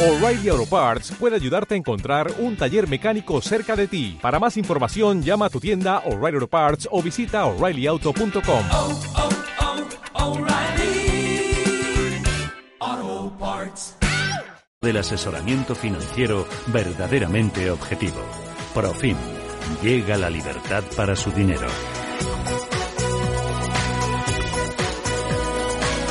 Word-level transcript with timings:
O'Reilly 0.00 0.48
Auto 0.48 0.64
Parts 0.64 1.10
puede 1.18 1.34
ayudarte 1.34 1.74
a 1.74 1.76
encontrar 1.76 2.32
un 2.38 2.56
taller 2.56 2.88
mecánico 2.88 3.40
cerca 3.40 3.74
de 3.74 3.88
ti. 3.88 4.16
Para 4.22 4.38
más 4.38 4.56
información, 4.56 5.24
llama 5.24 5.46
a 5.46 5.50
tu 5.50 5.58
tienda 5.58 6.04
O'Reilly 6.06 6.36
Auto 6.36 6.46
Parts 6.46 6.88
o 6.92 7.02
visita 7.02 7.44
oreillyauto.com. 7.46 8.64
oh, 8.72 9.00
oh, 13.00 13.36
Parts. 13.40 13.96
del 14.80 14.98
asesoramiento 14.98 15.74
financiero 15.74 16.46
verdaderamente 16.68 17.68
objetivo. 17.68 18.20
Profim. 18.72 19.16
Llega 19.82 20.16
la 20.16 20.30
libertad 20.30 20.84
para 20.96 21.16
su 21.16 21.32
dinero. 21.32 21.66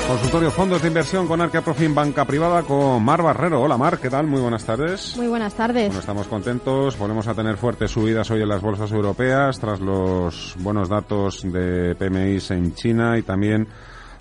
Consultorio 0.07 0.51
Fondos 0.51 0.81
de 0.81 0.87
Inversión 0.87 1.27
con 1.27 1.41
Arca 1.41 1.61
Profim 1.61 1.93
Banca 1.93 2.23
Privada 2.23 2.63
con 2.63 3.03
Mar 3.03 3.21
Barrero. 3.21 3.61
Hola 3.61 3.77
Mar, 3.77 3.99
¿qué 3.99 4.09
tal? 4.09 4.25
Muy 4.25 4.39
buenas 4.39 4.65
tardes. 4.65 5.17
Muy 5.17 5.27
buenas 5.27 5.53
tardes. 5.53 5.87
Bueno, 5.87 5.99
estamos 5.99 6.27
contentos. 6.27 6.97
Volvemos 6.97 7.27
a 7.27 7.33
tener 7.33 7.57
fuertes 7.57 7.91
subidas 7.91 8.31
hoy 8.31 8.41
en 8.41 8.47
las 8.47 8.61
bolsas 8.61 8.89
europeas 8.93 9.59
tras 9.59 9.81
los 9.81 10.55
buenos 10.59 10.87
datos 10.87 11.43
de 11.43 11.93
PMIs 11.95 12.51
en 12.51 12.73
China 12.73 13.17
y 13.17 13.23
también 13.23 13.67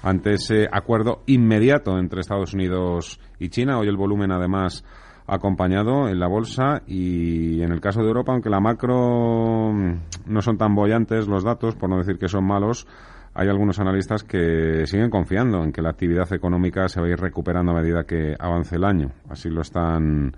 ante 0.02 0.34
ese 0.34 0.66
acuerdo 0.70 1.22
inmediato 1.26 1.96
entre 1.98 2.20
Estados 2.20 2.52
Unidos 2.52 3.20
y 3.38 3.48
China. 3.50 3.78
Hoy 3.78 3.86
el 3.86 3.96
volumen 3.96 4.32
además 4.32 4.82
acompañado 5.28 6.08
en 6.08 6.18
la 6.18 6.26
bolsa 6.26 6.82
y 6.88 7.62
en 7.62 7.70
el 7.70 7.80
caso 7.80 8.00
de 8.00 8.08
Europa, 8.08 8.32
aunque 8.32 8.50
la 8.50 8.58
macro 8.58 9.72
mm, 9.72 9.92
no 10.26 10.42
son 10.42 10.58
tan 10.58 10.74
bollantes 10.74 11.28
los 11.28 11.44
datos, 11.44 11.76
por 11.76 11.88
no 11.88 11.98
decir 11.98 12.18
que 12.18 12.28
son 12.28 12.44
malos, 12.44 12.88
hay 13.36 13.48
algunos 13.48 13.78
analistas 13.78 14.24
que 14.24 14.86
siguen 14.86 15.10
confiando 15.10 15.62
en 15.62 15.70
que 15.70 15.82
la 15.82 15.90
actividad 15.90 16.32
económica 16.32 16.88
se 16.88 17.00
va 17.00 17.06
a 17.06 17.10
ir 17.10 17.18
recuperando 17.18 17.72
a 17.72 17.74
medida 17.74 18.04
que 18.04 18.34
avance 18.38 18.76
el 18.76 18.84
año. 18.84 19.12
Así 19.28 19.50
lo 19.50 19.60
están, 19.60 20.34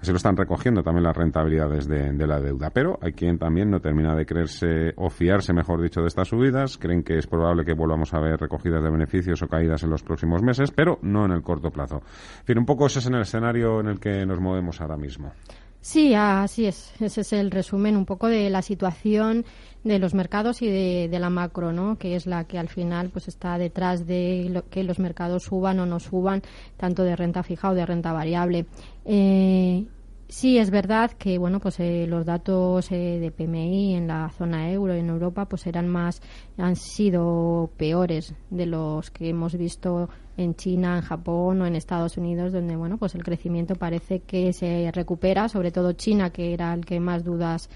así 0.00 0.10
lo 0.10 0.16
están 0.16 0.36
recogiendo 0.36 0.82
también 0.82 1.04
las 1.04 1.16
rentabilidades 1.16 1.86
de, 1.86 2.12
de 2.12 2.26
la 2.26 2.40
deuda. 2.40 2.70
Pero 2.70 2.98
hay 3.00 3.12
quien 3.12 3.38
también 3.38 3.70
no 3.70 3.78
termina 3.78 4.16
de 4.16 4.26
creerse 4.26 4.92
o 4.96 5.10
fiarse, 5.10 5.52
mejor 5.52 5.80
dicho, 5.80 6.00
de 6.00 6.08
estas 6.08 6.26
subidas. 6.26 6.76
Creen 6.76 7.04
que 7.04 7.18
es 7.18 7.28
probable 7.28 7.64
que 7.64 7.72
volvamos 7.72 8.12
a 8.14 8.20
ver 8.20 8.40
recogidas 8.40 8.82
de 8.82 8.90
beneficios 8.90 9.40
o 9.42 9.46
caídas 9.46 9.84
en 9.84 9.90
los 9.90 10.02
próximos 10.02 10.42
meses, 10.42 10.72
pero 10.72 10.98
no 11.02 11.24
en 11.24 11.30
el 11.30 11.42
corto 11.42 11.70
plazo. 11.70 12.02
En 12.40 12.46
fin, 12.46 12.58
un 12.58 12.66
poco 12.66 12.86
ese 12.86 12.98
es 12.98 13.06
en 13.06 13.14
el 13.14 13.22
escenario 13.22 13.78
en 13.78 13.86
el 13.86 14.00
que 14.00 14.26
nos 14.26 14.40
movemos 14.40 14.80
ahora 14.80 14.96
mismo. 14.96 15.32
Sí, 15.80 16.12
así 16.14 16.66
es. 16.66 16.92
Ese 17.00 17.22
es 17.22 17.32
el 17.32 17.50
resumen 17.50 17.96
un 17.96 18.04
poco 18.04 18.26
de 18.28 18.50
la 18.50 18.60
situación 18.60 19.46
de 19.82 19.98
los 19.98 20.12
mercados 20.12 20.60
y 20.60 20.68
de, 20.68 21.18
la 21.18 21.30
macro, 21.30 21.72
¿no? 21.72 21.96
Que 21.96 22.16
es 22.16 22.26
la 22.26 22.44
que 22.44 22.58
al 22.58 22.68
final 22.68 23.08
pues 23.08 23.28
está 23.28 23.56
detrás 23.56 24.06
de 24.06 24.48
lo, 24.50 24.68
que 24.68 24.84
los 24.84 24.98
mercados 24.98 25.44
suban 25.44 25.80
o 25.80 25.86
no 25.86 25.98
suban, 25.98 26.42
tanto 26.76 27.02
de 27.02 27.16
renta 27.16 27.42
fija 27.42 27.70
o 27.70 27.74
de 27.74 27.86
renta 27.86 28.12
variable. 28.12 28.66
Eh, 29.06 29.86
sí 30.30 30.58
es 30.58 30.70
verdad 30.70 31.10
que 31.10 31.38
bueno 31.38 31.58
pues 31.58 31.80
eh, 31.80 32.06
los 32.08 32.24
datos 32.24 32.90
eh, 32.92 33.18
de 33.20 33.30
PMI 33.32 33.96
en 33.96 34.06
la 34.06 34.30
zona 34.30 34.70
euro 34.70 34.94
y 34.94 35.00
en 35.00 35.08
Europa 35.08 35.46
pues 35.46 35.66
eran 35.66 35.88
más 35.88 36.22
han 36.56 36.76
sido 36.76 37.70
peores 37.76 38.34
de 38.48 38.66
los 38.66 39.10
que 39.10 39.30
hemos 39.30 39.56
visto 39.56 40.08
en 40.36 40.54
China, 40.54 40.96
en 40.96 41.02
Japón 41.02 41.60
o 41.60 41.66
en 41.66 41.74
Estados 41.74 42.16
Unidos 42.16 42.52
donde 42.52 42.76
bueno 42.76 42.96
pues 42.96 43.14
el 43.16 43.24
crecimiento 43.24 43.74
parece 43.74 44.20
que 44.20 44.52
se 44.52 44.90
recupera, 44.92 45.48
sobre 45.48 45.72
todo 45.72 45.92
China 45.92 46.30
que 46.30 46.54
era 46.54 46.72
el 46.74 46.86
que 46.86 47.00
más 47.00 47.24
dudas 47.24 47.68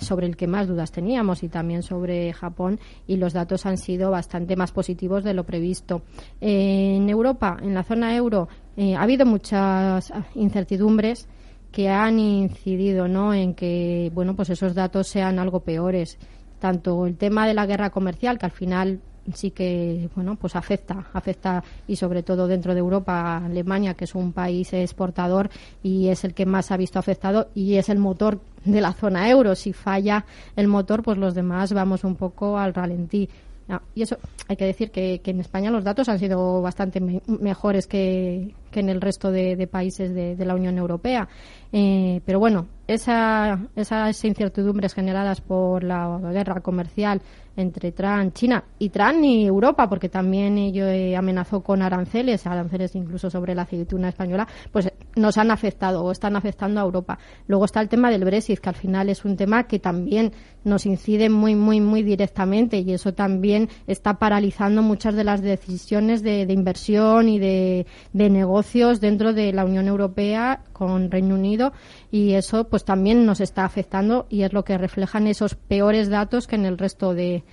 sobre 0.00 0.26
el 0.26 0.36
que 0.36 0.46
más 0.46 0.68
dudas 0.68 0.92
teníamos 0.92 1.42
y 1.42 1.48
también 1.48 1.82
sobre 1.82 2.32
Japón 2.32 2.78
y 3.06 3.16
los 3.16 3.32
datos 3.32 3.66
han 3.66 3.78
sido 3.78 4.10
bastante 4.10 4.54
más 4.54 4.70
positivos 4.70 5.24
de 5.24 5.34
lo 5.34 5.44
previsto. 5.44 6.02
En 6.40 7.08
Europa, 7.08 7.56
en 7.62 7.74
la 7.74 7.82
zona 7.82 8.14
euro, 8.14 8.48
eh, 8.76 8.94
ha 8.94 9.02
habido 9.02 9.24
muchas 9.24 10.12
incertidumbres 10.34 11.28
que 11.76 11.90
han 11.90 12.18
incidido 12.18 13.06
¿no? 13.06 13.34
en 13.34 13.52
que 13.52 14.10
bueno 14.14 14.34
pues 14.34 14.48
esos 14.48 14.74
datos 14.74 15.08
sean 15.08 15.38
algo 15.38 15.60
peores. 15.60 16.16
Tanto 16.58 17.04
el 17.04 17.18
tema 17.18 17.46
de 17.46 17.52
la 17.52 17.66
guerra 17.66 17.90
comercial 17.90 18.38
que 18.38 18.46
al 18.46 18.52
final 18.52 19.00
sí 19.34 19.50
que 19.50 20.08
bueno 20.14 20.36
pues 20.36 20.56
afecta 20.56 21.08
afecta 21.12 21.62
y 21.86 21.96
sobre 21.96 22.22
todo 22.22 22.48
dentro 22.48 22.72
de 22.72 22.80
Europa 22.80 23.44
Alemania 23.44 23.92
que 23.92 24.04
es 24.04 24.14
un 24.14 24.32
país 24.32 24.72
exportador 24.72 25.50
y 25.82 26.08
es 26.08 26.24
el 26.24 26.32
que 26.32 26.46
más 26.46 26.70
ha 26.70 26.78
visto 26.78 26.98
afectado 26.98 27.48
y 27.54 27.74
es 27.74 27.90
el 27.90 27.98
motor 27.98 28.40
de 28.64 28.80
la 28.80 28.94
zona 28.94 29.28
euro. 29.28 29.54
Si 29.54 29.74
falla 29.74 30.24
el 30.56 30.68
motor 30.68 31.02
pues 31.02 31.18
los 31.18 31.34
demás 31.34 31.74
vamos 31.74 32.04
un 32.04 32.16
poco 32.16 32.56
al 32.56 32.72
ralentí. 32.72 33.28
Ah, 33.68 33.82
y 33.94 34.00
eso 34.00 34.16
hay 34.48 34.56
que 34.56 34.64
decir 34.64 34.92
que, 34.92 35.20
que, 35.22 35.32
en 35.32 35.40
España 35.40 35.72
los 35.72 35.82
datos 35.82 36.08
han 36.08 36.20
sido 36.20 36.62
bastante 36.62 37.00
me 37.00 37.20
mejores 37.26 37.88
que, 37.88 38.54
que, 38.76 38.80
en 38.80 38.90
el 38.90 39.00
resto 39.00 39.32
de, 39.32 39.66
países 39.66 40.14
de, 40.14 40.36
de, 40.36 40.44
la 40.44 40.54
Unión 40.54 40.76
Europea. 40.76 41.28
Eh, 41.72 42.20
pero 42.26 42.38
bueno, 42.38 42.66
esa, 42.86 43.58
esas 43.74 44.22
incertidumbres 44.22 44.92
generadas 44.92 45.40
por 45.40 45.82
la 45.82 46.20
guerra 46.30 46.60
comercial 46.60 47.22
entre 47.56 47.92
China 48.32 48.64
y 48.78 48.90
y 49.22 49.46
Europa, 49.46 49.88
porque 49.88 50.08
también 50.08 50.58
ello 50.58 50.86
eh, 50.86 51.16
amenazó 51.16 51.62
con 51.62 51.82
aranceles, 51.82 52.46
aranceles 52.46 52.94
incluso 52.94 53.30
sobre 53.30 53.54
la 53.54 53.62
aceituna 53.62 54.08
española, 54.08 54.46
pues 54.70 54.90
nos 55.14 55.38
han 55.38 55.50
afectado 55.50 56.04
o 56.04 56.10
están 56.10 56.36
afectando 56.36 56.80
a 56.80 56.84
Europa. 56.84 57.18
Luego 57.46 57.64
está 57.64 57.80
el 57.80 57.88
tema 57.88 58.10
del 58.10 58.24
Brexit, 58.24 58.60
que 58.60 58.68
al 58.68 58.74
final 58.74 59.08
es 59.08 59.24
un 59.24 59.36
tema 59.36 59.64
que 59.64 59.78
también 59.78 60.32
nos 60.64 60.84
incide 60.86 61.30
muy, 61.30 61.54
muy, 61.54 61.80
muy 61.80 62.02
directamente 62.02 62.78
y 62.78 62.92
eso 62.92 63.14
también 63.14 63.68
está 63.86 64.14
paralizando 64.14 64.82
muchas 64.82 65.14
de 65.14 65.24
las 65.24 65.40
decisiones 65.42 66.22
de, 66.22 66.44
de 66.44 66.52
inversión 66.52 67.28
y 67.28 67.38
de, 67.38 67.86
de 68.12 68.30
negocios 68.30 69.00
dentro 69.00 69.32
de 69.32 69.52
la 69.52 69.64
Unión 69.64 69.86
Europea 69.86 70.62
con 70.72 71.10
Reino 71.10 71.34
Unido 71.34 71.72
y 72.10 72.32
eso 72.32 72.64
pues 72.68 72.84
también 72.84 73.26
nos 73.26 73.40
está 73.40 73.64
afectando 73.64 74.26
y 74.28 74.42
es 74.42 74.52
lo 74.52 74.64
que 74.64 74.78
reflejan 74.78 75.26
esos 75.26 75.54
peores 75.54 76.08
datos 76.08 76.46
que 76.46 76.56
en 76.56 76.66
el 76.66 76.78
resto 76.78 77.14
de, 77.14 77.44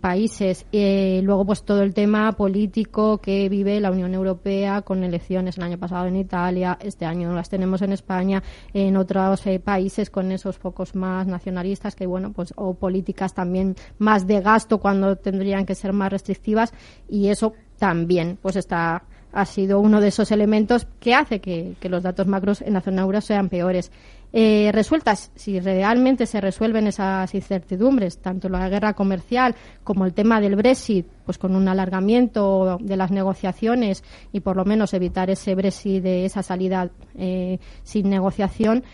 países. 0.00 0.64
Eh, 0.72 1.20
luego, 1.22 1.44
pues 1.44 1.62
todo 1.62 1.82
el 1.82 1.92
tema 1.92 2.32
político 2.32 3.18
que 3.18 3.50
vive 3.50 3.78
la 3.78 3.90
Unión 3.90 4.14
Europea 4.14 4.80
con 4.80 5.04
elecciones 5.04 5.58
el 5.58 5.64
año 5.64 5.78
pasado 5.78 6.06
en 6.06 6.16
Italia, 6.16 6.78
este 6.80 7.04
año 7.04 7.34
las 7.34 7.50
tenemos 7.50 7.82
en 7.82 7.92
España, 7.92 8.42
en 8.72 8.96
otros 8.96 9.46
eh, 9.46 9.60
países 9.60 10.08
con 10.08 10.32
esos 10.32 10.56
focos 10.56 10.94
más 10.94 11.26
nacionalistas 11.26 11.94
que, 11.94 12.06
bueno, 12.06 12.32
pues 12.32 12.54
o 12.56 12.72
políticas 12.72 13.34
también 13.34 13.76
más 13.98 14.26
de 14.26 14.40
gasto 14.40 14.78
cuando 14.78 15.16
tendrían 15.16 15.66
que 15.66 15.74
ser 15.74 15.92
más 15.92 16.10
restrictivas 16.10 16.72
y 17.06 17.28
eso 17.28 17.52
también 17.78 18.38
pues 18.40 18.56
está 18.56 19.04
ha 19.36 19.44
sido 19.44 19.80
uno 19.80 20.00
de 20.00 20.08
esos 20.08 20.32
elementos 20.32 20.86
que 20.98 21.14
hace 21.14 21.40
que, 21.40 21.76
los 21.82 22.02
datos 22.02 22.26
macros 22.26 22.62
en 22.62 22.72
la 22.72 22.80
zona 22.80 23.02
euro 23.02 23.20
sean 23.20 23.48
peores. 23.48 23.92
Eh, 24.32 24.70
resueltas, 24.72 25.30
si 25.34 25.60
realmente 25.60 26.26
se 26.26 26.40
resuelven 26.40 26.86
esas 26.86 27.34
incertidumbres, 27.34 28.18
tanto 28.18 28.48
la 28.48 28.68
guerra 28.68 28.94
comercial 28.94 29.54
como 29.84 30.04
el 30.04 30.14
tema 30.14 30.40
del 30.40 30.56
Brexit, 30.56 31.06
pues 31.24 31.38
con 31.38 31.54
un 31.54 31.68
alargamiento 31.68 32.78
de 32.80 32.96
las 32.96 33.10
negociaciones 33.10 34.02
y 34.32 34.40
por 34.40 34.56
lo 34.56 34.64
menos 34.64 34.94
evitar 34.94 35.30
ese 35.30 35.54
Brexit 35.54 36.02
de 36.02 36.24
esa 36.24 36.42
salida 36.42 36.90
eh, 37.14 37.58
sin 37.82 38.08
negociación, 38.08 38.84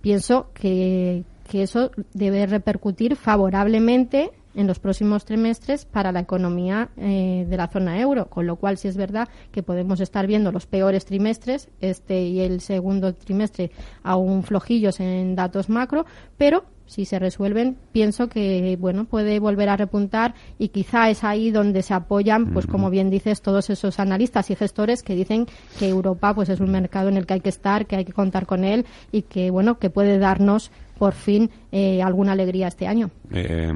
pienso 0.00 0.50
que 0.54 1.24
eso 1.52 1.90
debe 2.14 2.46
repercutir 2.46 3.16
favorablemente 3.16 4.30
en 4.54 4.66
los 4.66 4.78
próximos 4.78 5.24
trimestres 5.24 5.84
para 5.84 6.12
la 6.12 6.20
economía 6.20 6.90
eh, 6.96 7.46
de 7.48 7.56
la 7.56 7.68
zona 7.68 8.00
euro, 8.00 8.28
con 8.28 8.46
lo 8.46 8.56
cual 8.56 8.78
sí 8.78 8.88
es 8.88 8.96
verdad 8.96 9.28
que 9.52 9.62
podemos 9.62 10.00
estar 10.00 10.26
viendo 10.26 10.52
los 10.52 10.66
peores 10.66 11.04
trimestres, 11.04 11.68
este 11.80 12.22
y 12.22 12.40
el 12.40 12.60
segundo 12.60 13.14
trimestre 13.14 13.70
aún 14.02 14.42
flojillos 14.42 15.00
en 15.00 15.36
datos 15.36 15.68
macro, 15.68 16.06
pero 16.36 16.64
si 16.90 17.04
se 17.04 17.20
resuelven, 17.20 17.76
pienso 17.92 18.28
que 18.28 18.76
bueno 18.80 19.04
puede 19.04 19.38
volver 19.38 19.68
a 19.68 19.76
repuntar 19.76 20.34
y 20.58 20.68
quizá 20.68 21.08
es 21.08 21.22
ahí 21.22 21.52
donde 21.52 21.82
se 21.82 21.94
apoyan, 21.94 22.52
pues 22.52 22.66
como 22.66 22.90
bien 22.90 23.10
dices, 23.10 23.42
todos 23.42 23.70
esos 23.70 24.00
analistas 24.00 24.50
y 24.50 24.56
gestores 24.56 25.04
que 25.04 25.14
dicen 25.14 25.46
que 25.78 25.88
Europa 25.88 26.34
pues 26.34 26.48
es 26.48 26.58
un 26.58 26.72
mercado 26.72 27.08
en 27.08 27.16
el 27.16 27.26
que 27.26 27.34
hay 27.34 27.40
que 27.40 27.48
estar, 27.48 27.86
que 27.86 27.94
hay 27.94 28.04
que 28.04 28.12
contar 28.12 28.44
con 28.44 28.64
él 28.64 28.86
y 29.12 29.22
que 29.22 29.52
bueno 29.52 29.78
que 29.78 29.88
puede 29.88 30.18
darnos 30.18 30.72
por 30.98 31.12
fin 31.12 31.48
eh, 31.70 32.02
alguna 32.02 32.32
alegría 32.32 32.66
este 32.66 32.88
año. 32.88 33.10
Eh, 33.30 33.72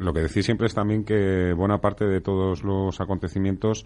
lo 0.00 0.14
que 0.14 0.20
decís 0.20 0.46
siempre 0.46 0.66
es 0.66 0.74
también 0.74 1.04
que 1.04 1.52
buena 1.52 1.78
parte 1.82 2.06
de 2.06 2.22
todos 2.22 2.64
los 2.64 2.98
acontecimientos 3.02 3.84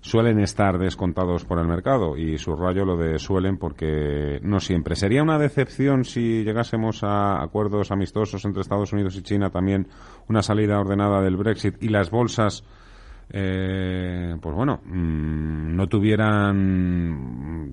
suelen 0.00 0.40
estar 0.40 0.78
descontados 0.78 1.44
por 1.44 1.58
el 1.58 1.66
mercado 1.66 2.16
y 2.16 2.38
subrayo 2.38 2.84
lo 2.84 2.96
de 2.96 3.18
suelen 3.18 3.58
porque 3.58 4.40
no 4.42 4.60
siempre. 4.60 4.96
¿Sería 4.96 5.22
una 5.22 5.38
decepción 5.38 6.04
si 6.04 6.42
llegásemos 6.42 7.04
a 7.04 7.42
acuerdos 7.42 7.90
amistosos 7.90 8.44
entre 8.44 8.62
Estados 8.62 8.92
Unidos 8.92 9.16
y 9.16 9.22
China, 9.22 9.50
también 9.50 9.88
una 10.28 10.42
salida 10.42 10.80
ordenada 10.80 11.20
del 11.20 11.36
Brexit 11.36 11.82
y 11.82 11.88
las 11.88 12.10
bolsas 12.10 12.64
eh, 13.32 14.36
pues 14.40 14.54
bueno, 14.54 14.80
mmm, 14.84 15.76
no 15.76 15.88
tuvieran, 15.88 17.70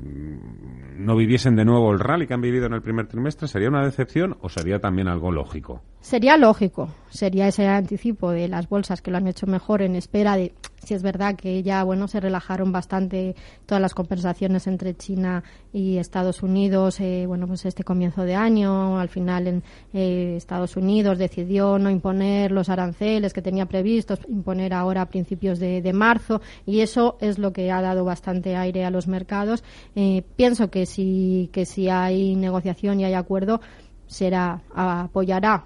no 1.03 1.15
viviesen 1.15 1.55
de 1.55 1.65
nuevo 1.65 1.91
el 1.91 1.99
rally 1.99 2.27
que 2.27 2.35
han 2.35 2.41
vivido 2.41 2.67
en 2.67 2.73
el 2.73 2.83
primer 2.83 3.07
trimestre, 3.07 3.47
¿sería 3.47 3.69
una 3.69 3.83
decepción 3.83 4.37
o 4.41 4.49
sería 4.49 4.79
también 4.79 5.07
algo 5.07 5.31
lógico? 5.31 5.81
Sería 5.99 6.37
lógico, 6.37 6.89
sería 7.09 7.49
ese 7.49 7.67
anticipo 7.67 8.31
de 8.31 8.47
las 8.47 8.69
bolsas 8.69 9.01
que 9.01 9.11
lo 9.11 9.17
han 9.17 9.27
hecho 9.27 9.45
mejor 9.45 9.81
en 9.81 9.95
espera 9.95 10.37
de, 10.37 10.53
si 10.81 10.93
es 10.93 11.03
verdad 11.03 11.35
que 11.35 11.63
ya, 11.63 11.83
bueno, 11.83 12.07
se 12.07 12.21
relajaron 12.21 12.71
bastante 12.71 13.35
todas 13.65 13.81
las 13.81 13.93
conversaciones 13.93 14.67
entre 14.67 14.95
China 14.95 15.43
y 15.73 15.97
Estados 15.97 16.43
Unidos, 16.43 17.01
eh, 17.01 17.25
bueno, 17.27 17.45
pues 17.45 17.65
este 17.65 17.83
comienzo 17.83 18.23
de 18.23 18.35
año, 18.35 18.99
al 18.99 19.09
final 19.09 19.47
en 19.47 19.63
eh, 19.91 20.35
Estados 20.37 20.77
Unidos 20.77 21.17
decidió 21.17 21.77
no 21.77 21.89
imponer 21.89 22.53
los 22.53 22.69
aranceles 22.69 23.33
que 23.33 23.41
tenía 23.41 23.65
previstos, 23.65 24.19
imponer 24.29 24.73
ahora 24.73 25.01
a 25.01 25.09
principios 25.09 25.59
de, 25.59 25.81
de 25.81 25.93
marzo, 25.93 26.39
y 26.65 26.79
eso 26.79 27.17
es 27.19 27.37
lo 27.37 27.51
que 27.51 27.69
ha 27.69 27.81
dado 27.81 28.05
bastante 28.05 28.55
aire 28.55 28.85
a 28.85 28.91
los 28.91 29.07
mercados. 29.07 29.61
Eh, 29.95 30.23
pienso 30.37 30.69
que 30.69 30.85
si, 30.85 31.49
que 31.51 31.65
si 31.65 31.89
hay 31.89 32.35
negociación 32.37 33.01
y 33.01 33.05
hay 33.05 33.15
acuerdo, 33.15 33.59
será, 34.05 34.61
apoyará 34.73 35.65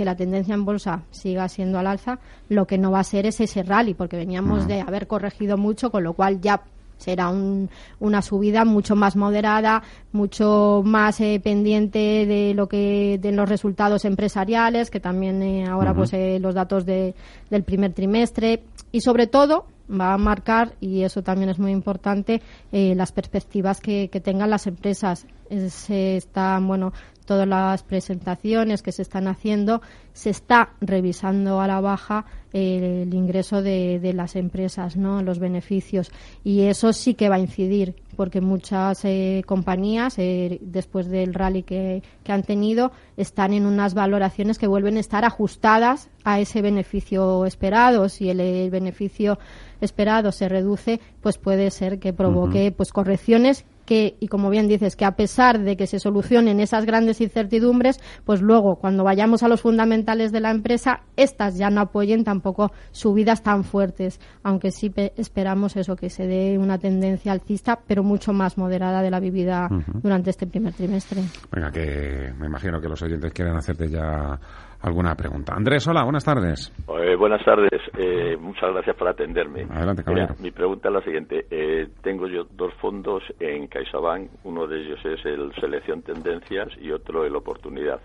que 0.00 0.06
la 0.06 0.16
tendencia 0.16 0.54
en 0.54 0.64
bolsa 0.64 1.02
siga 1.10 1.46
siendo 1.50 1.78
al 1.78 1.86
alza, 1.86 2.20
lo 2.48 2.66
que 2.66 2.78
no 2.78 2.90
va 2.90 3.00
a 3.00 3.04
ser 3.04 3.26
es 3.26 3.38
ese 3.38 3.62
rally, 3.62 3.92
porque 3.92 4.16
veníamos 4.16 4.66
de 4.66 4.80
haber 4.80 5.06
corregido 5.06 5.58
mucho, 5.58 5.90
con 5.90 6.04
lo 6.04 6.14
cual 6.14 6.40
ya 6.40 6.62
será 6.96 7.28
un- 7.28 7.68
una 7.98 8.22
subida 8.22 8.64
mucho 8.64 8.96
más 8.96 9.14
moderada, 9.14 9.82
mucho 10.12 10.80
más 10.82 11.20
eh, 11.20 11.38
pendiente 11.44 11.98
de 12.24 12.54
lo 12.54 12.66
que 12.66 13.18
de 13.20 13.32
los 13.32 13.46
resultados 13.46 14.06
empresariales, 14.06 14.88
que 14.90 15.00
también 15.00 15.42
eh, 15.42 15.66
ahora 15.66 15.92
pues 15.94 16.14
eh, 16.14 16.38
los 16.40 16.54
datos 16.54 16.86
de- 16.86 17.14
del 17.50 17.62
primer 17.62 17.92
trimestre. 17.92 18.62
Y 18.92 19.02
sobre 19.02 19.26
todo 19.26 19.66
va 19.90 20.14
a 20.14 20.18
marcar 20.18 20.72
y 20.80 21.02
eso 21.02 21.22
también 21.22 21.50
es 21.50 21.58
muy 21.58 21.72
importante 21.72 22.40
las 22.70 23.10
perspectivas 23.12 23.80
que, 23.80 24.08
que 24.08 24.20
tengan 24.20 24.48
las 24.48 24.66
empresas. 24.66 25.26
Se 25.68 26.16
están 26.16 26.66
bueno 26.68 26.92
todas 27.24 27.46
las 27.46 27.82
presentaciones 27.82 28.82
que 28.82 28.92
se 28.92 29.02
están 29.02 29.28
haciendo 29.28 29.82
se 30.12 30.30
está 30.30 30.70
revisando 30.80 31.60
a 31.60 31.66
la 31.66 31.80
baja 31.80 32.26
eh, 32.52 33.04
el 33.06 33.14
ingreso 33.14 33.62
de, 33.62 34.00
de 34.00 34.12
las 34.12 34.34
empresas, 34.34 34.96
¿no? 34.96 35.22
los 35.22 35.38
beneficios. 35.38 36.10
Y 36.42 36.62
eso 36.62 36.92
sí 36.92 37.14
que 37.14 37.28
va 37.28 37.36
a 37.36 37.40
incidir, 37.40 37.94
porque 38.16 38.40
muchas 38.40 39.04
eh, 39.04 39.42
compañías, 39.46 40.18
eh, 40.18 40.58
después 40.60 41.08
del 41.08 41.32
rally 41.32 41.62
que, 41.62 42.02
que 42.24 42.32
han 42.32 42.42
tenido, 42.42 42.90
están 43.16 43.52
en 43.52 43.66
unas 43.66 43.94
valoraciones 43.94 44.58
que 44.58 44.66
vuelven 44.66 44.96
a 44.96 45.00
estar 45.00 45.24
ajustadas 45.24 46.10
a 46.24 46.40
ese 46.40 46.60
beneficio 46.60 47.46
esperado. 47.46 48.08
Si 48.08 48.28
el, 48.28 48.40
el 48.40 48.70
beneficio 48.70 49.38
esperado 49.80 50.32
se 50.32 50.48
reduce, 50.48 51.00
pues 51.22 51.38
puede 51.38 51.70
ser 51.70 52.00
que 52.00 52.12
provoque 52.12 52.72
pues 52.72 52.92
correcciones 52.92 53.64
que, 53.90 54.16
y 54.20 54.28
como 54.28 54.50
bien 54.50 54.68
dices, 54.68 54.94
que 54.94 55.04
a 55.04 55.16
pesar 55.16 55.58
de 55.58 55.76
que 55.76 55.88
se 55.88 55.98
solucionen 55.98 56.60
esas 56.60 56.86
grandes 56.86 57.20
incertidumbres, 57.20 57.98
pues 58.24 58.40
luego 58.40 58.76
cuando 58.76 59.02
vayamos 59.02 59.42
a 59.42 59.48
los 59.48 59.62
fundamentales 59.62 60.30
de 60.30 60.38
la 60.38 60.52
empresa, 60.52 61.00
estas 61.16 61.58
ya 61.58 61.70
no 61.70 61.80
apoyen 61.80 62.22
tampoco 62.22 62.70
subidas 62.92 63.42
tan 63.42 63.64
fuertes, 63.64 64.20
aunque 64.44 64.70
sí 64.70 64.90
pe- 64.90 65.12
esperamos 65.16 65.74
eso, 65.76 65.96
que 65.96 66.08
se 66.08 66.28
dé 66.28 66.56
una 66.56 66.78
tendencia 66.78 67.32
alcista, 67.32 67.80
pero 67.84 68.04
mucho 68.04 68.32
más 68.32 68.56
moderada 68.56 69.02
de 69.02 69.10
la 69.10 69.18
vivida 69.18 69.68
durante 70.04 70.30
este 70.30 70.46
primer 70.46 70.72
trimestre. 70.72 71.22
Venga, 71.50 71.72
que 71.72 72.32
me 72.38 72.46
imagino 72.46 72.80
que 72.80 72.88
los 72.88 73.02
oyentes 73.02 73.32
quieren 73.32 73.56
hacerte 73.56 73.88
ya 73.88 74.38
alguna 74.82 75.14
pregunta. 75.14 75.54
Andrés, 75.54 75.86
hola, 75.88 76.04
buenas 76.04 76.24
tardes. 76.24 76.72
Eh, 76.88 77.16
buenas 77.16 77.44
tardes, 77.44 77.80
eh, 77.98 78.36
muchas 78.38 78.72
gracias 78.72 78.96
por 78.96 79.08
atenderme. 79.08 79.66
Adelante, 79.70 80.02
caballero. 80.04 80.34
Mira, 80.38 80.42
mi 80.42 80.50
pregunta 80.50 80.88
es 80.88 80.94
la 80.94 81.02
siguiente. 81.02 81.46
Eh, 81.50 81.88
tengo 82.02 82.26
yo 82.26 82.44
dos 82.44 82.72
fondos 82.80 83.22
en 83.38 83.66
CaixaBank, 83.66 84.30
uno 84.44 84.66
de 84.66 84.80
ellos 84.80 84.98
es 85.04 85.24
el 85.24 85.52
Selección 85.60 86.02
Tendencias 86.02 86.68
y 86.80 86.90
otro 86.90 87.24
el 87.24 87.36
Oportunidad. 87.36 88.00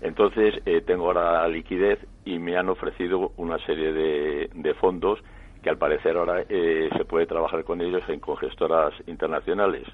Entonces, 0.00 0.54
eh, 0.64 0.80
tengo 0.82 1.06
ahora 1.06 1.46
liquidez 1.48 1.98
y 2.24 2.38
me 2.38 2.56
han 2.56 2.68
ofrecido 2.68 3.32
una 3.36 3.58
serie 3.66 3.92
de, 3.92 4.50
de 4.54 4.74
fondos 4.74 5.18
que 5.62 5.70
al 5.70 5.78
parecer 5.78 6.16
ahora 6.16 6.44
eh, 6.48 6.88
se 6.96 7.04
puede 7.04 7.26
trabajar 7.26 7.64
con 7.64 7.80
ellos 7.80 8.02
en 8.08 8.20
con 8.20 8.36
gestoras 8.36 8.94
internacionales. 9.06 9.84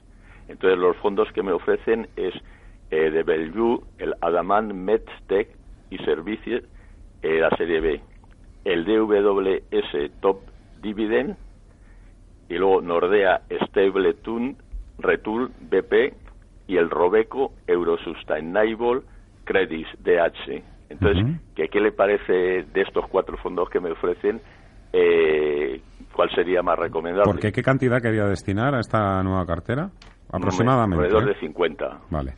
Entonces, 0.49 0.79
los 0.79 0.97
fondos 0.99 1.27
que 1.33 1.43
me 1.43 1.53
ofrecen 1.53 2.07
es 2.17 2.35
eh, 2.91 3.11
de 3.11 3.23
Bellevue, 3.23 3.81
el 3.99 4.15
Adamant 4.21 4.73
MedTech 4.73 5.49
y 5.95 6.05
Servicios, 6.05 6.63
eh, 7.23 7.41
la 7.41 7.51
serie 7.57 7.81
B, 7.81 8.01
el 8.65 8.85
DWS 8.85 10.21
Top 10.21 10.43
Dividend 10.81 11.37
y 12.49 12.55
luego 12.55 12.81
Nordea 12.81 13.43
Stable 13.69 14.15
Tune, 14.15 14.57
Retul 14.99 15.53
BP 15.61 16.15
y 16.67 16.77
el 16.77 16.91
Robeco 16.91 17.53
Eurosustainable 17.67 19.03
Credits 19.45 19.89
DH. 19.99 20.63
Entonces, 20.89 21.25
Ujú. 21.25 21.35
¿qué, 21.55 21.69
¿qué 21.69 21.81
le 21.81 21.93
parece 21.93 22.33
de 22.33 22.83
estos 22.83 23.07
cuatro 23.09 23.37
fondos 23.39 23.69
que 23.71 23.81
me 23.81 23.91
ofrecen? 23.91 24.41
Eh, 24.93 25.81
¿Cuál 26.15 26.31
sería 26.35 26.63
más 26.63 26.79
recomendable? 26.79 27.33
¿Por 27.33 27.41
qué 27.41 27.51
qué 27.51 27.63
cantidad 27.63 28.01
quería 28.01 28.27
destinar 28.27 28.75
a 28.75 28.81
esta 28.81 29.23
nueva 29.23 29.45
cartera? 29.45 29.91
Aproximadamente. 30.31 31.05
Alrededor 31.05 31.31
¿eh? 31.31 31.35
de 31.35 31.41
50. 31.41 32.01
Vale. 32.11 32.35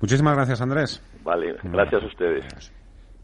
Muchísimas 0.00 0.34
gracias, 0.34 0.60
Andrés. 0.60 1.02
Vale, 1.24 1.56
gracias 1.62 2.02
a 2.02 2.06
ustedes. 2.06 2.77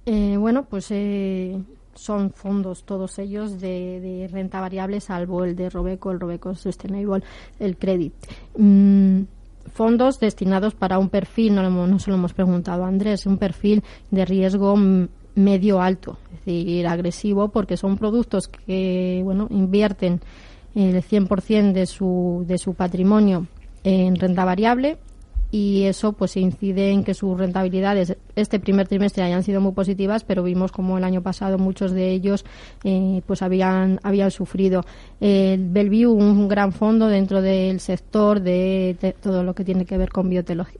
Eh, 0.07 0.37
bueno, 0.37 0.65
pues 0.65 0.91
eh, 0.91 1.59
son 1.95 2.31
fondos 2.31 2.85
todos 2.85 3.19
ellos 3.19 3.61
de, 3.61 4.01
de 4.01 4.29
renta 4.29 4.61
variable, 4.61 5.01
salvo 5.01 5.45
el 5.45 5.57
de 5.57 5.71
Robeco, 5.71 6.11
el 6.11 6.21
Robeco 6.21 6.55
Sustainable, 6.55 7.25
el 7.59 7.77
Credit. 7.77 8.13
Mm, 8.57 9.23
fondos 9.73 10.21
destinados 10.21 10.75
para 10.75 10.99
un 10.99 11.09
perfil, 11.09 11.55
no, 11.55 11.63
lo 11.63 11.87
no 11.87 11.99
se 11.99 12.11
lo 12.11 12.17
hemos 12.17 12.35
preguntado 12.35 12.85
a 12.85 12.89
Andrés, 12.89 13.27
un 13.27 13.39
perfil 13.39 13.83
de 14.11 14.25
riesgo 14.25 14.77
medio 15.35 15.81
alto, 15.81 16.19
es 16.33 16.45
decir, 16.45 16.87
agresivo, 16.87 17.49
porque 17.49 17.77
son 17.77 17.97
productos 17.97 18.49
que 18.49 19.21
bueno 19.25 19.49
invierten 19.51 20.21
el 20.75 21.03
100% 21.03 21.73
de 21.73 21.87
su, 21.87 22.45
de 22.47 22.59
su 22.59 22.75
patrimonio 22.75 23.47
en 23.85 24.17
renta 24.17 24.45
variable 24.45 24.99
y 25.51 25.85
eso 25.85 26.13
pues 26.13 26.37
incide 26.37 26.91
en 26.91 27.05
que 27.05 27.15
sus 27.15 27.39
rentabilidades 27.39 28.17
este 28.37 28.59
primer 28.59 28.89
trimestre 28.89 29.23
hayan 29.23 29.43
sido 29.43 29.61
muy 29.61 29.73
positivas 29.73 30.25
pero 30.25 30.43
vimos 30.43 30.73
como 30.73 30.99
el 30.99 31.05
año 31.05 31.23
pasado 31.23 31.59
muchos 31.59 31.93
de 31.93 32.11
ellos 32.11 32.45
eh, 32.85 33.23
pues 33.27 33.43
habían 33.43 34.01
habían 34.03 34.31
sufrido. 34.31 34.85
El 35.21 35.69
Bellevue 35.69 36.07
un 36.07 36.49
gran 36.49 36.73
fondo 36.73 37.09
dentro 37.09 37.43
del 37.43 37.81
sector 37.81 38.41
de, 38.41 39.15
todo 39.23 39.43
lo 39.43 39.55
que 39.55 39.65
tiene 39.65 39.85
que 39.85 39.99
ver 39.99 40.11
con 40.11 40.31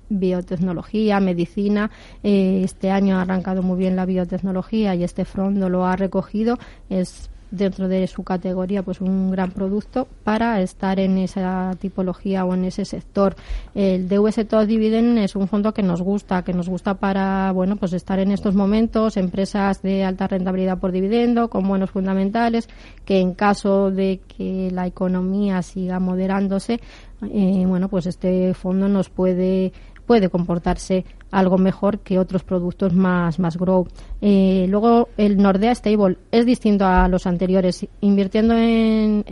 biotecnología 0.09 1.21
medicina. 1.21 1.91
Eh, 2.23 2.63
este 2.65 2.91
año 2.91 3.19
ha 3.19 3.23
arrancado 3.23 3.63
muy 3.63 3.79
bien 3.79 3.97
la 3.97 4.07
biotecnología 4.07 4.95
y 4.95 5.05
este 5.05 5.25
fondo 5.25 5.69
lo 5.69 5.87
ha 5.87 5.97
recogido. 5.97 6.59
Es 6.89 7.31
dentro 7.51 7.89
de 7.89 8.07
su 8.07 8.23
categoría 8.25 8.83
pues 8.83 9.01
un 9.01 9.31
gran 9.31 9.51
producto 9.51 10.09
para 10.25 10.61
estar 10.61 10.99
en 10.99 11.19
esa 11.19 11.75
tipología 11.79 12.45
o 12.45 12.55
en 12.55 12.65
ese 12.65 12.85
sector. 12.85 13.37
El 13.75 14.09
DVS 14.09 14.47
Top 14.49 14.67
Dividend 14.67 15.19
es 15.19 15.37
un 15.37 15.49
fondo 15.49 15.73
que 15.73 15.83
nos 15.83 16.03
gusta, 16.03 16.43
que 16.43 16.53
nos 16.53 16.69
gusta 16.69 16.95
para 16.95 17.53
bueno 17.53 17.77
pues 17.77 17.93
estar 17.93 18.19
en 18.19 18.31
estos 18.33 18.55
momentos, 18.55 19.17
empresas 19.17 19.83
de 19.83 20.05
alta 20.05 20.27
rentabilidad 20.27 20.79
por 20.79 20.93
dividendo, 20.93 21.49
con 21.49 21.67
buenos 21.69 21.91
fundamentales, 21.91 22.69
que 23.05 23.19
en 23.19 23.35
caso 23.35 23.91
de 23.91 24.21
que 24.27 24.71
la 24.73 24.87
economía 24.87 25.63
siga 25.63 26.01
moderándose, 26.01 26.81
eh, 27.33 27.65
bueno 27.67 27.89
pues 27.89 28.07
este 28.07 28.55
fondo 28.55 28.89
nos 28.89 29.09
puede 29.09 29.73
puede 30.07 30.29
comportarse 30.29 31.05
algo 31.31 31.59
mejor 31.59 31.99
que 31.99 32.19
otros 32.19 32.45
productos 32.45 32.95
más, 32.95 33.39
más 33.39 33.57
grow. 33.57 33.89
Eh, 34.21 34.67
luego, 34.69 35.09
el 35.17 35.37
Nordea 35.37 35.75
Stable 35.75 36.17
es 36.31 36.47
distinto 36.47 36.87
a 36.87 37.09
los 37.09 37.27
anteriores. 37.27 37.87
Invirtiendo 38.01 38.55
en, 38.55 39.25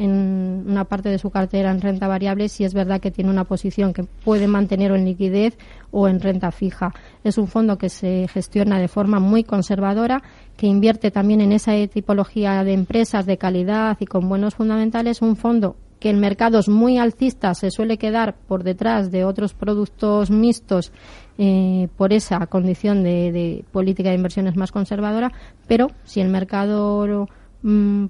una 0.66 0.84
parte 0.84 1.08
de 1.08 1.18
su 1.18 1.30
cartera 1.30 1.70
en 1.70 1.80
renta 1.80 2.08
variable, 2.08 2.48
sí 2.48 2.64
es 2.64 2.74
verdad 2.74 3.00
que 3.00 3.10
tiene 3.10 3.30
una 3.30 3.44
posición 3.44 3.92
que 3.92 4.04
puede 4.24 4.48
mantener 4.48 4.90
en 4.92 5.04
liquidez 5.04 5.56
o 5.90 6.08
en 6.08 6.20
renta 6.20 6.50
fija. 6.50 6.92
Es 7.22 7.38
un 7.38 7.46
fondo 7.46 7.78
que 7.78 7.88
se 7.88 8.26
gestiona 8.28 8.78
de 8.80 8.88
forma 8.88 9.20
muy 9.20 9.44
conservadora, 9.44 10.22
que 10.56 10.66
invierte 10.66 11.10
también 11.10 11.40
en 11.40 11.52
esa 11.52 11.72
tipología 11.86 12.64
de 12.64 12.72
empresas 12.72 13.26
de 13.26 13.38
calidad 13.38 13.96
y 14.00 14.06
con 14.06 14.28
buenos 14.28 14.54
fundamentales. 14.54 15.22
Un 15.22 15.36
fondo 15.36 15.76
que 16.02 16.10
en 16.10 16.18
mercados 16.18 16.68
muy 16.68 16.98
alcistas 16.98 17.58
se 17.58 17.70
suele 17.70 17.96
quedar 17.96 18.34
por 18.34 18.64
detrás 18.64 19.12
de 19.12 19.24
otros 19.24 19.54
productos 19.54 20.32
mixtos 20.32 20.90
eh, 21.38 21.86
por 21.96 22.12
esa 22.12 22.44
condición 22.48 23.04
de, 23.04 23.30
de 23.30 23.64
política 23.70 24.08
de 24.08 24.16
inversiones 24.16 24.56
más 24.56 24.72
conservadora, 24.72 25.30
pero 25.68 25.92
si 26.02 26.20
el 26.20 26.28
mercado 26.28 27.06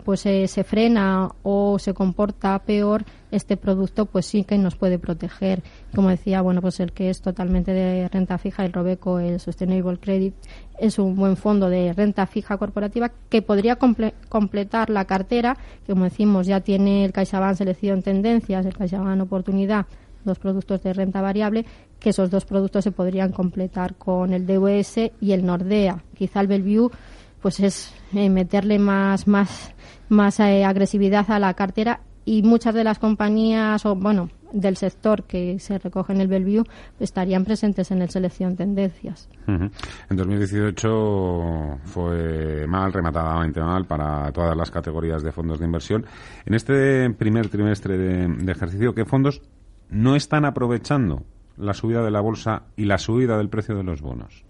pues 0.04 0.24
eh, 0.24 0.48
se 0.48 0.64
frena 0.64 1.30
o 1.42 1.78
se 1.78 1.92
comporta 1.92 2.58
peor, 2.60 3.04
este 3.30 3.56
producto 3.58 4.06
pues 4.06 4.24
sí 4.24 4.44
que 4.44 4.56
nos 4.56 4.76
puede 4.76 4.98
proteger. 4.98 5.62
Como 5.94 6.08
decía, 6.08 6.40
bueno, 6.40 6.62
pues 6.62 6.80
el 6.80 6.92
que 6.92 7.10
es 7.10 7.20
totalmente 7.20 7.72
de 7.72 8.08
renta 8.08 8.38
fija, 8.38 8.64
el 8.64 8.72
Robeco, 8.72 9.18
el 9.18 9.40
Sustainable 9.40 9.98
Credit, 9.98 10.34
es 10.78 10.98
un 10.98 11.14
buen 11.16 11.36
fondo 11.36 11.68
de 11.68 11.92
renta 11.92 12.26
fija 12.26 12.56
corporativa 12.56 13.10
que 13.28 13.42
podría 13.42 13.78
comple- 13.78 14.14
completar 14.28 14.88
la 14.88 15.04
cartera, 15.04 15.56
que 15.86 15.92
como 15.92 16.04
decimos 16.04 16.46
ya 16.46 16.60
tiene 16.60 17.04
el 17.04 17.12
CaixaBank 17.12 17.56
Selección 17.56 18.02
Tendencias, 18.02 18.64
el 18.64 18.76
CaixaBank 18.76 19.22
Oportunidad, 19.22 19.86
dos 20.24 20.38
productos 20.38 20.82
de 20.82 20.92
renta 20.92 21.20
variable, 21.20 21.66
que 21.98 22.10
esos 22.10 22.30
dos 22.30 22.44
productos 22.44 22.84
se 22.84 22.92
podrían 22.92 23.32
completar 23.32 23.96
con 23.96 24.32
el 24.32 24.46
DUS 24.46 24.96
y 25.20 25.32
el 25.32 25.44
Nordea. 25.44 26.02
Quizá 26.16 26.40
el 26.40 26.46
Bellevue 26.46 26.90
pues 27.42 27.60
es 27.60 27.92
eh, 28.14 28.30
meterle 28.30 28.78
más 28.78 29.26
más 29.26 29.74
más 30.08 30.40
eh, 30.40 30.64
agresividad 30.64 31.30
a 31.30 31.38
la 31.38 31.52
cartera 31.54 32.00
y 32.24 32.42
muchas 32.42 32.74
de 32.74 32.84
las 32.84 32.98
compañías 32.98 33.84
o 33.84 33.96
bueno 33.96 34.30
del 34.52 34.76
sector 34.76 35.24
que 35.24 35.58
se 35.58 35.78
recoge 35.78 36.12
en 36.12 36.20
el 36.20 36.28
Bellevue 36.28 36.64
estarían 37.00 37.44
presentes 37.44 37.90
en 37.90 38.02
el 38.02 38.10
selección 38.10 38.54
tendencias. 38.54 39.28
Ujú. 39.48 39.70
En 40.10 40.16
2018 40.16 41.78
fue 41.84 42.66
mal, 42.66 42.92
rematadamente 42.92 43.60
mal 43.60 43.86
para 43.86 44.30
todas 44.30 44.54
las 44.56 44.70
categorías 44.70 45.22
de 45.22 45.32
fondos 45.32 45.58
de 45.58 45.64
inversión. 45.64 46.04
En 46.44 46.52
este 46.52 47.08
primer 47.10 47.48
trimestre 47.48 47.96
de, 47.96 48.28
de 48.28 48.52
ejercicio, 48.52 48.94
¿qué 48.94 49.06
fondos 49.06 49.40
no 49.88 50.16
están 50.16 50.44
aprovechando 50.44 51.22
la 51.56 51.74
subida 51.74 52.02
de 52.02 52.10
la 52.10 52.20
bolsa 52.20 52.64
y 52.76 52.84
la 52.84 52.98
subida 52.98 53.36
del 53.38 53.48
precio 53.48 53.74
de 53.76 53.84
los 53.84 54.00
bonos? 54.00 54.44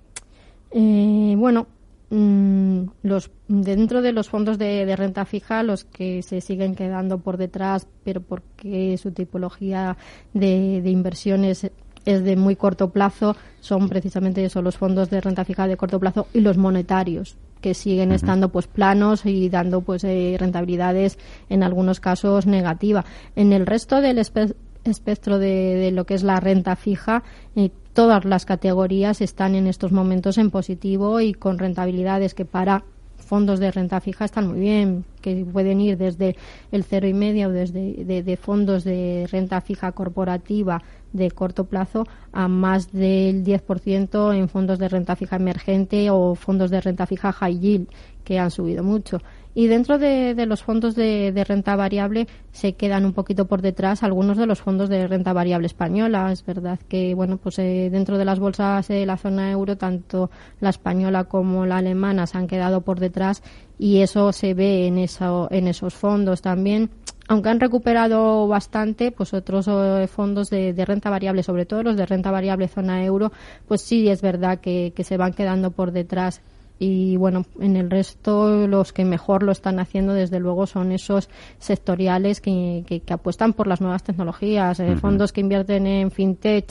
Eh, 0.70 1.34
bueno, 1.36 1.66
mm, 2.12 2.84
los 3.02 3.30
dentro 3.48 4.02
de 4.02 4.12
los 4.12 4.28
fondos 4.28 4.58
de, 4.58 4.86
de 4.86 4.96
renta 4.96 5.24
fija, 5.24 5.62
los 5.62 5.84
que 5.84 6.22
se 6.22 6.40
siguen 6.40 6.74
quedando 6.74 7.18
por 7.18 7.36
detrás, 7.36 7.86
pero 8.04 8.20
porque 8.20 8.96
su 8.98 9.10
tipología 9.12 9.96
de, 10.32 10.80
de 10.82 10.90
inversiones 10.90 11.70
es 12.04 12.24
de 12.24 12.36
muy 12.36 12.56
corto 12.56 12.90
plazo, 12.90 13.36
son 13.60 13.88
precisamente 13.88 14.44
eso, 14.44 14.60
los 14.60 14.76
fondos 14.76 15.08
de 15.08 15.20
renta 15.20 15.44
fija 15.44 15.66
de 15.68 15.76
corto 15.76 16.00
plazo 16.00 16.26
y 16.34 16.40
los 16.40 16.56
monetarios 16.58 17.36
que 17.60 17.74
siguen 17.74 18.10
estando 18.10 18.48
pues 18.48 18.66
planos 18.66 19.24
y 19.24 19.48
dando 19.48 19.82
pues 19.82 20.02
eh, 20.02 20.34
rentabilidades 20.36 21.16
en 21.48 21.62
algunos 21.62 22.00
casos 22.00 22.44
negativa. 22.44 23.04
En 23.36 23.52
el 23.52 23.66
resto 23.66 24.00
del 24.00 24.18
espe- 24.18 24.56
espectro 24.82 25.38
de, 25.38 25.76
de 25.76 25.92
lo 25.92 26.04
que 26.04 26.14
es 26.14 26.24
la 26.24 26.40
renta 26.40 26.74
fija, 26.74 27.22
eh, 27.54 27.70
todas 27.92 28.24
las 28.24 28.46
categorías 28.46 29.20
están 29.20 29.54
en 29.54 29.66
estos 29.66 29.92
momentos 29.92 30.38
en 30.38 30.50
positivo 30.50 31.20
y 31.20 31.34
con 31.34 31.58
rentabilidades 31.58 32.34
que 32.34 32.44
para 32.44 32.84
fondos 33.32 33.60
de 33.60 33.70
renta 33.70 34.00
fija 34.00 34.24
están 34.24 34.48
muy 34.48 34.60
bien, 34.60 35.04
que 35.22 35.46
pueden 35.50 35.80
ir 35.80 35.96
desde 35.96 36.36
el 36.70 36.84
cero 36.84 37.06
y 37.06 37.14
medio 37.14 37.48
desde 37.50 38.04
de, 38.04 38.22
de 38.22 38.36
fondos 38.36 38.84
de 38.84 39.26
renta 39.30 39.60
fija 39.60 39.92
corporativa 39.92 40.82
de 41.12 41.30
corto 41.30 41.64
plazo 41.64 42.06
a 42.32 42.48
más 42.48 42.92
del 42.92 43.44
10% 43.44 44.36
en 44.36 44.48
fondos 44.48 44.78
de 44.78 44.88
renta 44.88 45.16
fija 45.16 45.36
emergente 45.36 46.10
o 46.10 46.34
fondos 46.34 46.70
de 46.70 46.80
renta 46.80 47.06
fija 47.06 47.32
high 47.32 47.58
yield 47.58 47.88
que 48.24 48.38
han 48.38 48.50
subido 48.50 48.82
mucho. 48.82 49.18
Y 49.54 49.66
dentro 49.66 49.98
de, 49.98 50.34
los 50.46 50.62
fondos 50.62 50.94
de, 50.94 51.44
renta 51.46 51.76
variable 51.76 52.26
se 52.52 52.72
quedan 52.72 53.04
un 53.04 53.12
poquito 53.12 53.46
por 53.46 53.60
detrás 53.60 54.02
algunos 54.02 54.38
de 54.38 54.46
los 54.46 54.62
fondos 54.62 54.88
de 54.88 55.06
renta 55.06 55.34
variable 55.34 55.66
española. 55.66 56.32
Es 56.32 56.44
verdad 56.44 56.78
que, 56.88 57.14
bueno, 57.14 57.36
pues 57.36 57.58
eh, 57.58 57.90
dentro 57.90 58.16
de 58.16 58.24
las 58.24 58.38
bolsas 58.38 58.88
de 58.88 59.04
la 59.04 59.18
zona 59.18 59.50
euro, 59.50 59.76
tanto 59.76 60.30
la 60.60 60.70
española 60.70 61.24
como 61.24 61.66
la 61.66 61.78
alemana 61.78 62.26
se 62.26 62.38
han 62.38 62.46
quedado 62.46 62.80
por 62.80 62.98
detrás 62.98 63.42
y 63.78 64.00
eso 64.00 64.32
se 64.32 64.54
ve 64.54 64.86
en, 64.86 64.98
eso, 64.98 65.48
en 65.50 65.68
esos 65.68 65.94
fondos 65.94 66.40
también. 66.40 66.90
Aunque 67.28 67.50
han 67.50 67.60
recuperado 67.60 68.48
bastante, 68.48 69.12
pues 69.12 69.34
otros 69.34 69.68
eh, 69.68 70.06
fondos 70.06 70.48
de, 70.48 70.74
renta 70.86 71.10
variable, 71.10 71.42
sobre 71.42 71.66
todo 71.66 71.82
los 71.82 71.96
de 71.96 72.06
renta 72.06 72.30
variable 72.30 72.68
zona 72.68 73.04
euro, 73.04 73.32
pues 73.68 73.82
sí 73.82 74.08
es 74.08 74.22
verdad 74.22 74.60
que 74.60 74.92
se 74.98 75.16
van 75.18 75.34
quedando 75.34 75.70
por 75.70 75.92
detrás 75.92 76.40
y 76.84 77.16
bueno, 77.16 77.44
en 77.60 77.76
el 77.76 77.88
resto 77.90 78.66
los 78.66 78.92
que 78.92 79.04
mejor 79.04 79.44
lo 79.44 79.52
están 79.52 79.78
haciendo 79.78 80.14
desde 80.14 80.40
luego 80.40 80.66
son 80.66 80.90
esos 80.90 81.28
sectoriales 81.58 82.40
que, 82.40 82.82
que, 82.86 83.00
que 83.00 83.12
apuestan 83.14 83.52
por 83.52 83.66
las 83.68 83.80
nuevas 83.80 84.02
tecnologías, 84.02 84.80
eh, 84.80 84.96
fondos 84.96 85.32
que 85.32 85.40
invierten 85.42 85.86
en 85.86 86.10
fintech 86.10 86.66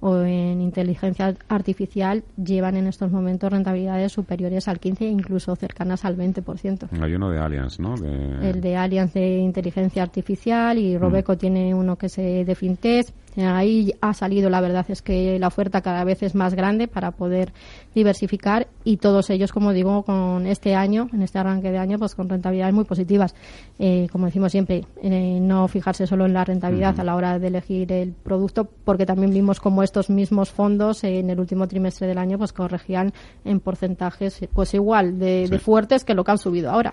o 0.00 0.16
en 0.22 0.60
inteligencia 0.60 1.36
artificial 1.48 2.24
llevan 2.36 2.76
en 2.76 2.88
estos 2.88 3.12
momentos 3.12 3.52
rentabilidades 3.52 4.10
superiores 4.10 4.66
al 4.66 4.80
15 4.80 5.04
e 5.04 5.10
incluso 5.10 5.54
cercanas 5.54 6.04
al 6.04 6.16
20%. 6.16 6.88
Hay 7.00 7.14
uno 7.14 7.30
de 7.30 7.38
Allianz, 7.38 7.78
¿no? 7.78 7.96
De- 7.96 8.50
El 8.50 8.60
de 8.60 8.76
Allianz 8.76 9.12
de 9.14 9.38
inteligencia 9.38 10.02
artificial 10.02 10.76
y 10.76 10.98
Robeco 10.98 11.38
tiene 11.38 11.72
uno 11.72 11.96
que 11.96 12.06
es 12.06 12.18
eh, 12.18 12.44
de 12.44 12.54
fintech. 12.56 13.06
Ahí 13.36 13.92
ha 14.00 14.12
salido, 14.12 14.50
la 14.50 14.60
verdad 14.60 14.84
es 14.88 15.02
que 15.02 15.38
la 15.38 15.46
oferta 15.46 15.80
cada 15.80 16.04
vez 16.04 16.22
es 16.22 16.34
más 16.34 16.54
grande 16.54 16.88
para 16.88 17.12
poder 17.12 17.52
diversificar 17.94 18.68
y 18.84 18.98
todos 18.98 19.30
ellos, 19.30 19.52
como 19.52 19.72
digo, 19.72 20.02
con 20.02 20.46
este 20.46 20.74
año, 20.74 21.08
en 21.12 21.22
este 21.22 21.38
arranque 21.38 21.70
de 21.70 21.78
año, 21.78 21.98
pues 21.98 22.14
con 22.14 22.28
rentabilidades 22.28 22.74
muy 22.74 22.84
positivas. 22.84 23.34
Eh, 23.78 24.08
como 24.12 24.26
decimos 24.26 24.52
siempre, 24.52 24.84
eh, 25.02 25.38
no 25.40 25.66
fijarse 25.68 26.06
solo 26.06 26.26
en 26.26 26.34
la 26.34 26.44
rentabilidad 26.44 26.98
a 27.00 27.04
la 27.04 27.14
hora 27.14 27.38
de 27.38 27.46
elegir 27.46 27.90
el 27.92 28.12
producto, 28.12 28.68
porque 28.84 29.06
también 29.06 29.32
vimos 29.32 29.60
como 29.60 29.82
estos 29.82 30.10
mismos 30.10 30.50
fondos 30.50 31.02
eh, 31.04 31.18
en 31.18 31.30
el 31.30 31.40
último 31.40 31.66
trimestre 31.66 32.06
del 32.06 32.18
año 32.18 32.38
pues 32.38 32.52
corregían 32.52 33.12
en 33.44 33.60
porcentajes 33.60 34.46
pues 34.52 34.74
igual 34.74 35.18
de, 35.18 35.48
de 35.48 35.58
fuertes 35.58 36.04
que 36.04 36.14
lo 36.14 36.24
que 36.24 36.30
han 36.32 36.38
subido 36.38 36.70
ahora. 36.70 36.92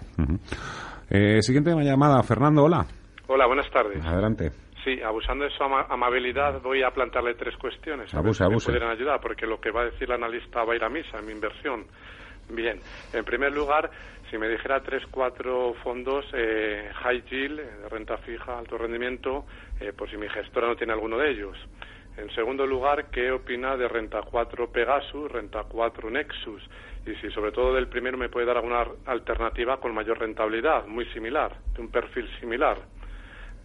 Eh, 1.09 1.41
siguiente 1.41 1.71
llamada, 1.71 2.21
Fernando, 2.23 2.63
hola. 2.63 2.85
Hola, 3.27 3.47
buenas 3.47 3.69
tardes. 3.71 4.03
Adelante. 4.05 4.51
Sí, 4.83 5.01
abusando 5.01 5.43
de 5.45 5.51
su 5.51 5.63
ama- 5.63 5.87
amabilidad, 5.89 6.61
voy 6.61 6.83
a 6.83 6.91
plantearle 6.91 7.33
tres 7.35 7.55
cuestiones. 7.57 8.13
A 8.13 8.19
Abuse, 8.19 8.27
ver 8.29 8.35
si 8.35 8.43
abuse. 8.43 8.71
me 8.71 8.77
pueden 8.79 8.89
ayudar, 8.95 9.19
porque 9.21 9.45
lo 9.45 9.59
que 9.59 9.71
va 9.71 9.81
a 9.81 9.85
decir 9.85 10.07
la 10.07 10.15
analista 10.15 10.63
va 10.63 10.73
a 10.73 10.75
ir 10.75 10.83
a 10.83 10.89
misa 10.89 11.19
en 11.19 11.25
mi 11.25 11.33
inversión. 11.33 11.85
Bien, 12.47 12.81
en 13.13 13.23
primer 13.25 13.51
lugar, 13.51 13.91
si 14.31 14.37
me 14.37 14.47
dijera 14.49 14.81
tres, 14.81 15.03
cuatro 15.11 15.75
fondos 15.83 16.25
eh, 16.33 16.89
high 17.03 17.23
yield, 17.29 17.59
de 17.59 17.89
renta 17.89 18.17
fija, 18.17 18.57
alto 18.57 18.77
rendimiento, 18.77 19.45
eh, 19.79 19.93
por 19.93 20.09
si 20.09 20.17
mi 20.17 20.27
gestora 20.29 20.67
no 20.67 20.75
tiene 20.75 20.93
alguno 20.93 21.17
de 21.17 21.29
ellos. 21.29 21.57
En 22.17 22.29
segundo 22.31 22.65
lugar, 22.65 23.09
¿qué 23.11 23.31
opina 23.31 23.77
de 23.77 23.87
Renta 23.87 24.21
4 24.23 24.71
Pegasus, 24.71 25.31
Renta 25.31 25.63
4 25.63 26.09
Nexus? 26.09 26.61
Y 27.05 27.13
si 27.15 27.29
sobre 27.31 27.51
todo 27.51 27.73
del 27.73 27.87
primero 27.87 28.17
me 28.17 28.27
puede 28.29 28.45
dar 28.47 28.57
alguna 28.57 28.85
alternativa 29.05 29.79
con 29.79 29.93
mayor 29.93 30.19
rentabilidad, 30.19 30.85
muy 30.85 31.05
similar, 31.13 31.55
de 31.75 31.81
un 31.81 31.89
perfil 31.89 32.27
similar. 32.39 32.77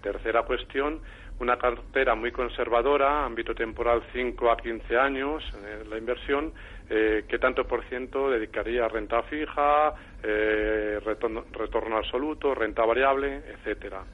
Tercera 0.05 0.43
cuestión, 0.43 1.01
una 1.41 1.57
cartera 1.57 2.15
muy 2.15 2.31
conservadora, 2.31 3.25
ámbito 3.25 3.55
temporal 3.55 4.03
5 4.13 4.51
a 4.51 4.57
15 4.59 4.99
años, 4.99 5.43
eh, 5.65 5.83
la 5.89 5.97
inversión, 5.97 6.53
eh, 6.91 7.25
¿qué 7.27 7.39
tanto 7.39 7.65
por 7.65 7.83
ciento 7.89 8.29
dedicaría 8.29 8.85
a 8.85 8.89
renta 8.89 9.23
fija, 9.23 9.95
eh, 10.23 11.01
retorno, 11.03 11.45
retorno 11.53 11.97
absoluto, 11.97 12.55
renta 12.55 12.85
variable, 12.85 13.41
etcétera? 13.49 14.05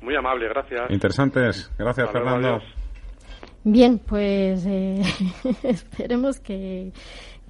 Muy 0.00 0.16
amable, 0.16 0.48
gracias. 0.48 0.90
Interesantes. 0.90 1.72
Gracias, 1.78 2.10
Fernando. 2.10 2.48
adiós. 2.48 2.64
Bien, 3.62 4.00
pues 4.00 4.66
eh, 4.66 5.02
esperemos 5.62 6.40
que, 6.40 6.90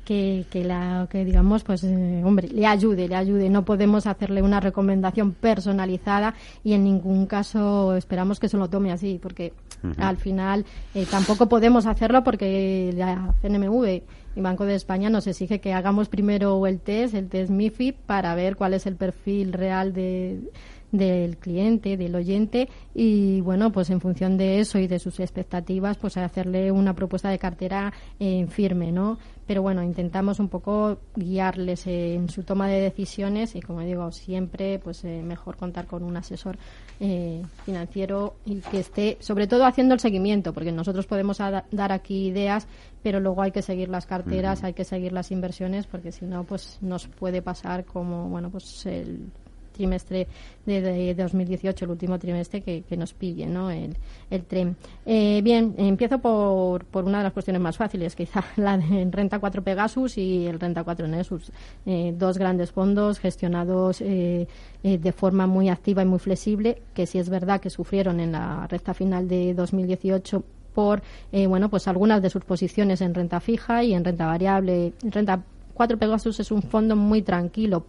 que, 0.08 0.46
que 0.48 0.64
la 0.64 1.06
que 1.10 1.22
digamos 1.22 1.64
pues 1.64 1.84
eh, 1.84 2.22
hombre 2.24 2.48
le 2.48 2.66
ayude 2.66 3.08
le 3.08 3.14
ayude. 3.14 3.50
No 3.50 3.66
podemos 3.66 4.06
hacerle 4.06 4.40
una 4.40 4.58
recomendación 4.58 5.32
personalizada 5.32 6.34
y 6.64 6.72
en 6.72 6.84
ningún 6.84 7.26
caso 7.26 7.94
esperamos 7.94 8.40
que 8.40 8.48
se 8.48 8.56
lo 8.56 8.70
tome 8.70 8.90
así 8.90 9.18
porque 9.22 9.52
al 9.98 10.16
final 10.16 10.64
eh, 10.94 11.06
tampoco 11.10 11.46
podemos 11.46 11.84
hacerlo 11.84 12.24
porque 12.24 12.94
la 12.96 13.34
CNMV 13.42 14.00
y 14.34 14.40
Banco 14.40 14.64
de 14.64 14.76
España 14.76 15.10
nos 15.10 15.26
exige 15.26 15.60
que 15.60 15.74
hagamos 15.74 16.08
primero 16.08 16.66
el 16.66 16.80
test 16.80 17.12
el 17.12 17.28
test 17.28 17.50
MIFID 17.50 17.94
para 18.06 18.34
ver 18.34 18.56
cuál 18.56 18.72
es 18.72 18.86
el 18.86 18.96
perfil 18.96 19.52
real 19.52 19.92
de 19.92 20.40
del 20.92 21.36
cliente, 21.36 21.96
del 21.96 22.14
oyente 22.14 22.68
y 22.94 23.40
bueno, 23.40 23.70
pues 23.70 23.90
en 23.90 24.00
función 24.00 24.36
de 24.36 24.60
eso 24.60 24.78
y 24.78 24.86
de 24.86 24.98
sus 24.98 25.20
expectativas, 25.20 25.98
pues 25.98 26.16
hacerle 26.16 26.72
una 26.72 26.94
propuesta 26.94 27.28
de 27.30 27.38
cartera 27.38 27.92
eh, 28.18 28.46
firme, 28.48 28.92
¿no? 28.92 29.18
Pero 29.46 29.62
bueno, 29.62 29.82
intentamos 29.82 30.40
un 30.40 30.48
poco 30.48 30.98
guiarles 31.16 31.86
en 31.86 32.28
su 32.28 32.42
toma 32.42 32.68
de 32.68 32.80
decisiones 32.80 33.54
y 33.54 33.60
como 33.60 33.80
digo, 33.80 34.12
siempre 34.12 34.78
pues 34.78 35.04
eh, 35.04 35.22
mejor 35.22 35.56
contar 35.56 35.86
con 35.86 36.02
un 36.02 36.16
asesor 36.16 36.58
eh, 37.00 37.42
financiero 37.64 38.36
y 38.44 38.60
que 38.60 38.80
esté 38.80 39.16
sobre 39.20 39.46
todo 39.46 39.64
haciendo 39.64 39.94
el 39.94 40.00
seguimiento, 40.00 40.52
porque 40.52 40.72
nosotros 40.72 41.06
podemos 41.06 41.38
dar 41.38 41.92
aquí 41.92 42.26
ideas, 42.26 42.66
pero 43.02 43.20
luego 43.20 43.42
hay 43.42 43.52
que 43.52 43.62
seguir 43.62 43.88
las 43.88 44.06
carteras, 44.06 44.64
hay 44.64 44.74
que 44.74 44.84
seguir 44.84 45.12
las 45.12 45.30
inversiones, 45.30 45.86
porque 45.86 46.12
si 46.12 46.26
no, 46.26 46.44
pues 46.44 46.78
nos 46.82 47.06
puede 47.06 47.40
pasar 47.40 47.84
como, 47.84 48.28
bueno, 48.28 48.50
pues 48.50 48.84
el 48.86 49.30
trimestre 49.78 50.26
de, 50.66 50.82
de 50.82 51.14
2018, 51.14 51.84
el 51.84 51.90
último 51.92 52.18
trimestre, 52.18 52.60
que, 52.60 52.96
nos 52.96 53.14
pille 53.14 53.48
el, 54.30 54.44
tren. 54.44 54.76
Eh, 55.06 55.40
bien, 55.42 55.74
empiezo 55.78 56.18
por, 56.18 56.84
por 56.84 57.04
una 57.04 57.18
de 57.18 57.24
las 57.24 57.32
cuestiones 57.32 57.62
más 57.62 57.76
fáciles, 57.76 58.14
quizá 58.16 58.44
la 58.56 58.76
de 58.76 59.08
Renta 59.10 59.38
4 59.38 59.62
Pegasus 59.62 60.18
y 60.18 60.46
el 60.46 60.58
Renta 60.58 60.82
4 60.82 61.06
Nessus. 61.06 61.52
Eh, 61.86 62.12
dos 62.18 62.36
grandes 62.38 62.72
fondos 62.72 63.20
gestionados 63.20 64.00
eh, 64.00 64.46
de 64.82 65.12
forma 65.12 65.46
muy 65.46 65.68
activa 65.68 66.02
y 66.02 66.06
muy 66.06 66.18
flexible, 66.18 66.82
que 66.92 67.06
sí 67.06 67.18
es 67.18 67.28
verdad 67.30 67.60
que 67.60 67.70
sufrieron 67.70 68.20
en 68.20 68.32
la 68.32 68.66
recta 68.66 68.92
final 68.94 69.28
de 69.28 69.54
2018 69.54 70.42
por 70.74 71.02
bueno 71.48 71.68
pues 71.70 71.88
algunas 71.88 72.22
de 72.22 72.30
sus 72.30 72.44
posiciones 72.44 73.00
en 73.00 73.12
renta 73.12 73.40
fija 73.40 73.82
y 73.82 73.94
en 73.94 74.04
renta 74.04 74.26
variable. 74.26 74.92
Renta 75.02 75.42
4 75.74 75.98
Pegasus 75.98 76.40
es 76.40 76.50
un 76.50 76.62
fondo 76.62 76.96
muy 76.96 77.22
tranquilo, 77.22 77.84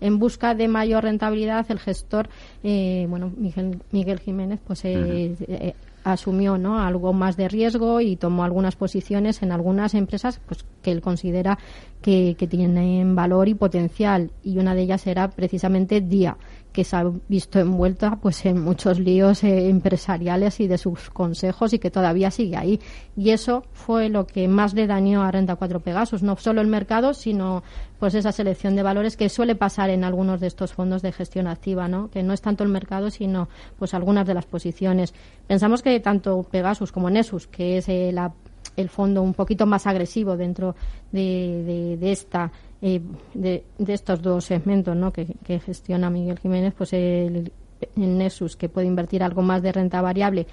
en 0.00 0.18
busca 0.18 0.54
de 0.54 0.68
mayor 0.68 1.04
rentabilidad, 1.04 1.66
el 1.70 1.78
gestor, 1.78 2.28
eh, 2.62 3.06
bueno, 3.08 3.32
Miguel, 3.36 3.82
Miguel 3.90 4.20
Jiménez, 4.20 4.60
pues 4.66 4.84
eh, 4.84 5.34
eh, 5.40 5.74
asumió 6.04 6.58
¿no? 6.58 6.80
algo 6.80 7.12
más 7.12 7.36
de 7.36 7.48
riesgo 7.48 8.00
y 8.00 8.16
tomó 8.16 8.44
algunas 8.44 8.76
posiciones 8.76 9.42
en 9.42 9.52
algunas 9.52 9.94
empresas 9.94 10.40
pues, 10.46 10.64
que 10.82 10.90
él 10.90 11.00
considera 11.00 11.58
que, 12.00 12.36
que 12.38 12.46
tienen 12.46 13.14
valor 13.14 13.48
y 13.48 13.54
potencial. 13.54 14.30
Y 14.42 14.58
una 14.58 14.74
de 14.74 14.82
ellas 14.82 15.06
era 15.06 15.28
precisamente 15.28 16.00
Día 16.00 16.36
que 16.78 16.84
se 16.84 16.94
ha 16.94 17.10
visto 17.26 17.58
envuelta 17.58 18.20
pues 18.22 18.46
en 18.46 18.62
muchos 18.62 19.00
líos 19.00 19.42
eh, 19.42 19.68
empresariales 19.68 20.60
y 20.60 20.68
de 20.68 20.78
sus 20.78 21.10
consejos 21.10 21.72
y 21.72 21.80
que 21.80 21.90
todavía 21.90 22.30
sigue 22.30 22.56
ahí. 22.56 22.78
Y 23.16 23.30
eso 23.30 23.64
fue 23.72 24.08
lo 24.08 24.28
que 24.28 24.46
más 24.46 24.74
le 24.74 24.86
dañó 24.86 25.24
a 25.24 25.32
Renta 25.32 25.56
4 25.56 25.80
Pegasus, 25.80 26.22
no 26.22 26.36
solo 26.36 26.60
el 26.60 26.68
mercado, 26.68 27.14
sino 27.14 27.64
pues 27.98 28.14
esa 28.14 28.30
selección 28.30 28.76
de 28.76 28.84
valores 28.84 29.16
que 29.16 29.28
suele 29.28 29.56
pasar 29.56 29.90
en 29.90 30.04
algunos 30.04 30.38
de 30.38 30.46
estos 30.46 30.72
fondos 30.72 31.02
de 31.02 31.10
gestión 31.10 31.48
activa, 31.48 31.88
¿no? 31.88 32.10
Que 32.10 32.22
no 32.22 32.32
es 32.32 32.42
tanto 32.42 32.62
el 32.62 32.70
mercado, 32.70 33.10
sino 33.10 33.48
pues 33.76 33.92
algunas 33.92 34.24
de 34.24 34.34
las 34.34 34.46
posiciones. 34.46 35.14
Pensamos 35.48 35.82
que 35.82 35.98
tanto 35.98 36.44
Pegasus 36.48 36.92
como 36.92 37.10
Nessus, 37.10 37.48
que 37.48 37.78
es 37.78 37.88
eh, 37.88 38.14
el 38.76 38.88
fondo 38.88 39.20
un 39.20 39.34
poquito 39.34 39.66
más 39.66 39.84
agresivo 39.88 40.36
dentro 40.36 40.76
de 41.10 41.98
esta 42.02 42.52
eh, 42.80 43.00
de, 43.34 43.64
estos 43.86 44.22
dos 44.22 44.44
segmentos 44.44 44.96
¿no? 44.96 45.12
que, 45.12 45.26
gestiona 45.60 46.10
Miguel 46.10 46.38
Jiménez, 46.38 46.74
pues 46.76 46.92
el, 46.92 47.52
el, 47.96 48.18
Nessus, 48.18 48.56
que 48.56 48.68
puede 48.68 48.86
invertir 48.86 49.22
algo 49.22 49.42
más 49.42 49.62
de 49.62 49.72
renta 49.72 50.00
variable, 50.00 50.46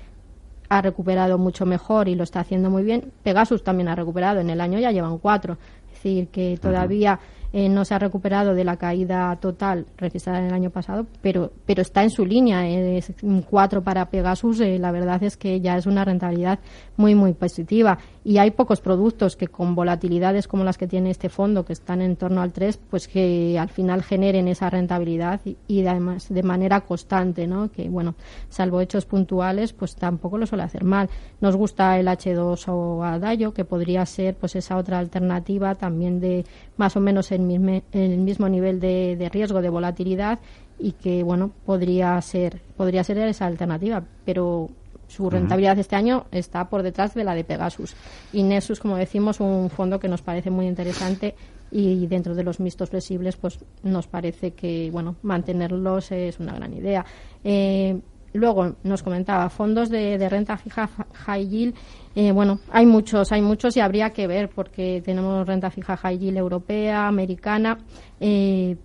ha 0.70 0.82
recuperado 0.82 1.38
mucho 1.38 1.65
mejor 1.65 2.08
y 2.08 2.15
lo 2.15 2.24
está 2.24 2.39
haciendo 2.39 2.70
muy 2.70 2.84
bien. 2.84 3.12
Pegasus 3.24 3.63
también 3.63 3.88
ha 3.89 3.96
recuperado, 3.96 4.39
en 4.39 4.50
el 4.50 4.62
año 4.62 4.79
ya 4.79 4.91
llevan 4.91 5.20
cuatro. 5.20 5.58
Es 5.88 6.03
decir, 6.03 6.27
que 6.29 6.58
todavía 6.62 7.20
eh, 7.57 7.69
no 7.69 7.85
se 7.85 7.93
ha 7.93 8.00
recuperado 8.00 8.53
de 8.53 8.65
la 8.65 8.75
caída 8.75 9.33
total 9.38 9.85
registrada 9.95 10.39
en 10.39 10.47
el 10.47 10.53
año 10.53 10.71
pasado, 10.71 11.05
pero, 11.21 11.53
pero 11.65 11.81
está 11.81 12.03
en 12.03 12.09
su 12.09 12.25
línea. 12.25 12.67
Es 12.67 13.13
un 13.21 13.43
4 13.43 13.81
para 13.81 14.09
Pegasus, 14.09 14.59
eh, 14.59 14.77
la 14.77 14.91
verdad 14.91 15.24
es 15.24 15.38
que 15.38 15.62
ya 15.62 15.77
es 15.77 15.85
una 15.85 16.03
rentabilidad 16.03 16.59
muy, 16.97 17.15
muy 17.15 17.31
positiva. 17.31 17.97
Y 18.25 18.39
hay 18.39 18.51
pocos 18.51 18.81
productos 18.81 19.38
que 19.38 19.47
con 19.47 19.74
volatilidades 19.74 20.50
como 20.50 20.65
las 20.65 20.77
que 20.77 20.88
tiene 20.88 21.12
este 21.12 21.29
fondo, 21.29 21.63
que 21.63 21.71
están 21.71 22.01
en 22.01 22.17
torno 22.17 22.41
al 22.41 22.51
3, 22.51 22.77
pues 22.89 23.07
que 23.07 23.57
al 23.57 23.69
final 23.69 24.03
generen 24.03 24.50
esa 24.50 24.69
rentabilidad 24.69 25.39
y, 25.45 25.85
además 25.85 26.27
de 26.27 26.43
manera 26.43 26.81
constante, 26.81 27.47
¿no? 27.47 27.71
Que, 27.71 27.88
bueno, 27.88 28.15
salvo 28.50 28.81
hechos 28.81 29.05
puntuales, 29.05 29.71
pues 29.71 29.95
tampoco 29.95 30.38
lo 30.38 30.45
suele 30.45 30.63
hacer 30.63 30.83
mal. 30.83 31.09
Nos 31.39 31.55
gusta 31.55 31.97
el 32.00 32.07
H2 32.07 32.67
o 32.67 33.03
Adayo, 33.03 33.53
que 33.53 33.63
podría 33.63 34.05
ser 34.05 34.35
pues 34.35 34.57
esa 34.57 34.75
otra 34.75 35.00
alternativa 35.00 35.75
también 35.75 36.19
de 36.19 36.45
más 36.77 36.96
o 36.96 37.00
menos 37.00 37.32
en 37.32 37.50
el 37.94 38.17
mismo 38.17 38.50
nivel 38.50 38.79
de, 38.79 39.29
riesgo 39.32 39.62
de 39.62 39.70
volatilidad 39.70 40.39
y 40.77 40.91
que 40.94 41.24
bueno 41.24 41.51
podría 41.65 42.20
ser 42.22 42.62
podría 42.75 43.03
ser 43.03 43.17
esa 43.20 43.46
alternativa. 43.46 44.03
Pero 44.25 44.70
su 45.08 45.29
rentabilidad 45.29 45.77
este 45.77 45.96
año 45.96 46.25
está 46.32 46.67
por 46.70 46.84
detrás 46.84 47.13
de 47.13 47.24
la 47.24 47.36
de 47.36 47.44
Pegasus. 47.44 47.96
Y 48.34 48.44
Nessus 48.44 48.79
como 48.79 48.98
decimos 48.98 49.39
un 49.39 49.70
fondo 49.70 50.00
que 50.00 50.08
nos 50.08 50.22
parece 50.22 50.50
muy 50.50 50.67
interesante 50.67 51.36
y 51.72 52.05
dentro 52.08 52.36
de 52.36 52.44
los 52.44 52.60
mixtos 52.60 52.89
flexibles 52.89 53.38
pues 53.38 53.60
nos 53.84 54.08
parece 54.08 54.51
que 54.51 54.89
bueno 54.91 55.15
mantenerlos 55.22 56.12
es 56.12 56.39
una 56.39 56.53
gran 56.53 56.74
idea. 56.74 57.05
Eh, 57.44 58.00
luego 58.34 58.75
nos 58.84 59.01
comentaba 59.01 59.50
fondos 59.50 59.89
de, 59.89 60.17
de 60.17 60.29
renta 60.29 60.58
fija 60.58 60.89
high 61.13 61.48
yield 61.48 61.75
eh, 62.15 62.31
bueno, 62.31 62.60
hay 62.72 62.86
muchos, 62.86 63.31
hay 63.34 63.41
muchos 63.41 63.75
y 63.75 63.81
habría 63.81 64.12
que 64.12 64.25
ver 64.25 64.50
porque 64.50 65.01
tenemos 65.03 65.45
renta 65.45 65.69
fija 65.69 65.98
high 65.98 66.17
yield 66.17 66.38
europea, 66.38 67.07
americana. 67.07 67.77
Eh, 68.22 68.77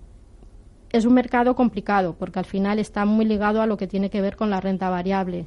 es 0.93 1.05
un 1.05 1.15
mercado 1.15 1.55
complicado 1.55 2.17
porque 2.19 2.41
al 2.41 2.45
final 2.45 2.81
está 2.81 3.05
muy 3.05 3.25
ligado 3.25 3.63
a 3.63 3.67
lo 3.67 3.77
que 3.77 3.87
tiene 3.87 4.11
que 4.11 4.21
ver 4.21 4.35
con 4.35 4.51
la 4.51 4.61
renta 4.61 4.91
variable 4.91 5.47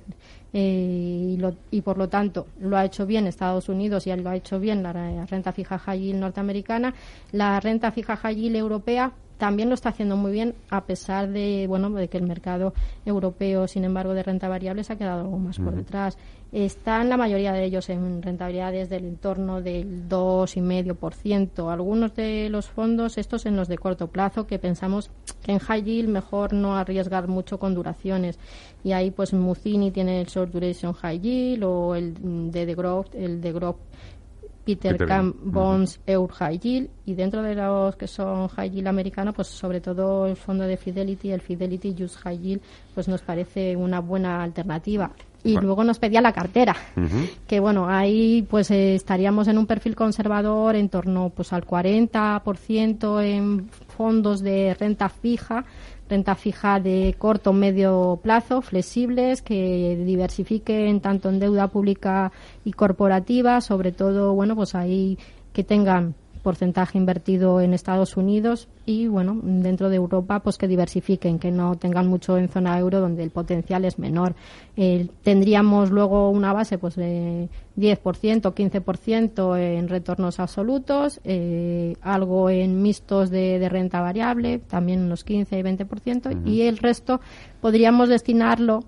eh, 0.54 1.38
y, 1.72 1.82
por 1.82 1.98
lo 1.98 2.08
tanto 2.08 2.48
lo 2.62 2.78
ha 2.78 2.86
hecho 2.86 3.06
bien 3.06 3.28
Estados 3.28 3.68
Unidos 3.68 4.08
y 4.08 4.16
lo 4.16 4.30
ha 4.30 4.38
hecho 4.38 4.60
bien 4.60 4.82
la 4.82 4.94
renta 5.26 5.52
fija 5.52 5.78
high 5.78 6.00
yield 6.00 6.20
norteamericana. 6.22 6.94
La 7.34 7.60
renta 7.60 7.92
fija 7.92 8.16
high 8.16 8.36
yield 8.36 8.56
europea 8.56 9.12
también 9.44 9.68
lo 9.68 9.76
está 9.76 9.90
haciendo 9.90 10.16
muy 10.16 10.32
bien 10.32 10.56
a 10.70 10.86
pesar 10.86 11.28
de 11.28 11.66
bueno 11.68 11.90
de 11.90 12.08
que 12.08 12.18
el 12.18 12.24
mercado 12.24 12.74
europeo 13.06 13.68
sin 13.68 13.84
embargo 13.84 14.14
de 14.14 14.24
renta 14.24 14.48
variable 14.48 14.86
se 14.86 14.94
ha 14.94 14.96
quedado 14.96 15.20
algo 15.20 15.38
más 15.38 15.60
por 15.60 15.76
detrás 15.76 16.18
están 16.54 17.10
la 17.10 17.18
mayoría 17.18 17.52
de 17.52 17.66
ellos 17.66 17.90
en 17.90 18.22
rentabilidades 18.22 18.88
del 18.88 19.06
entorno 19.06 19.60
del 19.60 20.08
2,5%. 20.08 21.74
Algunos 21.74 22.14
de 22.14 22.48
los 22.50 22.68
fondos, 22.68 23.18
estos 23.18 23.48
en 23.48 23.56
los 23.56 23.68
de 23.68 23.80
corto 23.80 24.08
plazo, 24.08 24.46
que 24.46 24.60
pensamos 24.60 25.10
que 25.44 25.54
en 25.54 25.58
high 25.58 25.84
yield 25.84 26.10
mejor 26.10 26.54
no 26.54 26.78
arriesgar 26.78 27.28
mucho 27.28 27.58
con 27.58 27.74
duraciones. 27.74 28.38
Y 28.84 28.92
ahí 28.92 29.10
pues 29.10 29.34
Mucini 29.34 29.90
tiene 29.90 30.22
el 30.22 30.28
short 30.28 30.52
duration 30.52 30.94
high 30.94 31.20
yield 31.20 31.64
o 31.64 31.96
el 31.96 32.52
de 32.52 32.68
The 32.68 32.76
Growth, 32.76 33.16
el 33.16 33.42
de 33.42 33.52
Growth 33.52 33.80
Peter, 34.64 34.98
Camp 35.06 35.36
Bonds 35.44 36.00
Eur 36.06 36.32
High 36.32 36.60
Yield. 36.60 36.90
Y 37.06 37.14
dentro 37.16 37.42
de 37.42 37.56
los 37.56 37.96
que 37.96 38.08
son 38.08 38.48
High 38.48 38.72
Yield 38.72 38.88
americano 38.88 39.34
pues 39.34 39.48
sobre 39.48 39.82
todo 39.82 40.26
el 40.28 40.36
fondo 40.36 40.64
de 40.64 40.78
Fidelity 40.78 41.32
el 41.32 41.42
Fidelity 41.42 41.96
Just 41.98 42.18
High 42.18 42.40
Yield 42.40 42.62
pues 42.94 43.08
nos 43.08 43.22
parece 43.22 43.76
una 43.76 44.00
buena 44.00 44.44
alternativa. 44.44 45.12
Y 45.46 45.58
luego 45.58 45.84
nos 45.84 46.00
pedía 46.00 46.22
la 46.22 46.32
cartera, 46.32 46.74
que 47.48 47.60
bueno, 47.60 47.90
ahí 47.90 48.48
pues 48.50 48.72
eh, 48.72 48.96
estaríamos 48.96 49.50
en 49.50 49.58
un 49.58 49.68
perfil 49.68 49.94
conservador 49.94 50.78
en 50.78 50.88
torno 50.88 51.32
pues 51.36 51.52
al 51.52 51.66
40% 51.66 53.22
en 53.22 53.70
fondos 53.70 54.40
de 54.42 54.74
renta 54.74 55.10
fija, 55.10 55.66
renta 56.10 56.36
fija 56.36 56.80
de 56.80 57.16
corto 57.18 57.52
o 57.52 57.54
medio 57.54 58.20
plazo, 58.22 58.62
flexibles, 58.62 59.42
que 59.42 60.02
diversifiquen 60.06 61.02
tanto 61.02 61.30
en 61.30 61.40
deuda 61.40 61.68
pública 61.68 62.32
y 62.64 62.74
corporativa, 62.74 63.62
sobre 63.62 63.92
todo, 63.92 64.34
bueno, 64.34 64.56
pues 64.56 64.76
ahí 64.76 65.18
que 65.54 65.64
tengan 65.64 66.16
porcentaje 66.44 66.98
invertido 66.98 67.62
en 67.62 67.74
Estados 67.74 68.18
Unidos 68.18 68.68
y 68.86 69.08
bueno 69.08 69.40
dentro 69.42 69.90
de 69.90 69.96
Europa 69.96 70.42
pues 70.42 70.58
que 70.58 70.68
diversifiquen 70.68 71.40
que 71.40 71.52
no 71.52 71.76
tengan 71.78 72.08
mucho 72.08 72.38
en 72.38 72.50
zona 72.50 72.78
euro 72.78 73.00
donde 73.00 73.24
el 73.24 73.32
potencial 73.32 73.86
es 73.86 73.98
menor. 73.98 74.36
Eh, 74.76 75.08
tendríamos 75.24 75.90
luego 75.90 76.30
una 76.30 76.54
base 76.54 76.78
pues 76.78 76.96
de 76.96 77.50
10% 77.78 78.54
15% 78.54 79.58
en 79.58 79.88
retornos 79.88 80.40
absolutos 80.40 81.22
eh, 81.24 81.96
algo 82.02 82.50
en 82.50 82.82
mixtos 82.82 83.30
de, 83.30 83.68
renta 83.70 84.02
variable 84.02 84.60
también 84.60 85.02
unos 85.02 85.24
15 85.24 85.58
y 85.58 85.62
20% 85.64 86.46
y 86.46 86.62
el 86.64 86.78
resto 86.78 87.22
podríamos 87.62 88.10
destinarlo 88.10 88.84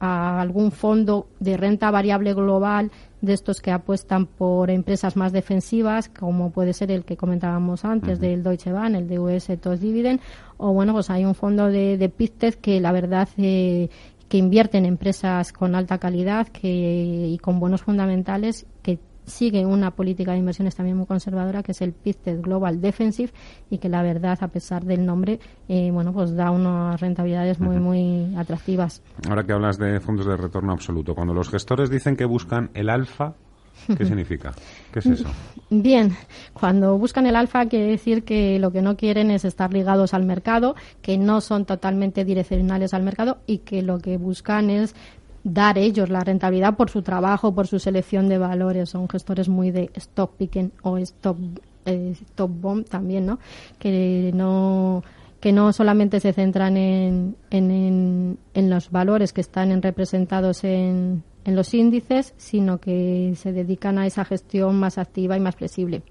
a 0.00 0.40
algún 0.40 0.70
fondo 0.70 1.28
de 1.40 1.56
renta 1.56 1.90
variable 1.90 2.34
global 2.34 2.90
de 3.20 3.32
estos 3.32 3.60
que 3.60 3.72
apuestan 3.72 4.26
por 4.26 4.70
empresas 4.70 5.16
más 5.16 5.32
defensivas, 5.32 6.08
como 6.08 6.50
puede 6.50 6.72
ser 6.72 6.90
el 6.90 7.04
que 7.04 7.16
comentábamos 7.16 7.84
antes 7.84 8.20
del 8.20 8.42
Deutsche 8.42 8.72
Bank, 8.72 8.94
el 8.94 9.08
de 9.08 9.18
US 9.18 9.50
TOS 9.60 9.80
Dividend, 9.80 10.20
o 10.56 10.72
bueno, 10.72 10.92
pues 10.92 11.10
hay 11.10 11.24
un 11.24 11.34
fondo 11.34 11.66
de, 11.66 11.98
de 11.98 12.12
que 12.60 12.80
la 12.80 12.92
verdad 12.92 13.28
eh, 13.36 13.88
que 14.28 14.38
invierte 14.38 14.78
en 14.78 14.84
empresas 14.84 15.52
con 15.52 15.74
alta 15.74 15.98
calidad 15.98 16.48
que, 16.48 17.28
y 17.28 17.38
con 17.38 17.58
buenos 17.58 17.82
fundamentales 17.82 18.66
que 18.82 18.98
sigue 19.28 19.64
una 19.66 19.92
política 19.92 20.32
de 20.32 20.38
inversiones 20.38 20.74
también 20.74 20.96
muy 20.96 21.06
conservadora 21.06 21.62
que 21.62 21.72
es 21.72 21.82
el 21.82 21.92
PICTED 21.92 22.40
Global 22.40 22.80
Defensive 22.80 23.32
y 23.70 23.78
que 23.78 23.88
la 23.88 24.02
verdad 24.02 24.38
a 24.40 24.48
pesar 24.48 24.84
del 24.84 25.04
nombre 25.04 25.38
eh, 25.68 25.90
bueno 25.92 26.12
pues 26.12 26.34
da 26.34 26.50
unas 26.50 27.00
rentabilidades 27.00 27.60
muy 27.60 27.76
muy 27.76 28.34
atractivas 28.36 29.02
ahora 29.28 29.44
que 29.44 29.52
hablas 29.52 29.78
de 29.78 30.00
fondos 30.00 30.26
de 30.26 30.36
retorno 30.36 30.72
absoluto 30.72 31.14
cuando 31.14 31.34
los 31.34 31.48
gestores 31.48 31.90
dicen 31.90 32.16
que 32.16 32.24
buscan 32.24 32.70
el 32.74 32.88
alfa 32.90 33.34
¿Qué 33.86 34.04
significa? 34.06 34.52
¿Qué 34.92 34.98
es 34.98 35.06
eso? 35.06 35.28
Bien, 35.70 36.16
cuando 36.52 36.98
buscan 36.98 37.26
el 37.26 37.36
alfa 37.36 37.66
quiere 37.66 37.86
decir 37.86 38.24
que 38.24 38.58
lo 38.58 38.70
que 38.70 38.82
no 38.82 38.96
quieren 38.96 39.30
es 39.30 39.44
estar 39.44 39.72
ligados 39.72 40.14
al 40.14 40.24
mercado, 40.24 40.74
que 41.02 41.18
no 41.18 41.40
son 41.40 41.64
totalmente 41.64 42.24
direccionales 42.24 42.94
al 42.94 43.02
mercado 43.02 43.38
y 43.46 43.58
que 43.58 43.82
lo 43.82 43.98
que 43.98 44.16
buscan 44.16 44.70
es 44.70 44.94
dar 45.52 45.78
ellos 45.78 46.08
la 46.08 46.20
rentabilidad 46.20 46.76
por 46.76 46.90
su 46.90 47.02
trabajo, 47.02 47.54
por 47.54 47.66
su 47.66 47.78
selección 47.78 48.28
de 48.28 48.38
valores. 48.38 48.90
Son 48.90 49.08
gestores 49.08 49.48
muy 49.48 49.70
de 49.70 49.90
stock 49.94 50.32
picking 50.36 50.72
o 50.82 50.98
stock, 50.98 51.38
eh, 51.84 52.14
stock 52.22 52.50
bomb 52.50 52.84
también, 52.84 53.26
¿no? 53.26 53.38
Que 53.78 54.30
no 54.34 55.02
que 55.40 55.52
no 55.52 55.72
solamente 55.72 56.18
se 56.18 56.32
centran 56.32 56.76
en, 56.76 57.36
en, 57.50 58.38
en, 58.54 58.70
los 58.70 58.90
valores 58.90 59.32
que 59.32 59.40
están 59.40 59.80
representados 59.80 60.64
en, 60.64 61.22
en, 61.44 61.54
los 61.54 61.74
índices, 61.74 62.34
sino 62.38 62.78
que 62.78 63.34
se 63.36 63.52
dedican 63.52 63.98
a 63.98 64.06
esa 64.08 64.24
gestión 64.24 64.80
más 64.80 64.98
activa 64.98 65.36
y 65.36 65.40
más 65.40 65.54
flexible. 65.54 66.02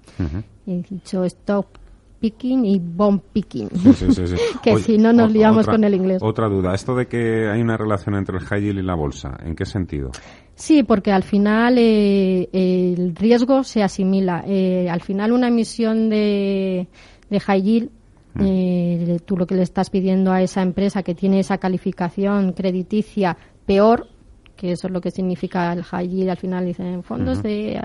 He 0.66 0.82
dicho 0.88 1.24
stock 1.24 1.66
picking 2.20 2.64
y 2.64 2.78
bomb 2.78 3.20
picking. 3.32 3.68
que 4.62 4.78
si 4.78 4.98
no 4.98 5.12
nos 5.12 5.32
liamos 5.32 5.66
con 5.66 5.84
el 5.84 5.94
inglés. 5.94 6.22
Otra 6.22 6.48
duda, 6.48 6.74
esto 6.74 6.94
de 6.94 7.06
que 7.06 7.48
hay 7.48 7.60
una 7.60 7.76
relación 7.76 8.14
entre 8.14 8.38
el 8.38 8.44
high 8.44 8.62
yield 8.62 8.78
y 8.80 8.82
la 8.82 8.94
bolsa, 8.94 9.36
¿en 9.44 9.54
qué 9.54 9.64
sentido? 9.64 10.10
Sí, 10.54 10.82
porque 10.82 11.12
al 11.12 11.22
final 11.22 11.76
eh, 11.78 12.48
el 12.52 13.14
riesgo 13.14 13.62
se 13.62 13.82
asimila. 13.82 14.42
Eh, 14.46 14.88
al 14.90 15.00
final 15.00 15.32
una 15.32 15.48
emisión 15.48 16.10
de, 16.10 16.88
de 17.30 17.40
high 17.40 17.62
yield 17.62 17.90
mm. 18.34 18.40
eh, 18.44 19.18
tú 19.24 19.36
lo 19.36 19.46
que 19.46 19.54
le 19.54 19.62
estás 19.62 19.90
pidiendo 19.90 20.32
a 20.32 20.42
esa 20.42 20.62
empresa 20.62 21.02
que 21.02 21.14
tiene 21.14 21.40
esa 21.40 21.58
calificación 21.58 22.52
crediticia 22.52 23.36
peor 23.66 24.08
que 24.58 24.72
eso 24.72 24.88
es 24.88 24.92
lo 24.92 25.00
que 25.00 25.12
significa 25.12 25.72
el 25.72 25.84
high 25.84 26.08
yield. 26.08 26.30
Al 26.30 26.36
final 26.36 26.66
dicen 26.66 27.04
fondos 27.04 27.42
de, 27.44 27.80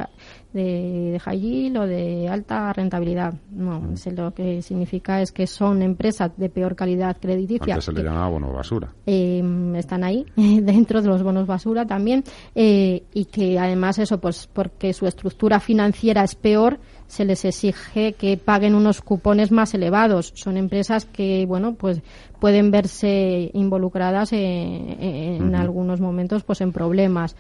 de, 0.52 1.22
high 1.24 1.40
yield 1.40 1.78
o 1.78 1.86
de 1.86 2.28
alta 2.28 2.74
rentabilidad. 2.74 3.36
No, 3.52 3.94
eso 3.94 4.10
lo 4.10 4.34
que 4.34 4.62
significa 4.64 5.22
es 5.22 5.32
que 5.32 5.46
son 5.46 5.84
empresas 5.84 6.32
de 6.36 6.50
peor 6.50 6.76
calidad 6.76 7.16
crediticia. 7.22 7.76
Antes 7.76 7.86
se 7.86 7.94
le 7.94 8.04
llamaba 8.04 8.28
bono 8.28 8.52
basura. 8.52 8.92
Eh, 9.06 9.44
están 9.76 10.04
ahí 10.04 10.26
dentro 10.36 11.02
de 11.02 11.08
los 11.08 11.22
bonos 11.22 11.46
basura 11.46 11.86
también 11.86 12.24
eh, 12.56 13.04
y 13.14 13.26
que 13.26 13.60
además 13.60 14.00
eso 14.00 14.20
pues 14.20 14.50
porque 14.52 14.94
su 14.94 15.06
estructura 15.06 15.60
financiera 15.60 16.24
es 16.24 16.34
peor 16.34 16.80
se 17.14 17.26
les 17.26 17.46
exige 17.46 18.14
que 18.14 18.38
paguen 18.38 18.74
unos 18.74 19.02
cupones 19.02 19.52
más 19.52 19.76
elevados. 19.76 20.34
Son 20.34 20.58
empresas 20.58 21.06
que, 21.06 21.46
bueno, 21.46 21.76
pues 21.76 22.02
pueden 22.40 22.72
verse 22.72 23.52
involucradas 23.54 24.34
en, 24.34 25.54
algunos 25.54 26.02
momentos 26.02 26.44
pues 26.44 26.62
en 26.62 26.72
problemas. 26.72 27.36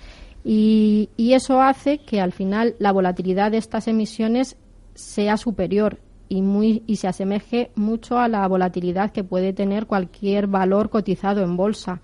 Y, 0.45 1.09
y 1.17 1.33
eso 1.33 1.59
hace 1.59 1.97
que 1.97 2.21
al 2.21 2.33
final 2.33 2.75
la 2.77 2.91
volatilidad 2.91 3.49
de 3.49 3.57
estas 3.57 3.87
emisiones 3.87 4.57
sea 4.93 5.37
superior 5.37 5.97
y, 6.29 6.43
muy, 6.43 6.83
y 6.85 6.97
se 6.97 7.07
asemeje 7.07 7.71
mucho 7.73 8.19
a 8.19 8.27
la 8.27 8.47
volatilidad 8.47 9.11
que 9.11 9.23
puede 9.23 9.53
tener 9.53 9.87
cualquier 9.87 10.45
valor 10.45 10.91
cotizado 10.91 11.41
en 11.41 11.57
bolsa. 11.57 11.99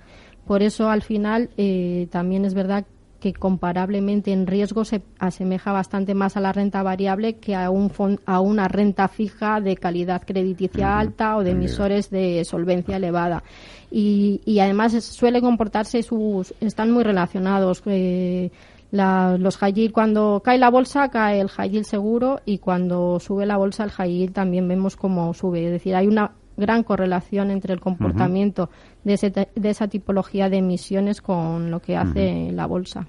Por 0.48 0.64
eso, 0.64 0.90
al 0.90 1.04
final, 1.04 1.52
eh, 1.58 2.08
también 2.10 2.46
es 2.46 2.56
verdad 2.56 2.88
que 3.20 3.34
comparablemente 3.34 4.32
en 4.32 4.48
riesgo 4.48 4.86
se 4.86 5.02
asemeja 5.20 5.72
bastante 5.72 6.14
más 6.14 6.38
a 6.38 6.42
la 6.42 6.54
renta 6.54 6.84
variable 6.84 7.36
que 7.36 7.56
a, 7.56 7.70
un 7.70 7.92
a 8.26 8.40
una 8.40 8.68
renta 8.68 9.08
fija 9.08 9.60
de 9.62 9.76
calidad 9.76 10.24
crediticia 10.26 10.98
alta 10.98 11.38
o 11.38 11.44
de 11.44 11.52
emisores 11.52 12.10
de 12.10 12.44
solvencia 12.46 12.98
elevada. 12.98 13.44
Y, 13.92 14.42
y 14.46 14.60
además 14.60 15.04
suele 15.04 15.42
comportarse 15.42 16.04
sus, 16.04 16.54
están 16.62 16.92
muy 16.92 17.04
relacionados. 17.04 17.82
Eh, 17.86 18.52
los 18.92 19.58
high 19.58 19.74
yield, 19.74 19.94
cuando 19.94 20.42
cae 20.44 20.58
la 20.58 20.70
bolsa, 20.70 21.10
cae 21.10 21.40
el 21.40 21.50
high 21.50 21.70
yield 21.70 21.86
seguro 21.86 22.42
y 22.46 22.58
cuando 22.58 23.20
sube 23.20 23.46
la 23.46 23.58
bolsa, 23.58 23.84
el 23.84 23.92
high 23.92 24.12
yield 24.12 24.34
también 24.34 24.68
vemos 24.68 24.96
cómo 24.96 25.34
sube. 25.34 25.66
Es 25.66 25.72
decir, 25.72 25.96
hay 25.96 26.08
una 26.08 26.32
gran 26.60 26.84
correlación 26.84 27.52
entre 27.52 27.74
el 27.74 27.80
comportamiento 27.80 28.70
de, 29.04 29.48
de, 29.56 29.70
esa 29.70 29.88
tipología 29.88 30.50
de 30.50 30.58
emisiones 30.58 31.22
con 31.22 31.72
lo 31.72 31.80
que 31.80 31.98
hace 31.98 32.52
la 32.52 32.66
bolsa. 32.68 33.08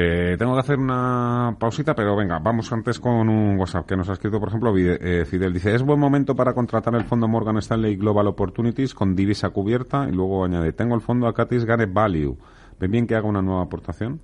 Eh, 0.00 0.36
tengo 0.38 0.54
que 0.54 0.60
hacer 0.60 0.78
una 0.78 1.56
pausita, 1.58 1.92
pero 1.92 2.14
venga, 2.14 2.38
vamos 2.38 2.70
antes 2.72 3.00
con 3.00 3.28
un 3.28 3.58
WhatsApp 3.58 3.84
que 3.84 3.96
nos 3.96 4.08
ha 4.08 4.12
escrito, 4.12 4.38
por 4.38 4.48
ejemplo, 4.48 4.72
eh, 4.76 5.24
Fidel. 5.24 5.52
Dice, 5.52 5.74
es 5.74 5.82
buen 5.82 5.98
momento 5.98 6.36
para 6.36 6.54
contratar 6.54 6.94
el 6.94 7.02
fondo 7.02 7.26
Morgan 7.26 7.56
Stanley 7.56 7.96
Global 7.96 8.28
Opportunities 8.28 8.94
con 8.94 9.16
divisa 9.16 9.50
cubierta. 9.50 10.06
Y 10.08 10.12
luego 10.12 10.44
añade, 10.44 10.72
tengo 10.72 10.94
el 10.94 11.00
fondo 11.00 11.26
Acatis 11.26 11.64
Gane 11.64 11.86
Value. 11.86 12.36
¿Ven 12.78 12.90
bien 12.92 13.06
que 13.08 13.16
haga 13.16 13.26
una 13.26 13.42
nueva 13.42 13.62
aportación? 13.62 14.20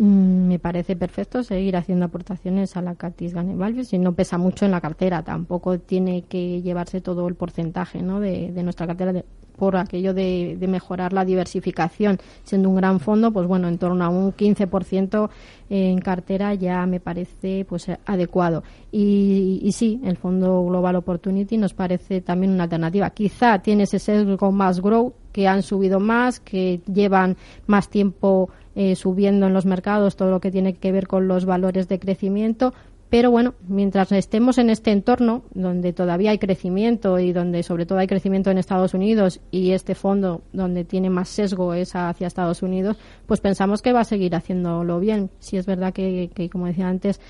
Mm, 0.00 0.48
me 0.48 0.58
parece 0.58 0.96
perfecto 0.96 1.42
seguir 1.42 1.76
haciendo 1.76 2.06
aportaciones 2.06 2.74
a 2.74 2.80
la 2.80 2.94
Catis 2.94 3.34
Value 3.34 3.84
si 3.84 3.98
no 3.98 4.14
pesa 4.14 4.38
mucho 4.38 4.64
en 4.64 4.70
la 4.70 4.80
cartera. 4.80 5.22
Tampoco 5.22 5.78
tiene 5.78 6.22
que 6.22 6.62
llevarse 6.62 7.02
todo 7.02 7.28
el 7.28 7.34
porcentaje 7.34 8.00
¿no? 8.00 8.18
de, 8.18 8.50
nuestra 8.62 8.86
cartera 8.86 9.22
por 9.58 9.76
aquello 9.76 10.14
de, 10.14 10.56
mejorar 10.66 11.12
la 11.12 11.26
diversificación. 11.26 12.18
Siendo 12.44 12.70
un 12.70 12.76
gran 12.76 12.98
fondo 12.98 13.30
pues 13.30 13.46
bueno 13.46 13.68
en 13.68 13.76
torno 13.76 14.02
a 14.02 14.08
un 14.08 14.32
15% 14.32 15.28
en 15.68 15.98
cartera 16.00 16.54
ya 16.54 16.86
me 16.86 17.00
parece 17.00 17.66
pues 17.68 17.88
adecuado. 18.06 18.62
Y, 18.90 19.60
y 19.62 19.72
sí 19.72 20.00
el 20.02 20.16
fondo 20.16 20.64
Global 20.64 20.96
Opportunity 20.96 21.58
nos 21.58 21.74
parece 21.74 22.22
también 22.22 22.54
una 22.54 22.62
alternativa. 22.64 23.10
Quizá 23.10 23.58
tiene 23.58 23.82
ese 23.82 23.98
sesgo 23.98 24.50
más 24.50 24.80
grow 24.80 25.12
que 25.32 25.48
han 25.48 25.62
subido 25.62 26.00
más 26.00 26.40
que 26.40 26.80
llevan 26.92 27.36
más 27.66 27.88
tiempo 27.88 28.50
eh, 28.74 28.94
subiendo 28.96 29.46
en 29.46 29.54
los 29.54 29.66
mercados 29.66 30.16
todo 30.16 30.30
lo 30.30 30.40
que 30.40 30.50
tiene 30.50 30.74
que 30.74 30.92
ver 30.92 31.06
con 31.06 31.28
los 31.28 31.44
valores 31.44 31.88
de 31.88 31.98
crecimiento. 31.98 32.72
Pero 33.10 33.32
bueno, 33.32 33.54
mientras 33.66 34.12
estemos 34.12 34.56
en 34.58 34.70
este 34.70 34.92
entorno 34.92 35.42
donde 35.52 35.92
todavía 35.92 36.30
hay 36.30 36.38
crecimiento 36.38 37.18
y 37.18 37.32
donde 37.32 37.64
sobre 37.64 37.84
todo 37.84 37.98
hay 37.98 38.06
crecimiento 38.06 38.52
en 38.52 38.58
Estados 38.58 38.94
Unidos 38.94 39.40
y 39.50 39.72
este 39.72 39.96
fondo 39.96 40.42
donde 40.52 40.84
tiene 40.84 41.10
más 41.10 41.28
sesgo 41.28 41.74
es 41.74 41.96
hacia 41.96 42.28
Estados 42.28 42.62
Unidos, 42.62 42.98
pues 43.26 43.40
pensamos 43.40 43.82
que 43.82 43.92
va 43.92 44.00
a 44.00 44.04
seguir 44.04 44.36
haciéndolo 44.36 45.00
bien. 45.00 45.28
Si 45.40 45.56
es 45.56 45.66
verdad 45.66 45.92
que, 45.92 46.30
que 46.32 46.48
como 46.48 46.66
decía 46.66 46.88
antes, 46.88 47.20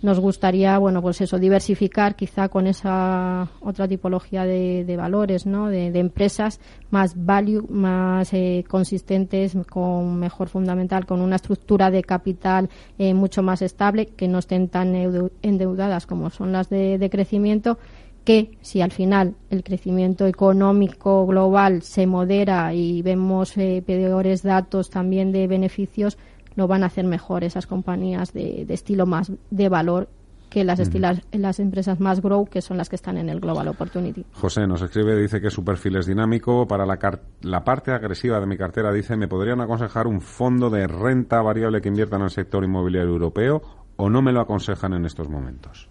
nos 0.00 0.20
gustaría, 0.20 0.78
bueno, 0.78 1.02
pues 1.02 1.20
eso, 1.20 1.38
diversificar 1.38 2.14
quizá 2.14 2.48
con 2.48 2.66
esa 2.66 3.48
otra 3.60 3.88
tipología 3.88 4.44
de, 4.44 4.96
valores, 4.96 5.46
¿no? 5.46 5.68
De, 5.68 5.86
empresas 5.98 6.60
más 6.90 7.14
value, 7.16 7.66
más 7.68 8.32
eh, 8.32 8.64
consistentes, 8.68 9.56
con 9.68 10.18
mejor 10.20 10.48
fundamental, 10.48 11.04
con 11.04 11.20
una 11.20 11.36
estructura 11.36 11.90
de 11.90 12.04
capital 12.04 12.70
eh, 12.98 13.12
mucho 13.14 13.42
más 13.42 13.62
estable, 13.62 14.06
que 14.06 14.28
no 14.28 14.38
estén 14.38 14.68
tan 14.68 14.94
endeudadas 15.42 16.06
como 16.06 16.30
son 16.30 16.52
las 16.52 16.68
de, 16.68 17.08
crecimiento, 17.10 17.78
que 18.24 18.58
si 18.60 18.82
al 18.82 18.92
final 18.92 19.34
el 19.50 19.64
crecimiento 19.64 20.26
económico 20.26 21.26
global 21.26 21.82
se 21.82 22.06
modera 22.06 22.74
y 22.74 23.02
vemos 23.02 23.56
eh, 23.56 23.82
peores 23.84 24.42
datos 24.42 24.90
también 24.90 25.32
de 25.32 25.46
beneficios, 25.46 26.18
lo 26.58 26.66
van 26.66 26.82
a 26.82 26.86
hacer 26.86 27.04
mejor 27.06 27.44
esas 27.44 27.66
compañías 27.66 28.32
de, 28.32 28.66
estilo 28.68 29.06
más 29.06 29.30
de 29.50 29.68
valor 29.68 30.08
que 30.50 30.64
las, 30.64 30.80
estilas, 30.80 31.22
las 31.30 31.60
empresas 31.60 32.00
más 32.00 32.20
grow, 32.20 32.46
que 32.46 32.62
son 32.62 32.78
las 32.78 32.88
que 32.88 32.96
están 32.96 33.16
en 33.16 33.28
el 33.28 33.38
Global 33.38 33.68
Opportunity. 33.68 34.24
José 34.32 34.66
nos 34.66 34.82
escribe, 34.82 35.14
dice 35.14 35.40
que 35.40 35.50
su 35.50 35.62
perfil 35.62 35.96
es 35.96 36.06
dinámico. 36.06 36.66
Para 36.66 36.84
la, 36.84 36.98
la 37.42 37.62
parte 37.62 37.92
agresiva 37.92 38.40
de 38.40 38.46
mi 38.46 38.56
cartera, 38.56 38.92
dice, 38.92 39.16
¿me 39.16 39.28
podrían 39.28 39.60
aconsejar 39.60 40.08
un 40.08 40.20
fondo 40.20 40.68
de 40.68 40.88
renta 40.88 41.40
variable 41.42 41.80
que 41.80 41.88
invierta 41.88 42.16
en 42.16 42.22
el 42.22 42.30
sector 42.30 42.64
inmobiliario 42.64 43.10
europeo 43.10 43.62
o 43.96 44.10
no 44.10 44.20
me 44.20 44.32
lo 44.32 44.40
aconsejan 44.40 44.94
en 44.94 45.04
estos 45.04 45.28
momentos? 45.28 45.88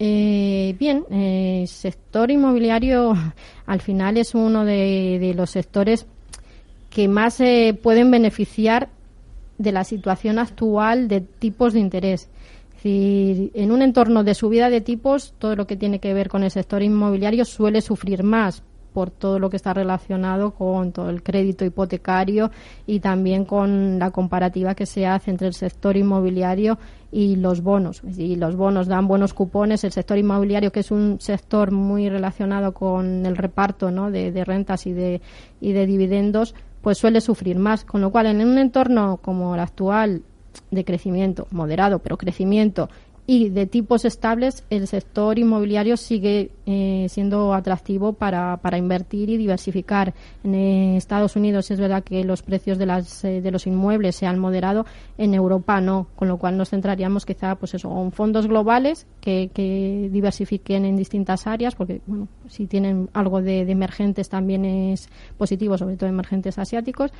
Eh, 0.00 0.74
bien, 0.80 1.04
el 1.10 1.62
eh, 1.62 1.66
sector 1.68 2.30
inmobiliario 2.32 3.14
al 3.66 3.80
final 3.80 4.16
es 4.16 4.34
uno 4.34 4.64
de, 4.64 5.32
los 5.36 5.50
sectores 5.50 6.06
que 6.90 7.06
más 7.06 7.34
se 7.34 7.78
pueden 7.80 8.10
beneficiar 8.10 8.88
de 9.58 9.72
la 9.72 9.84
situación 9.84 10.38
actual 10.38 11.08
de 11.08 11.20
tipos 11.20 11.72
de 11.72 11.80
interés. 11.80 12.30
en 12.84 13.72
un 13.72 13.82
entorno 13.82 14.22
de 14.22 14.34
subida 14.34 14.70
de 14.70 14.80
tipos, 14.80 15.34
todo 15.38 15.56
lo 15.56 15.66
que 15.66 15.76
tiene 15.76 15.98
que 15.98 16.14
ver 16.14 16.28
con 16.28 16.44
el 16.44 16.50
sector 16.50 16.82
inmobiliario 16.82 17.44
suele 17.44 17.80
sufrir 17.80 18.22
más 18.22 18.62
por 18.92 19.10
todo 19.10 19.38
lo 19.38 19.50
que 19.50 19.56
está 19.56 19.74
relacionado 19.74 20.52
con 20.52 20.92
todo 20.92 21.10
el 21.10 21.22
crédito 21.22 21.64
hipotecario 21.64 22.50
y 22.86 23.00
también 23.00 23.44
con 23.44 23.98
la 23.98 24.10
comparativa 24.10 24.74
que 24.74 24.86
se 24.86 25.06
hace 25.06 25.30
entre 25.30 25.46
el 25.46 25.54
sector 25.54 25.96
inmobiliario 25.96 26.78
y 27.12 27.36
los 27.36 27.62
bonos. 27.62 28.02
Y 28.16 28.36
los 28.36 28.56
bonos 28.56 28.88
dan 28.88 29.06
buenos 29.06 29.34
cupones, 29.34 29.84
el 29.84 29.92
sector 29.92 30.18
inmobiliario, 30.18 30.72
que 30.72 30.80
es 30.80 30.90
un 30.90 31.20
sector 31.20 31.70
muy 31.70 32.08
relacionado 32.08 32.74
con 32.74 33.24
el 33.24 33.36
reparto 33.36 33.90
¿no? 33.90 34.10
de, 34.10 34.32
de 34.32 34.44
rentas 34.44 34.86
y 34.86 34.92
de, 34.92 35.20
y 35.60 35.72
de 35.72 35.86
dividendos, 35.86 36.54
pues 36.82 36.98
suele 36.98 37.20
sufrir 37.20 37.58
más. 37.58 37.84
Con 37.84 38.00
lo 38.00 38.10
cual, 38.10 38.26
en 38.26 38.46
un 38.46 38.58
entorno 38.58 39.18
como 39.22 39.54
el 39.54 39.60
actual 39.60 40.22
de 40.70 40.84
crecimiento 40.84 41.46
moderado, 41.50 41.98
pero 42.00 42.16
crecimiento 42.16 42.88
y 43.30 43.50
de 43.50 43.66
tipos 43.66 44.06
estables, 44.06 44.64
el 44.70 44.86
sector 44.86 45.38
inmobiliario 45.38 45.98
sigue 45.98 46.50
eh, 46.64 47.08
siendo 47.10 47.52
atractivo 47.52 48.14
para, 48.14 48.56
para 48.56 48.78
invertir 48.78 49.28
y 49.28 49.36
diversificar. 49.36 50.14
En 50.42 50.54
Estados 50.54 51.36
Unidos 51.36 51.70
es 51.70 51.78
verdad 51.78 52.02
que 52.02 52.24
los 52.24 52.40
precios 52.40 52.78
de, 52.78 52.86
las, 52.86 53.22
eh, 53.24 53.42
de 53.42 53.50
los 53.50 53.66
inmuebles 53.66 54.16
se 54.16 54.24
han 54.24 54.38
moderado, 54.38 54.86
en 55.18 55.34
Europa 55.34 55.78
no, 55.82 56.06
con 56.16 56.26
lo 56.26 56.38
cual 56.38 56.56
nos 56.56 56.70
centraríamos 56.70 57.26
quizá 57.26 57.54
pues 57.56 57.74
eso, 57.74 58.02
en 58.02 58.12
fondos 58.12 58.46
globales 58.46 59.06
que, 59.20 59.50
que 59.52 60.08
diversifiquen 60.10 60.86
en 60.86 60.96
distintas 60.96 61.46
áreas, 61.46 61.74
porque 61.74 62.00
bueno, 62.06 62.28
si 62.48 62.66
tienen 62.66 63.08
algo 63.12 63.42
de, 63.42 63.60
emergentes 63.60 64.28
también 64.28 64.64
es 64.64 65.08
positivo, 65.36 65.78
sobre 65.78 65.96
todo 65.96 66.08
emergentes 66.08 66.58
asiáticos, 66.58 67.12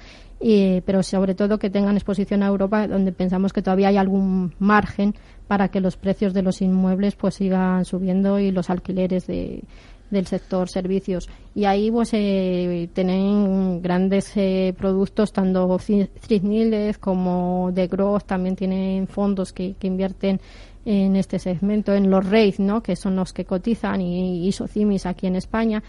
pero 0.85 1.03
sobre 1.03 1.35
todo 1.35 1.59
que 1.59 1.71
tengan 1.71 1.97
exposición 1.97 2.43
a 2.43 2.47
Europa, 2.47 2.87
donde 2.87 3.13
pensamos 3.13 3.53
que 3.53 3.63
todavía 3.63 3.89
hay 3.89 3.97
algún 3.97 4.55
margen 4.59 5.15
para 5.47 5.69
que 5.69 5.81
los 5.81 5.97
precios 5.97 6.35
de 6.35 6.43
los 6.43 6.61
inmuebles 6.63 7.17
pues 7.17 7.35
sigan 7.37 7.85
subiendo 7.85 8.39
y 8.39 8.51
los 8.51 8.71
alquileres 8.71 9.27
de, 9.27 9.63
del 10.11 10.27
sector 10.27 10.69
servicios. 10.69 11.29
Y 11.55 11.65
ahí 11.65 11.91
pues 11.91 12.11
eh, 12.13 12.89
tienen 12.93 13.83
grandes 13.83 14.33
eh, 14.37 14.75
productos, 14.79 15.33
tanto 15.33 15.79
Thrift 15.79 16.99
como 17.01 17.71
The 17.75 17.87
Growth, 17.87 18.25
también 18.25 18.57
tienen 18.57 19.07
fondos 19.07 19.53
que, 19.53 19.75
que 19.75 19.87
invierten 19.87 20.41
en 20.91 21.17
este 21.17 21.39
segmento, 21.39 21.93
en 21.93 22.11
los 22.11 22.25
REIT, 22.25 22.61
¿no? 22.61 22.83
que 22.83 22.97
son 22.97 23.15
los 23.15 23.35
que 23.35 23.45
cotizan, 23.45 24.01
y, 24.01 24.49
y 24.49 24.53
Socimis 24.53 25.05
aquí 25.05 25.27
en 25.27 25.37
España. 25.37 25.83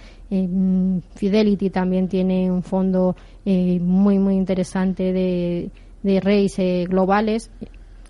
Fidelity 1.15 1.69
también 1.69 2.09
tiene 2.09 2.51
un 2.51 2.61
fondo 2.63 3.15
eh, 3.45 3.79
muy, 3.79 4.19
muy 4.19 4.35
interesante 4.35 5.13
de, 5.13 5.71
de 6.03 6.51
eh, 6.57 6.85
globales 6.89 7.49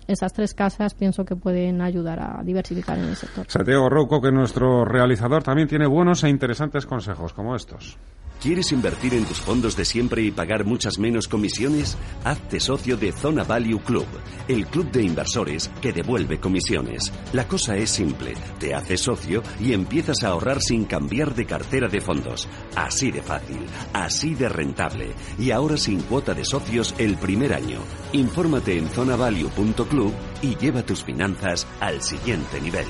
esas 0.08 0.32
tres 0.32 0.54
casas 0.54 0.94
pienso 0.94 1.24
que 1.24 1.36
pueden 1.36 1.80
ayudar 1.80 2.18
a 2.18 2.42
diversificar 2.42 2.98
en 2.98 3.04
el 3.04 3.14
sector. 3.14 3.46
Santiago 3.48 3.88
Rouco, 3.88 4.20
que 4.20 4.32
nuestro 4.32 4.84
realizador 4.84 5.44
también 5.44 5.68
tiene 5.68 5.86
buenos 5.86 6.24
e 6.24 6.28
interesantes 6.28 6.84
consejos 6.84 7.32
como 7.32 7.54
estos. 7.54 7.96
¿Quieres 8.40 8.72
invertir 8.72 9.12
en 9.12 9.26
tus 9.26 9.38
fondos 9.38 9.76
de 9.76 9.84
siempre 9.84 10.22
y 10.22 10.30
pagar 10.30 10.64
muchas 10.64 10.98
menos 10.98 11.28
comisiones? 11.28 11.98
Hazte 12.24 12.58
socio 12.58 12.96
de 12.96 13.12
Zona 13.12 13.44
Value 13.44 13.80
Club, 13.80 14.06
el 14.48 14.66
club 14.66 14.90
de 14.90 15.02
inversores 15.02 15.70
que 15.82 15.92
devuelve 15.92 16.40
comisiones. 16.40 17.12
La 17.34 17.46
cosa 17.46 17.76
es 17.76 17.90
simple, 17.90 18.32
te 18.58 18.74
haces 18.74 19.02
socio 19.02 19.42
y 19.60 19.74
empiezas 19.74 20.24
a 20.24 20.28
ahorrar 20.28 20.62
sin 20.62 20.86
cambiar 20.86 21.34
de 21.34 21.44
cartera 21.44 21.88
de 21.88 22.00
fondos. 22.00 22.48
Así 22.74 23.10
de 23.10 23.20
fácil, 23.20 23.66
así 23.92 24.34
de 24.34 24.48
rentable 24.48 25.12
y 25.38 25.50
ahora 25.50 25.76
sin 25.76 26.00
cuota 26.00 26.32
de 26.32 26.46
socios 26.46 26.94
el 26.96 27.18
primer 27.18 27.52
año. 27.52 27.80
Infórmate 28.14 28.78
en 28.78 28.88
zonavalue.club 28.88 30.14
y 30.40 30.56
lleva 30.56 30.82
tus 30.82 31.04
finanzas 31.04 31.66
al 31.78 32.00
siguiente 32.00 32.58
nivel. 32.58 32.86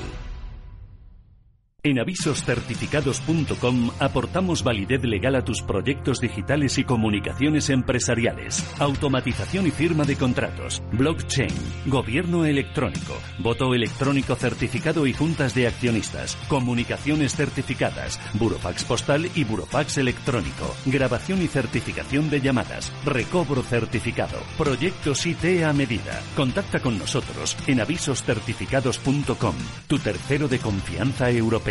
En 1.83 1.97
avisoscertificados.com 1.97 3.89
aportamos 3.97 4.63
validez 4.63 5.03
legal 5.03 5.33
a 5.35 5.43
tus 5.43 5.63
proyectos 5.63 6.21
digitales 6.21 6.77
y 6.77 6.83
comunicaciones 6.83 7.71
empresariales, 7.71 8.63
automatización 8.79 9.65
y 9.65 9.71
firma 9.71 10.03
de 10.03 10.15
contratos, 10.15 10.83
blockchain, 10.91 11.49
gobierno 11.87 12.45
electrónico, 12.45 13.17
voto 13.39 13.73
electrónico 13.73 14.35
certificado 14.35 15.07
y 15.07 15.13
juntas 15.13 15.55
de 15.55 15.65
accionistas, 15.65 16.35
comunicaciones 16.47 17.35
certificadas, 17.35 18.19
burofax 18.35 18.83
postal 18.83 19.31
y 19.33 19.43
burofax 19.43 19.97
electrónico, 19.97 20.75
grabación 20.85 21.41
y 21.41 21.47
certificación 21.47 22.29
de 22.29 22.41
llamadas, 22.41 22.93
recobro 23.05 23.63
certificado, 23.63 24.37
proyectos 24.55 25.25
IT 25.25 25.63
a 25.63 25.73
medida. 25.73 26.21
Contacta 26.35 26.79
con 26.79 26.99
nosotros 26.99 27.57
en 27.65 27.81
avisoscertificados.com, 27.81 29.55
tu 29.87 29.97
tercero 29.97 30.47
de 30.47 30.59
confianza 30.59 31.31
europeo. 31.31 31.70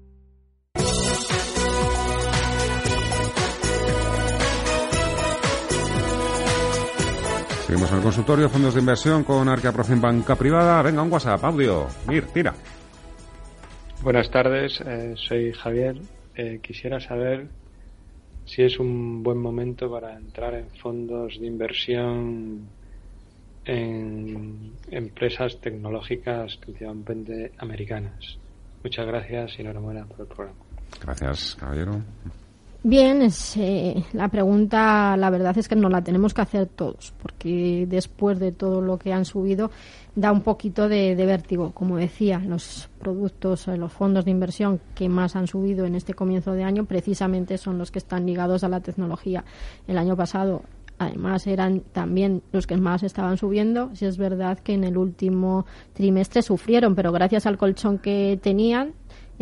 Seguimos 7.71 7.91
en 7.91 7.97
el 7.99 8.03
consultorio, 8.03 8.49
fondos 8.49 8.73
de 8.73 8.81
inversión 8.81 9.23
con 9.23 9.47
Arca 9.47 9.71
Profim 9.71 10.01
Banca 10.01 10.35
Privada. 10.35 10.81
Venga, 10.81 11.03
un 11.03 11.09
WhatsApp, 11.09 11.41
audio. 11.45 11.87
Mir, 12.05 12.25
tira. 12.25 12.53
Buenas 14.03 14.29
tardes, 14.29 14.81
eh, 14.85 15.13
soy 15.15 15.53
Javier. 15.53 16.01
Eh, 16.35 16.59
quisiera 16.61 16.99
saber 16.99 17.47
si 18.43 18.63
es 18.63 18.77
un 18.77 19.23
buen 19.23 19.37
momento 19.37 19.89
para 19.89 20.17
entrar 20.17 20.53
en 20.55 20.69
fondos 20.81 21.39
de 21.39 21.47
inversión 21.47 22.67
en 23.63 24.73
empresas 24.89 25.61
tecnológicas 25.61 26.57
principalmente 26.57 27.53
americanas. 27.57 28.37
Muchas 28.83 29.07
gracias 29.07 29.57
y 29.57 29.61
enhorabuena 29.61 30.03
por 30.07 30.19
el 30.19 30.27
programa. 30.27 30.59
Gracias, 31.01 31.55
caballero. 31.55 32.01
Bien, 32.83 33.21
es, 33.21 33.57
eh, 33.57 34.03
la 34.13 34.27
pregunta, 34.29 35.15
la 35.15 35.29
verdad 35.29 35.55
es 35.55 35.67
que 35.67 35.75
no 35.75 35.87
la 35.87 36.03
tenemos 36.03 36.33
que 36.33 36.41
hacer 36.41 36.65
todos, 36.65 37.13
porque 37.21 37.85
después 37.87 38.39
de 38.39 38.51
todo 38.51 38.81
lo 38.81 38.97
que 38.97 39.13
han 39.13 39.23
subido, 39.23 39.69
da 40.15 40.31
un 40.31 40.41
poquito 40.41 40.89
de, 40.89 41.13
vértigo. 41.15 41.73
Como 41.73 41.97
decía, 41.97 42.39
los 42.39 42.89
productos, 42.99 43.67
eh, 43.67 43.77
los 43.77 43.93
fondos 43.93 44.25
de 44.25 44.31
inversión 44.31 44.81
que 44.95 45.09
más 45.09 45.35
han 45.35 45.45
subido 45.45 45.85
en 45.85 45.93
este 45.93 46.15
comienzo 46.15 46.53
de 46.53 46.63
año, 46.63 46.85
precisamente 46.85 47.59
son 47.59 47.77
los 47.77 47.91
que 47.91 47.99
están 47.99 48.25
ligados 48.25 48.63
a 48.63 48.69
la 48.69 48.79
tecnología. 48.79 49.45
El 49.87 49.99
año 49.99 50.15
pasado 50.17 50.63
además 51.01 51.47
eran 51.47 51.81
también 51.91 52.43
los 52.51 52.67
que 52.67 52.77
más 52.77 53.03
estaban 53.03 53.37
subiendo. 53.37 53.89
Si 53.93 54.05
es 54.05 54.17
verdad 54.17 54.59
que 54.59 54.73
en 54.73 54.83
el 54.83 54.97
último 54.97 55.65
trimestre 55.93 56.41
sufrieron, 56.41 56.95
pero 56.95 57.11
gracias 57.11 57.45
al 57.45 57.57
colchón 57.57 57.97
que 57.97 58.39
tenían, 58.41 58.93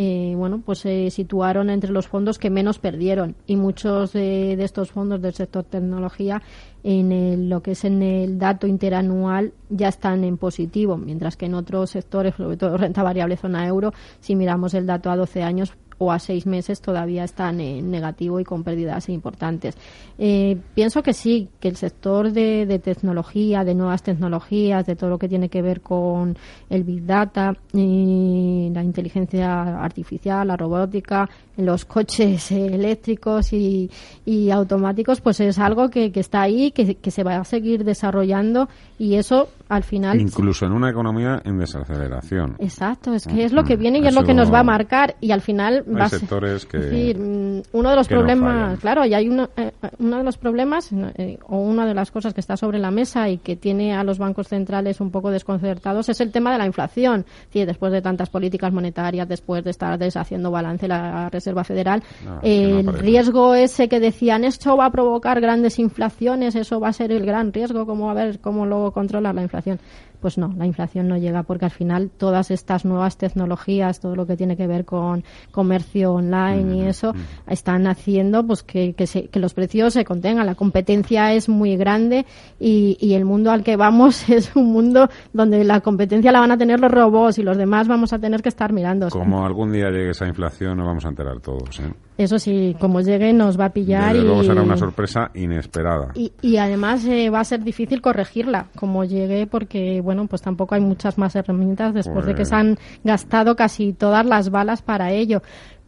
eh, 0.02 0.34
bueno, 0.38 0.62
pues 0.66 0.80
se 0.80 1.10
situaron 1.10 1.70
entre 1.70 1.92
los 1.92 2.08
fondos 2.08 2.40
que 2.40 2.50
menos 2.50 2.80
perdieron. 2.80 3.36
Y 3.48 3.58
muchos 3.58 4.14
de, 4.14 4.54
estos 4.64 4.92
fondos 4.92 5.22
del 5.22 5.34
sector 5.34 5.66
tecnología 5.66 6.42
en 6.86 7.12
el- 7.12 7.50
lo 7.50 7.62
que 7.62 7.72
es 7.72 7.84
en 7.84 8.02
el 8.02 8.40
dato 8.40 8.66
interanual 8.66 9.52
ya 9.70 9.90
están 9.90 10.24
en 10.24 10.38
positivo, 10.38 10.96
mientras 10.96 11.36
que 11.36 11.48
en 11.48 11.54
otros 11.54 11.90
sectores, 11.90 12.34
sobre 12.36 12.56
todo 12.56 12.78
renta 12.78 13.04
variable 13.04 13.36
zona 13.36 13.68
euro, 13.68 13.92
si 14.22 14.38
miramos 14.38 14.74
el 14.74 14.86
dato 14.86 15.12
a 15.12 15.18
12 15.18 15.44
años 15.44 15.74
o 16.00 16.12
a 16.12 16.18
seis 16.18 16.46
meses 16.46 16.82
todavía 16.82 17.24
están 17.24 17.60
en 17.60 17.92
negativo 17.92 18.40
y 18.40 18.44
con 18.44 18.64
pérdidas 18.64 19.10
importantes. 19.10 19.78
Eh, 20.18 20.58
pienso 20.74 21.04
que 21.04 21.14
sí, 21.14 21.50
que 21.60 21.68
el 21.68 21.76
sector 21.76 22.32
de, 22.32 22.66
de 22.66 22.80
tecnología, 22.80 23.64
de 23.64 23.76
nuevas 23.76 24.02
tecnologías, 24.02 24.86
de 24.86 24.96
todo 24.96 25.10
lo 25.10 25.20
que 25.20 25.30
tiene 25.30 25.50
que 25.50 25.62
ver 25.62 25.82
con 25.82 26.38
el 26.70 26.84
Big 26.84 27.06
Data, 27.06 27.54
y 27.74 28.70
la 28.74 28.84
inteligencia 28.84 29.84
artificial, 29.84 30.48
la 30.48 30.58
robótica, 30.58 31.30
los 31.58 31.86
coches 31.86 32.52
eh, 32.52 32.66
eléctricos 32.74 33.54
y, 33.54 33.92
y 34.26 34.50
automáticos, 34.50 35.22
pues 35.22 35.40
es 35.42 35.60
algo 35.60 35.90
que, 35.90 36.12
que 36.12 36.22
está 36.22 36.42
ahí, 36.42 36.72
que, 36.72 36.96
que 36.96 37.12
se 37.12 37.24
va 37.24 37.36
a 37.36 37.44
seguir 37.44 37.84
desarrollando 37.84 38.70
y 38.98 39.16
eso 39.16 39.50
al 39.70 39.84
final 39.84 40.20
Incluso 40.20 40.66
en 40.66 40.74
una 40.74 40.90
economía 40.90 41.42
en 41.46 41.58
desaceleración. 41.60 42.56
Exacto, 42.60 43.14
es 43.14 43.26
que 43.26 43.44
es 43.44 43.54
lo 43.54 43.64
que 43.64 43.78
Mm, 43.78 43.80
viene 43.80 44.00
y 44.00 44.08
es 44.08 44.14
lo 44.16 44.24
que 44.24 44.34
nos 44.34 44.52
va 44.54 44.60
a 44.60 44.64
marcar 44.64 45.16
y 45.22 45.32
al 45.32 45.42
final 45.42 45.84
Hay 45.88 45.94
va 45.94 46.06
a 46.06 46.10
ser- 46.10 46.20
sectores 46.20 46.66
que- 46.66 46.78
es 46.78 46.84
decir, 46.90 47.20
mm, 47.20 47.62
uno 47.74 47.90
de 47.92 47.96
los 47.96 48.10
no 48.10 48.18
problemas, 48.18 48.80
claro, 48.80 49.06
y 49.06 49.14
hay 49.14 49.30
uno, 49.30 49.50
eh, 49.56 49.72
uno 50.00 50.18
de 50.18 50.24
los 50.24 50.38
problemas 50.38 50.90
eh, 50.92 51.38
o 51.48 51.60
una 51.60 51.86
de 51.86 51.94
las 51.94 52.12
cosas 52.12 52.34
que 52.34 52.42
está 52.42 52.58
sobre 52.58 52.80
la 52.80 52.92
mesa 52.92 53.30
y 53.30 53.38
que 53.38 53.56
tiene 53.56 53.94
a 53.96 54.04
los 54.04 54.18
bancos 54.18 54.48
centrales 54.48 55.00
un 55.02 55.12
poco 55.12 55.30
desconcertados 55.32 56.10
es 56.10 56.20
el 56.20 56.32
tema 56.32 56.52
de 56.52 56.58
la 56.58 56.66
inflación. 56.66 57.26
Decir, 57.46 57.66
después 57.68 57.92
de 57.92 58.02
tantas 58.02 58.30
políticas 58.30 58.74
monetarias, 58.74 59.28
después 59.28 59.64
de 59.64 59.70
estar 59.72 59.98
deshaciendo 60.00 60.52
balance 60.52 60.88
la 60.88 61.30
Reserva 61.30 61.64
Federal, 61.64 62.02
No, 62.26 62.36
no 62.36 62.42
el 62.42 62.88
riesgo 62.98 63.54
ese 63.56 63.88
que 63.88 64.00
decían 64.00 64.44
esto 64.44 64.76
va 64.76 64.86
a 64.86 64.92
provocar 64.92 65.40
grandes 65.42 65.78
inflaciones, 65.80 66.56
eso 66.56 66.80
va 66.80 66.90
a 66.90 66.94
ser 66.94 67.12
el 67.12 67.26
gran 67.26 67.54
riesgo, 67.54 67.86
cómo 67.86 68.10
a 68.10 68.14
ver 68.16 68.40
cómo 68.40 68.66
luego 68.66 68.92
controlar 68.92 69.36
la 69.36 69.42
inflación 69.44 69.59
situación. 69.62 69.80
Pues 70.22 70.38
no, 70.38 70.54
la 70.58 70.66
inflación 70.66 71.08
no 71.08 71.18
llega 71.18 71.44
porque 71.44 71.66
al 71.66 71.72
final 71.72 72.10
todas 72.10 72.52
estas 72.52 72.84
nuevas 72.84 73.18
tecnologías, 73.18 74.00
todo 74.02 74.16
lo 74.16 74.26
que 74.26 74.36
tiene 74.36 74.58
que 74.58 74.68
ver 74.68 74.84
con 74.86 75.24
comercio 75.52 76.14
online 76.14 76.76
y 76.78 76.82
eso, 76.88 77.14
están 77.48 77.88
haciendo 77.88 78.46
pues 78.46 78.64
que, 78.64 78.94
que, 78.94 79.08
se- 79.08 79.28
que 79.28 79.40
los 79.40 79.54
precios 79.54 79.94
se 79.94 80.04
contengan. 80.06 80.46
La 80.46 80.56
competencia 80.56 81.34
es 81.34 81.48
muy 81.50 81.78
grande 81.78 82.26
y, 82.60 82.98
y 83.00 83.14
el 83.14 83.24
mundo 83.26 83.52
al 83.52 83.64
que 83.64 83.78
vamos 83.78 84.30
es 84.30 84.56
un 84.56 84.72
mundo 84.74 85.08
donde 85.34 85.64
la 85.64 85.80
competencia 85.82 86.32
la 86.32 86.42
van 86.42 86.52
a 86.52 86.58
tener 86.58 86.80
los 86.80 86.92
robots 86.92 87.38
y 87.40 87.44
los 87.44 87.58
demás 87.58 87.88
vamos 87.88 88.12
a 88.14 88.20
tener 88.20 88.42
que 88.42 88.50
estar 88.50 88.74
mirando. 88.74 89.10
Como 89.10 89.46
algún 89.46 89.72
día 89.72 89.90
llegue 89.90 90.12
esa 90.12 90.28
inflación, 90.28 90.78
nos 90.78 90.86
vamos 90.88 91.06
a 91.06 91.10
enterar 91.10 91.40
todos. 91.40 91.80
¿eh? 91.80 91.94
Eso 92.18 92.38
sí, 92.38 92.76
como 92.80 93.00
llegue 93.00 93.32
nos 93.32 93.58
va 93.58 93.66
a 93.66 93.70
pillar 93.70 94.12
Desde 94.14 94.26
y, 94.26 94.28
luego 94.28 94.44
será 94.44 94.62
una 94.62 94.76
sorpresa 94.76 95.32
inesperada. 95.34 96.10
y, 96.16 96.34
y 96.42 96.58
además 96.58 97.06
eh, 97.06 97.30
va 97.30 97.40
a 97.40 97.44
ser 97.46 97.64
difícil 97.64 98.02
corregirla 98.02 98.66
como 98.76 99.06
llegue 99.06 99.48
porque 99.48 100.02
bueno 100.10 100.26
pues 100.28 100.42
tampoco 100.42 100.74
hay 100.74 100.82
muchas 100.82 101.18
más 101.20 101.36
herramientas 101.36 101.94
después 101.94 102.26
de 102.26 102.34
que 102.36 102.46
se 102.46 102.56
han 102.56 102.78
gastado 103.04 103.56
casi 103.56 103.94
todas 103.94 104.26
las 104.26 104.50
balas 104.50 104.82
para 104.82 105.12
ello. 105.12 105.44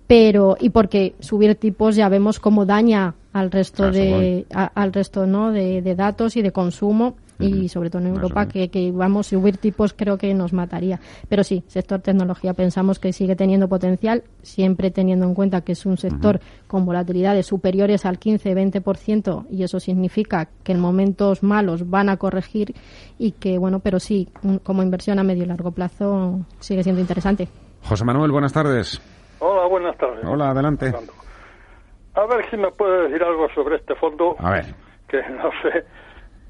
Pero 0.08 0.58
y 0.60 0.70
porque 0.70 1.16
subir 1.20 1.56
tipos 1.56 1.96
ya 1.96 2.08
vemos 2.10 2.40
cómo 2.40 2.66
daña 2.66 3.16
al 3.34 3.50
resto 3.50 3.86
A 3.86 3.90
eso 3.90 3.98
de 4.00 4.46
a- 4.54 4.72
al 4.76 4.92
resto 4.94 5.26
no 5.26 5.52
de, 5.52 5.82
de 5.82 5.96
datos 5.96 6.36
y 6.36 6.42
de 6.42 6.52
consumo 6.52 7.16
y 7.42 7.70
sobre 7.70 7.90
todo 7.90 8.02
en 8.02 8.08
Europa 8.10 8.46
que, 8.48 8.70
que 8.70 8.92
vamos 8.92 9.28
subir 9.28 9.58
tipos 9.58 9.94
creo 9.94 10.18
que 10.18 10.34
nos 10.34 10.54
mataría 10.54 11.00
pero 11.30 11.44
sí 11.44 11.64
sector 11.68 12.00
tecnología 12.02 12.54
pensamos 12.54 13.00
que 13.00 13.14
sigue 13.14 13.36
teniendo 13.36 13.68
potencial 13.68 14.24
siempre 14.44 14.92
teniendo 14.92 15.26
en 15.26 15.34
cuenta 15.34 15.62
que 15.62 15.72
es 15.74 15.86
un 15.86 15.98
sector 15.98 16.40
con 16.68 16.86
volatilidades 16.86 17.46
superiores 17.46 18.06
al 18.06 18.20
15-20% 18.20 19.46
y 19.50 19.64
eso 19.64 19.80
significa 19.80 20.50
que 20.64 20.72
en 20.72 20.80
momentos 20.80 21.44
malos 21.44 21.90
van 21.90 22.10
a 22.10 22.18
corregir 22.18 22.74
y 23.18 23.32
que 23.34 23.58
bueno 23.58 23.80
pero 23.80 24.00
sí 24.00 24.30
un- 24.44 24.60
como 24.60 24.84
inversión 24.84 25.20
a 25.20 25.24
medio 25.24 25.44
y 25.44 25.48
largo 25.48 25.72
plazo 25.72 26.40
sigue 26.60 26.84
siendo 26.84 27.02
interesante 27.02 27.48
José 27.84 28.06
Manuel, 28.06 28.32
buenas 28.32 28.54
tardes. 28.54 29.02
Hola, 29.40 29.66
buenas 29.66 29.98
tardes. 29.98 30.24
Hola, 30.24 30.52
adelante. 30.52 30.94
A 32.14 32.26
ver 32.28 32.48
si 32.52 32.58
me 32.58 32.70
puede 32.72 33.08
decir 33.08 33.24
algo 33.24 33.48
sobre 33.56 33.78
este 33.78 33.96
fondo, 33.96 34.36
A 34.38 34.52
ver, 34.52 34.66
que 35.08 35.18
no 35.30 35.50
sé. 35.64 35.84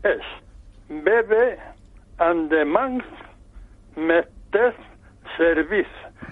Es 0.04 0.20
BB 0.92 1.58
and 2.20 2.50
Demand 2.50 3.04
Meter 3.96 4.76
Service. 5.38 5.90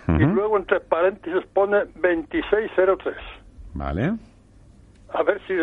Y 0.07 0.25
luego 0.25 0.57
entre 0.57 0.79
paréntesis 0.81 1.45
pone 1.53 1.85
2603. 1.95 3.15
vale. 3.73 4.13
A 5.13 5.23
ver 5.23 5.39
si, 5.47 5.53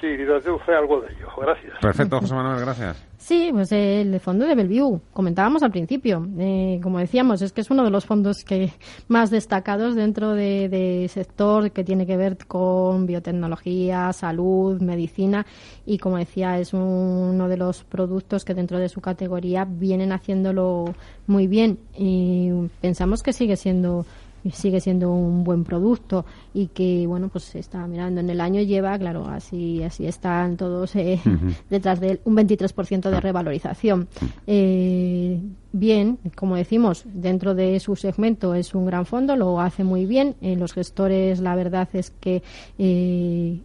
si 0.00 0.06
deduce 0.06 0.72
algo 0.72 1.00
de 1.00 1.12
ello. 1.12 1.28
Gracias. 1.36 1.72
Perfecto, 1.80 2.20
José 2.20 2.34
Manuel, 2.36 2.60
gracias. 2.60 3.06
Sí, 3.18 3.50
pues 3.52 3.70
eh, 3.72 4.00
el 4.00 4.18
fondo 4.18 4.46
de 4.46 4.54
Bellevue, 4.54 5.00
comentábamos 5.12 5.62
al 5.62 5.70
principio, 5.70 6.26
eh, 6.38 6.80
como 6.82 6.98
decíamos, 6.98 7.42
es 7.42 7.52
que 7.52 7.60
es 7.60 7.70
uno 7.70 7.84
de 7.84 7.90
los 7.90 8.06
fondos 8.06 8.44
que 8.44 8.72
más 9.08 9.30
destacados 9.30 9.94
dentro 9.94 10.32
de, 10.32 10.68
de 10.68 11.06
sector 11.08 11.70
que 11.70 11.84
tiene 11.84 12.06
que 12.06 12.16
ver 12.16 12.38
con 12.46 13.06
biotecnología, 13.06 14.12
salud, 14.12 14.80
medicina 14.80 15.44
y 15.84 15.98
como 15.98 16.16
decía 16.16 16.58
es 16.58 16.72
uno 16.72 17.48
de 17.48 17.56
los 17.56 17.84
productos 17.84 18.44
que 18.44 18.54
dentro 18.54 18.78
de 18.78 18.88
su 18.88 19.00
categoría 19.00 19.66
vienen 19.68 20.12
haciéndolo 20.12 20.86
muy 21.26 21.46
bien 21.46 21.78
y 21.96 22.50
pensamos 22.80 23.22
que 23.22 23.32
sigue 23.32 23.56
siendo 23.56 24.06
sigue 24.52 24.80
siendo 24.80 25.10
un 25.10 25.44
buen 25.44 25.64
producto 25.64 26.24
y 26.54 26.68
que 26.68 27.06
bueno 27.06 27.28
pues 27.28 27.44
se 27.44 27.58
está 27.58 27.86
mirando. 27.86 28.20
En 28.20 28.30
el 28.30 28.40
año 28.40 28.62
lleva 28.62 28.98
claro 28.98 29.26
así 29.26 29.82
así 29.82 30.06
están 30.06 30.56
todos 30.56 30.96
eh, 30.96 31.20
detrás 31.70 32.00
de 32.00 32.12
él 32.12 32.20
un 32.24 32.36
23% 32.36 33.10
de 33.10 33.20
revalorización. 33.20 34.08
Eh, 34.46 35.40
bien 35.72 36.18
como 36.34 36.56
decimos 36.56 37.04
dentro 37.06 37.54
de 37.54 37.78
su 37.78 37.94
segmento 37.94 38.54
es 38.54 38.74
un 38.74 38.86
gran 38.86 39.06
fondo 39.06 39.36
lo 39.36 39.60
hace 39.60 39.84
muy 39.84 40.06
bien. 40.06 40.36
Eh, 40.40 40.56
los 40.56 40.72
gestores 40.72 41.40
la 41.40 41.54
verdad 41.54 41.88
es 41.92 42.10
que 42.10 42.42
eh, 42.78 43.60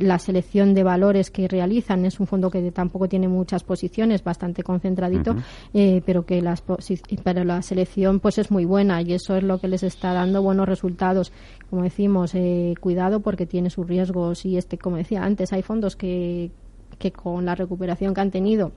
la 0.00 0.18
selección 0.18 0.74
de 0.74 0.82
valores 0.82 1.30
que 1.30 1.48
realizan 1.48 2.04
es 2.04 2.20
un 2.20 2.26
fondo 2.26 2.50
que 2.50 2.70
tampoco 2.72 3.08
tiene 3.08 3.28
muchas 3.28 3.62
posiciones, 3.62 4.24
bastante 4.24 4.62
concentradito, 4.62 5.36
eh, 5.74 6.02
pero 6.04 6.24
que 6.24 6.42
las 6.42 6.62
pero 7.22 7.44
la 7.44 7.62
selección 7.62 8.20
pues 8.20 8.38
es 8.38 8.50
muy 8.50 8.64
buena 8.64 9.02
y 9.02 9.12
eso 9.12 9.36
es 9.36 9.42
lo 9.42 9.58
que 9.58 9.68
les 9.68 9.82
está 9.82 10.12
dando 10.12 10.42
buenos 10.42 10.68
resultados. 10.68 11.32
Como 11.68 11.82
decimos, 11.82 12.34
eh, 12.34 12.74
cuidado 12.80 13.20
porque 13.20 13.46
tiene 13.46 13.70
sus 13.70 13.86
riesgos 13.86 14.44
y 14.44 14.56
este, 14.56 14.78
como 14.78 14.96
decía 14.96 15.22
antes, 15.22 15.52
hay 15.52 15.62
fondos 15.62 15.96
que 15.96 16.50
que 16.98 17.12
con 17.12 17.46
la 17.46 17.54
recuperación 17.54 18.12
que 18.12 18.20
han 18.20 18.30
tenido 18.30 18.72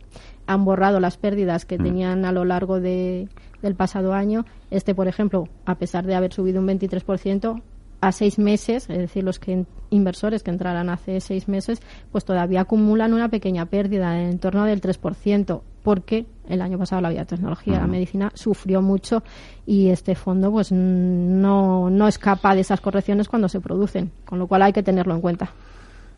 han 0.47 0.63
borrado 0.63 0.99
las 0.99 1.17
pérdidas 1.17 1.65
que 1.65 1.77
tenían 1.77 2.25
a 2.25 2.31
lo 2.31 2.45
largo 2.45 2.79
de, 2.79 3.27
del 3.62 3.75
pasado 3.75 4.13
año. 4.13 4.45
Este, 4.71 4.95
por 4.95 5.07
ejemplo, 5.07 5.49
a 5.65 5.75
pesar 5.75 6.05
de 6.05 6.15
haber 6.15 6.31
subido 6.31 6.62
un 6.62 6.67
23%, 6.67 7.62
a 8.03 8.12
seis 8.12 8.38
meses, 8.38 8.89
es 8.89 8.97
decir, 8.97 9.23
los 9.23 9.39
que 9.39 9.65
inversores 9.93 10.43
que 10.43 10.51
entraran 10.51 10.89
hace 10.89 11.19
seis 11.21 11.47
meses, 11.47 11.79
pues 12.12 12.25
todavía 12.25 12.62
acumulan 12.62 13.13
una 13.13 13.29
pequeña 13.29 13.65
pérdida 13.65 14.21
en 14.21 14.39
torno 14.39 14.65
del 14.65 14.82
3%, 14.82 15.62
porque 15.84 16.25
el 16.47 16.62
año 16.62 16.77
pasado 16.77 17.01
la 17.01 17.10
biotecnología, 17.10 17.79
la 17.79 17.88
medicina 17.88 18.32
sufrió 18.34 18.82
mucho 18.82 19.23
y 19.65 19.89
este 19.89 20.15
fondo 20.15 20.51
pues 20.51 20.71
no, 20.71 21.89
no 21.89 22.08
escapa 22.08 22.56
de 22.56 22.62
esas 22.62 22.82
correcciones 22.82 23.27
cuando 23.27 23.49
se 23.49 23.60
producen, 23.60 24.12
con 24.25 24.39
lo 24.39 24.47
cual 24.47 24.63
hay 24.63 24.73
que 24.73 24.84
tenerlo 24.84 25.13
en 25.13 25.21
cuenta. 25.21 25.51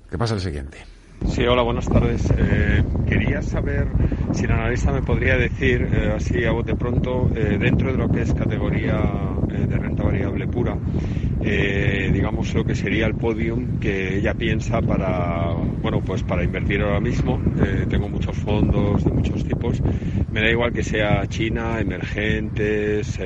¿Qué 0.10 0.18
pasa 0.18 0.36
el 0.36 0.42
siguiente? 0.42 0.95
Sí, 1.28 1.44
hola, 1.46 1.64
buenas 1.64 1.86
tardes. 1.86 2.32
Eh, 2.38 2.84
quería 3.08 3.42
saber 3.42 3.88
si 4.34 4.46
el 4.46 4.52
analista 4.52 4.92
me 4.92 5.02
podría 5.02 5.38
decir, 5.38 5.82
eh, 5.92 6.14
así 6.16 6.46
a 6.46 6.52
bote 6.52 6.76
pronto, 6.76 7.30
eh, 7.36 7.58
dentro 7.60 7.92
de 7.92 7.98
lo 7.98 8.10
que 8.10 8.22
es 8.22 8.34
categoría 8.34 8.96
eh, 9.50 9.66
de 9.68 9.78
renta 9.78 10.04
variable 10.04 10.48
pura, 10.48 10.78
eh, 11.44 12.10
digamos 12.14 12.54
lo 12.54 12.64
que 12.64 12.76
sería 12.76 13.06
el 13.08 13.16
podium 13.16 13.80
que 13.80 14.18
ella 14.18 14.34
piensa 14.34 14.82
para, 14.82 15.54
bueno, 15.82 16.02
pues 16.02 16.24
para 16.24 16.44
invertir 16.44 16.82
ahora 16.82 17.00
mismo. 17.00 17.40
Eh, 17.62 17.86
tengo 17.90 18.08
muchos 18.10 18.36
fondos 18.38 19.04
de 19.04 19.12
muchos 19.12 19.44
tipos. 19.44 19.82
Me 20.32 20.42
da 20.42 20.50
igual 20.50 20.74
que 20.74 20.84
sea 20.84 21.26
China, 21.28 21.80
emergentes, 21.80 23.18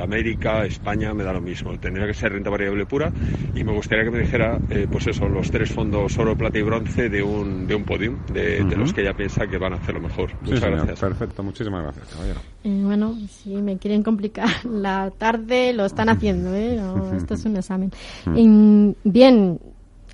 América, 0.00 0.64
España, 0.64 1.12
me 1.12 1.22
da 1.22 1.32
lo 1.32 1.40
mismo. 1.40 1.76
Tendría 1.78 2.06
que 2.06 2.14
ser 2.14 2.32
renta 2.32 2.48
variable 2.48 2.86
pura 2.86 3.12
y 3.54 3.64
me 3.64 3.72
gustaría 3.72 4.04
que 4.04 4.10
me 4.10 4.20
dijera, 4.20 4.58
pues 4.90 5.06
eso, 5.06 5.28
los 5.28 5.50
tres 5.50 5.70
fondos 5.70 6.18
oro, 6.18 6.34
plata 6.36 6.58
y 6.58 6.62
bronce 6.62 7.10
de 7.10 7.22
un, 7.22 7.43
de 7.44 7.74
un 7.74 7.84
podium, 7.84 8.16
de, 8.32 8.62
los 8.76 8.92
que 8.92 9.02
ella 9.02 9.14
piensa 9.14 9.46
que 9.46 9.58
van 9.58 9.72
a 9.74 9.76
hacer 9.76 9.94
lo 9.94 10.00
mejor. 10.00 10.30
Sí, 10.30 10.36
Muchas 10.42 10.60
señor. 10.60 10.76
gracias. 10.78 11.00
Perfecto, 11.00 11.42
muchísimas 11.42 11.82
gracias, 11.82 12.08
caballero. 12.08 12.40
Eh, 12.64 12.80
bueno, 12.84 13.14
si 13.28 13.50
me 13.56 13.76
quieren 13.78 14.02
complicar 14.02 14.48
la 14.64 15.12
tarde, 15.16 15.72
lo 15.72 15.84
están 15.84 16.08
haciendo, 16.08 16.54
¿eh? 16.54 16.76
No, 16.76 17.14
esto 17.14 17.34
es 17.34 17.44
un 17.44 17.56
examen. 17.56 17.92
En- 18.26 18.96
bien, 19.04 19.60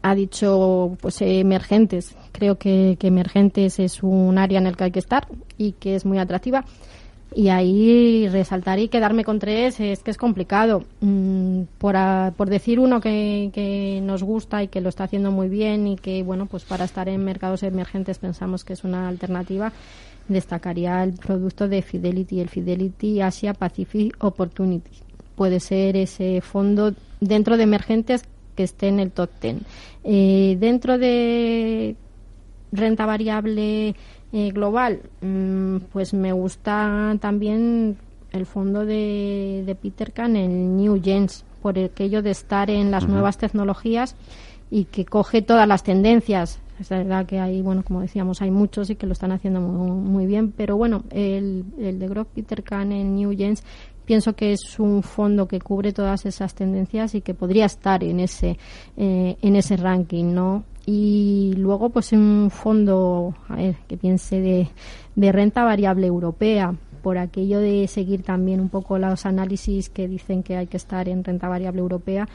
ha 0.03 0.15
dicho 0.15 0.97
pues 1.01 1.21
emergentes. 1.21 2.17
Creo 2.33 2.57
que, 2.57 2.97
que 2.99 3.09
emergentes 3.09 3.79
es 3.79 4.03
un 4.03 4.39
área 4.39 4.59
en 4.59 4.67
el 4.67 4.77
que 4.77 4.85
hay 4.85 4.91
que 4.91 4.99
estar 4.99 5.27
y 5.59 5.73
que 5.73 5.95
es 5.95 6.05
muy 6.07 6.19
atractiva. 6.19 6.65
Y 7.35 7.49
ahí 7.49 8.29
resaltar 8.29 8.81
y 8.81 8.89
quedarme 8.89 9.25
con 9.25 9.39
tres 9.39 9.79
es 9.79 10.03
que 10.03 10.11
es 10.11 10.17
complicado. 10.17 10.83
Mm, 11.01 11.63
por, 11.79 11.97
a- 11.97 12.33
por 12.37 12.51
decir 12.51 12.81
uno 12.81 13.01
que, 13.01 13.51
que 13.53 14.01
nos 14.03 14.23
gusta 14.25 14.63
y 14.63 14.69
que 14.69 14.81
lo 14.81 14.89
está 14.89 15.05
haciendo 15.05 15.31
muy 15.31 15.49
bien 15.49 15.87
y 15.87 15.97
que, 15.97 16.23
bueno, 16.25 16.47
pues 16.47 16.65
para 16.65 16.85
estar 16.85 17.09
en 17.09 17.25
mercados 17.25 17.63
emergentes 17.63 18.19
pensamos 18.19 18.65
que 18.65 18.73
es 18.73 18.83
una 18.83 19.07
alternativa, 19.09 19.73
destacaría 20.29 21.03
el 21.05 21.13
producto 21.13 21.69
de 21.69 21.83
Fidelity, 21.83 22.41
el 22.41 22.49
Fidelity 22.49 23.21
Asia 23.21 23.55
Pacific 23.55 24.17
Opportunity. 24.25 24.91
Puede 25.37 25.61
ser 25.61 25.97
ese 25.97 26.41
fondo 26.41 26.93
dentro 27.21 27.57
de 27.57 27.63
emergentes 27.63 28.25
que 28.57 28.65
esté 28.65 28.89
en 28.89 28.99
el 29.01 29.11
top 29.13 29.31
10. 29.41 29.57
Eh, 30.05 30.57
dentro 30.59 30.99
de 30.99 31.95
renta 32.73 33.07
variable 33.07 33.95
eh, 34.33 34.51
global, 34.51 35.01
mm, 35.21 35.77
pues 35.93 36.15
me 36.15 36.33
gusta 36.33 37.17
también 37.21 37.97
el 38.33 38.47
fondo 38.47 38.87
de, 38.87 39.65
de 39.67 39.75
Peter 39.75 40.13
Kahn, 40.13 40.37
el 40.37 40.77
New 40.77 41.01
Gens, 41.03 41.45
por 41.63 41.79
aquello 41.79 42.23
de 42.23 42.31
estar 42.31 42.71
en 42.71 42.91
las 42.91 43.09
nuevas 43.09 43.39
tecnologías 43.39 44.17
y 44.71 44.85
que 44.85 45.05
coge 45.05 45.43
todas 45.43 45.67
las 45.67 45.83
tendencias. 45.83 46.61
Es 46.79 46.89
verdad 46.89 47.27
que 47.27 47.39
hay, 47.39 47.61
bueno, 47.61 47.83
como 47.83 48.01
decíamos, 48.01 48.41
hay 48.41 48.51
muchos 48.51 48.89
y 48.89 48.97
que 48.97 49.07
lo 49.07 49.13
están 49.13 49.33
haciendo 49.33 49.61
muy, 49.61 49.91
muy 49.91 50.27
bien, 50.27 50.53
pero 50.53 50.77
bueno, 50.77 51.03
el, 51.11 51.65
el 51.79 51.99
de 51.99 52.09
Groff 52.09 52.29
Peter 52.35 52.63
Kahn 52.63 52.93
en 52.93 53.17
New 53.17 53.37
Gens 53.37 53.63
pienso 54.11 54.35
que 54.35 54.51
es 54.51 54.81
un 54.81 55.05
fondo 55.05 55.47
que 55.47 55.61
cubre 55.61 55.93
todas 55.93 56.27
esas 56.27 56.53
tendencias 56.53 57.15
y 57.15 57.21
que 57.21 57.33
podría 57.33 57.67
estar 57.67 58.03
en 58.03 58.19
ese 58.19 58.59
eh, 58.97 59.37
en 59.41 59.55
ese 59.55 59.77
ranking, 59.77 60.35
¿no? 60.35 60.65
Y 60.85 61.55
luego, 61.57 61.91
pues 61.91 62.11
un 62.11 62.51
fondo 62.51 63.37
a 63.49 63.55
ver, 63.55 63.77
que 63.87 63.97
piense 63.97 64.41
de, 64.41 64.67
de 65.15 65.31
renta 65.31 65.63
variable 65.63 66.09
europea, 66.09 66.75
por 67.05 67.19
aquello 67.19 67.61
de 67.61 67.87
seguir 67.87 68.25
también 68.25 68.59
un 68.59 68.69
poco 68.69 68.99
los 68.99 69.27
análisis 69.27 69.89
que 69.91 70.09
dicen 70.09 70.43
que 70.43 70.57
hay 70.57 70.67
que 70.67 70.79
estar 70.79 71.09
en 71.09 71.23
renta 71.23 71.49
variable 71.49 71.79
europea 71.79 72.29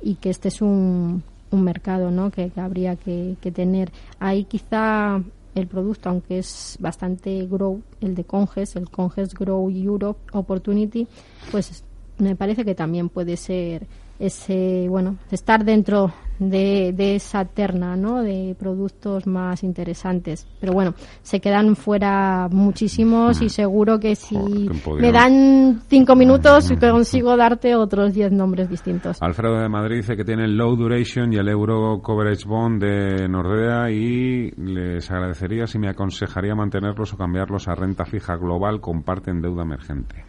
y 0.00 0.14
que 0.14 0.30
este 0.30 0.46
es 0.46 0.62
un, 0.62 1.24
un 1.50 1.62
mercado 1.64 2.12
¿no? 2.12 2.30
que, 2.30 2.50
que 2.50 2.60
habría 2.60 2.94
que, 2.94 3.34
que 3.40 3.50
tener. 3.50 3.90
Ahí 4.20 4.44
quizá 4.44 5.20
el 5.56 5.66
producto, 5.66 6.10
aunque 6.10 6.38
es 6.38 6.76
bastante 6.78 7.46
grow, 7.46 7.82
el 8.00 8.14
de 8.14 8.24
Conges, 8.24 8.76
el 8.76 8.88
Conges 8.90 9.34
Grow 9.34 9.68
Europe 9.70 10.20
Opportunity, 10.32 11.08
pues 11.50 11.82
me 12.18 12.36
parece 12.36 12.64
que 12.64 12.74
también 12.74 13.08
puede 13.08 13.36
ser 13.36 13.86
ese, 14.18 14.86
bueno, 14.88 15.16
estar 15.30 15.64
dentro 15.64 16.12
de, 16.38 16.92
de 16.92 17.16
esa 17.16 17.44
terna, 17.44 17.96
¿no? 17.96 18.22
De 18.22 18.54
productos 18.58 19.26
más 19.26 19.62
interesantes. 19.62 20.46
Pero 20.60 20.72
bueno, 20.72 20.94
se 21.22 21.40
quedan 21.40 21.76
fuera 21.76 22.48
muchísimos 22.50 23.42
y 23.42 23.48
seguro 23.48 23.98
que 23.98 24.14
si 24.16 24.36
Joder, 24.36 25.02
me 25.02 25.12
dan 25.12 25.82
cinco 25.88 26.16
minutos 26.16 26.72
consigo 26.80 27.36
darte 27.36 27.74
otros 27.74 28.14
diez 28.14 28.32
nombres 28.32 28.68
distintos. 28.68 29.20
Alfredo 29.20 29.58
de 29.58 29.68
Madrid 29.68 29.96
dice 29.96 30.16
que 30.16 30.24
tiene 30.24 30.44
el 30.44 30.56
Low 30.56 30.76
Duration 30.76 31.32
y 31.32 31.36
el 31.36 31.48
Euro 31.48 32.00
Coverage 32.02 32.46
Bond 32.46 32.82
de 32.82 33.28
Nordea 33.28 33.90
y 33.90 34.50
les 34.52 35.10
agradecería 35.10 35.66
si 35.66 35.78
me 35.78 35.88
aconsejaría 35.88 36.54
mantenerlos 36.54 37.12
o 37.12 37.16
cambiarlos 37.16 37.68
a 37.68 37.74
renta 37.74 38.04
fija 38.04 38.36
global 38.36 38.80
comparten 38.80 39.40
deuda 39.40 39.62
emergente. 39.62 40.24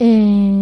Eh, 0.00 0.57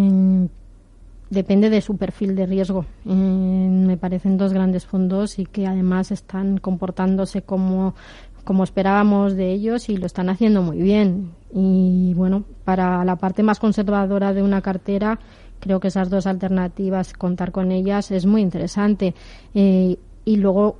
depende 1.30 1.70
de 1.70 1.80
su 1.80 1.96
perfil 1.96 2.34
de 2.34 2.46
riesgo. 2.46 2.84
Eh, 3.04 3.10
me 3.10 3.96
parecen 3.96 4.36
dos 4.36 4.52
grandes 4.52 4.86
fondos 4.86 5.38
y 5.38 5.46
que 5.46 5.66
además 5.66 6.10
están 6.10 6.58
comportándose 6.58 7.42
como, 7.42 7.94
como 8.44 8.64
esperábamos 8.64 9.34
de 9.34 9.52
ellos 9.52 9.88
y 9.88 9.96
lo 9.96 10.06
están 10.06 10.28
haciendo 10.28 10.62
muy 10.62 10.78
bien. 10.78 11.32
Y 11.52 12.14
bueno, 12.14 12.44
para 12.64 13.04
la 13.04 13.16
parte 13.16 13.42
más 13.42 13.58
conservadora 13.58 14.32
de 14.32 14.42
una 14.42 14.62
cartera, 14.62 15.18
creo 15.60 15.80
que 15.80 15.88
esas 15.88 16.10
dos 16.10 16.26
alternativas, 16.26 17.12
contar 17.12 17.52
con 17.52 17.72
ellas, 17.72 18.10
es 18.10 18.26
muy 18.26 18.42
interesante. 18.42 19.14
Eh, 19.54 19.98
y 20.24 20.36
luego 20.36 20.78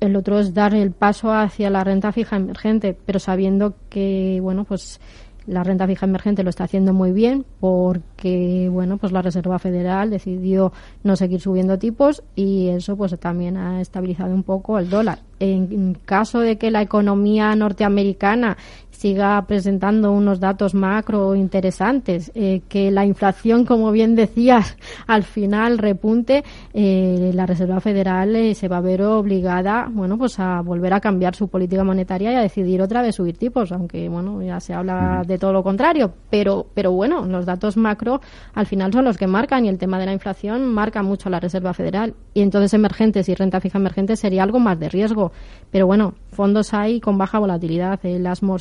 el 0.00 0.16
otro 0.16 0.38
es 0.38 0.54
dar 0.54 0.74
el 0.74 0.92
paso 0.92 1.32
hacia 1.32 1.70
la 1.70 1.82
renta 1.82 2.12
fija 2.12 2.36
emergente, 2.36 2.96
pero 3.04 3.18
sabiendo 3.18 3.74
que, 3.88 4.38
bueno, 4.40 4.64
pues 4.64 5.00
la 5.48 5.64
renta 5.64 5.86
fija 5.86 6.06
emergente 6.06 6.44
lo 6.44 6.50
está 6.50 6.64
haciendo 6.64 6.92
muy 6.92 7.12
bien 7.12 7.44
porque, 7.58 8.68
bueno, 8.70 8.98
pues 8.98 9.12
la 9.12 9.22
Reserva 9.22 9.58
Federal 9.58 10.10
decidió 10.10 10.72
no 11.02 11.16
seguir 11.16 11.40
subiendo 11.40 11.78
tipos 11.78 12.22
y 12.36 12.68
eso 12.68 12.96
pues 12.96 13.18
también 13.18 13.56
ha 13.56 13.80
estabilizado 13.80 14.34
un 14.34 14.42
poco 14.42 14.78
el 14.78 14.90
dólar. 14.90 15.20
En, 15.40 15.94
caso 16.04 16.40
de 16.40 16.58
que 16.58 16.70
la 16.70 16.82
economía 16.82 17.54
norteamericana 17.54 18.56
siga 18.90 19.40
presentando 19.46 20.10
unos 20.10 20.40
datos 20.40 20.74
macro 20.74 21.36
interesantes, 21.36 22.32
eh, 22.34 22.62
que 22.68 22.90
la 22.90 23.06
inflación, 23.06 23.64
como 23.64 23.92
bien 23.92 24.16
decías, 24.16 24.76
al 25.06 25.22
final 25.22 25.78
repunte, 25.78 26.42
eh, 26.74 27.30
la 27.32 27.46
Reserva 27.46 27.80
Federal 27.80 28.34
eh, 28.34 28.54
se 28.56 28.66
va 28.66 28.78
a 28.78 28.80
ver 28.80 29.02
obligada, 29.02 29.88
bueno, 29.88 30.18
pues 30.18 30.40
a 30.40 30.62
volver 30.62 30.92
a 30.94 31.00
cambiar 31.00 31.36
su 31.36 31.46
política 31.46 31.84
monetaria 31.84 32.32
y 32.32 32.34
a 32.34 32.40
decidir 32.40 32.82
otra 32.82 33.00
vez 33.00 33.14
subir 33.14 33.38
tipos, 33.38 33.70
aunque 33.70 34.08
bueno, 34.08 34.42
ya 34.42 34.58
se 34.58 34.74
habla 34.74 35.22
de 35.24 35.38
todo 35.38 35.52
lo 35.52 35.62
contrario, 35.62 36.12
pero 36.28 36.66
pero 36.74 36.92
bueno, 36.92 37.24
los 37.24 37.46
datos 37.46 37.76
macro 37.76 38.20
al 38.54 38.66
final 38.66 38.92
son 38.92 39.04
los 39.04 39.16
que 39.16 39.26
marcan 39.26 39.64
y 39.64 39.68
el 39.68 39.78
tema 39.78 39.98
de 39.98 40.06
la 40.06 40.12
inflación 40.12 40.66
marca 40.66 41.02
mucho 41.02 41.28
a 41.28 41.32
la 41.32 41.40
Reserva 41.40 41.74
Federal. 41.74 42.14
Y 42.34 42.42
entonces 42.42 42.74
emergentes 42.74 43.28
y 43.28 43.34
renta 43.34 43.60
fija 43.60 43.78
emergente 43.78 44.16
sería 44.16 44.42
algo 44.42 44.58
más 44.58 44.78
de 44.78 44.88
riesgo, 44.88 45.27
pero 45.70 45.86
bueno, 45.86 46.14
fondos 46.32 46.72
hay 46.74 47.00
con 47.00 47.18
baja 47.18 47.38
volatilidad, 47.38 48.00
el 48.04 48.26
Asmor 48.26 48.60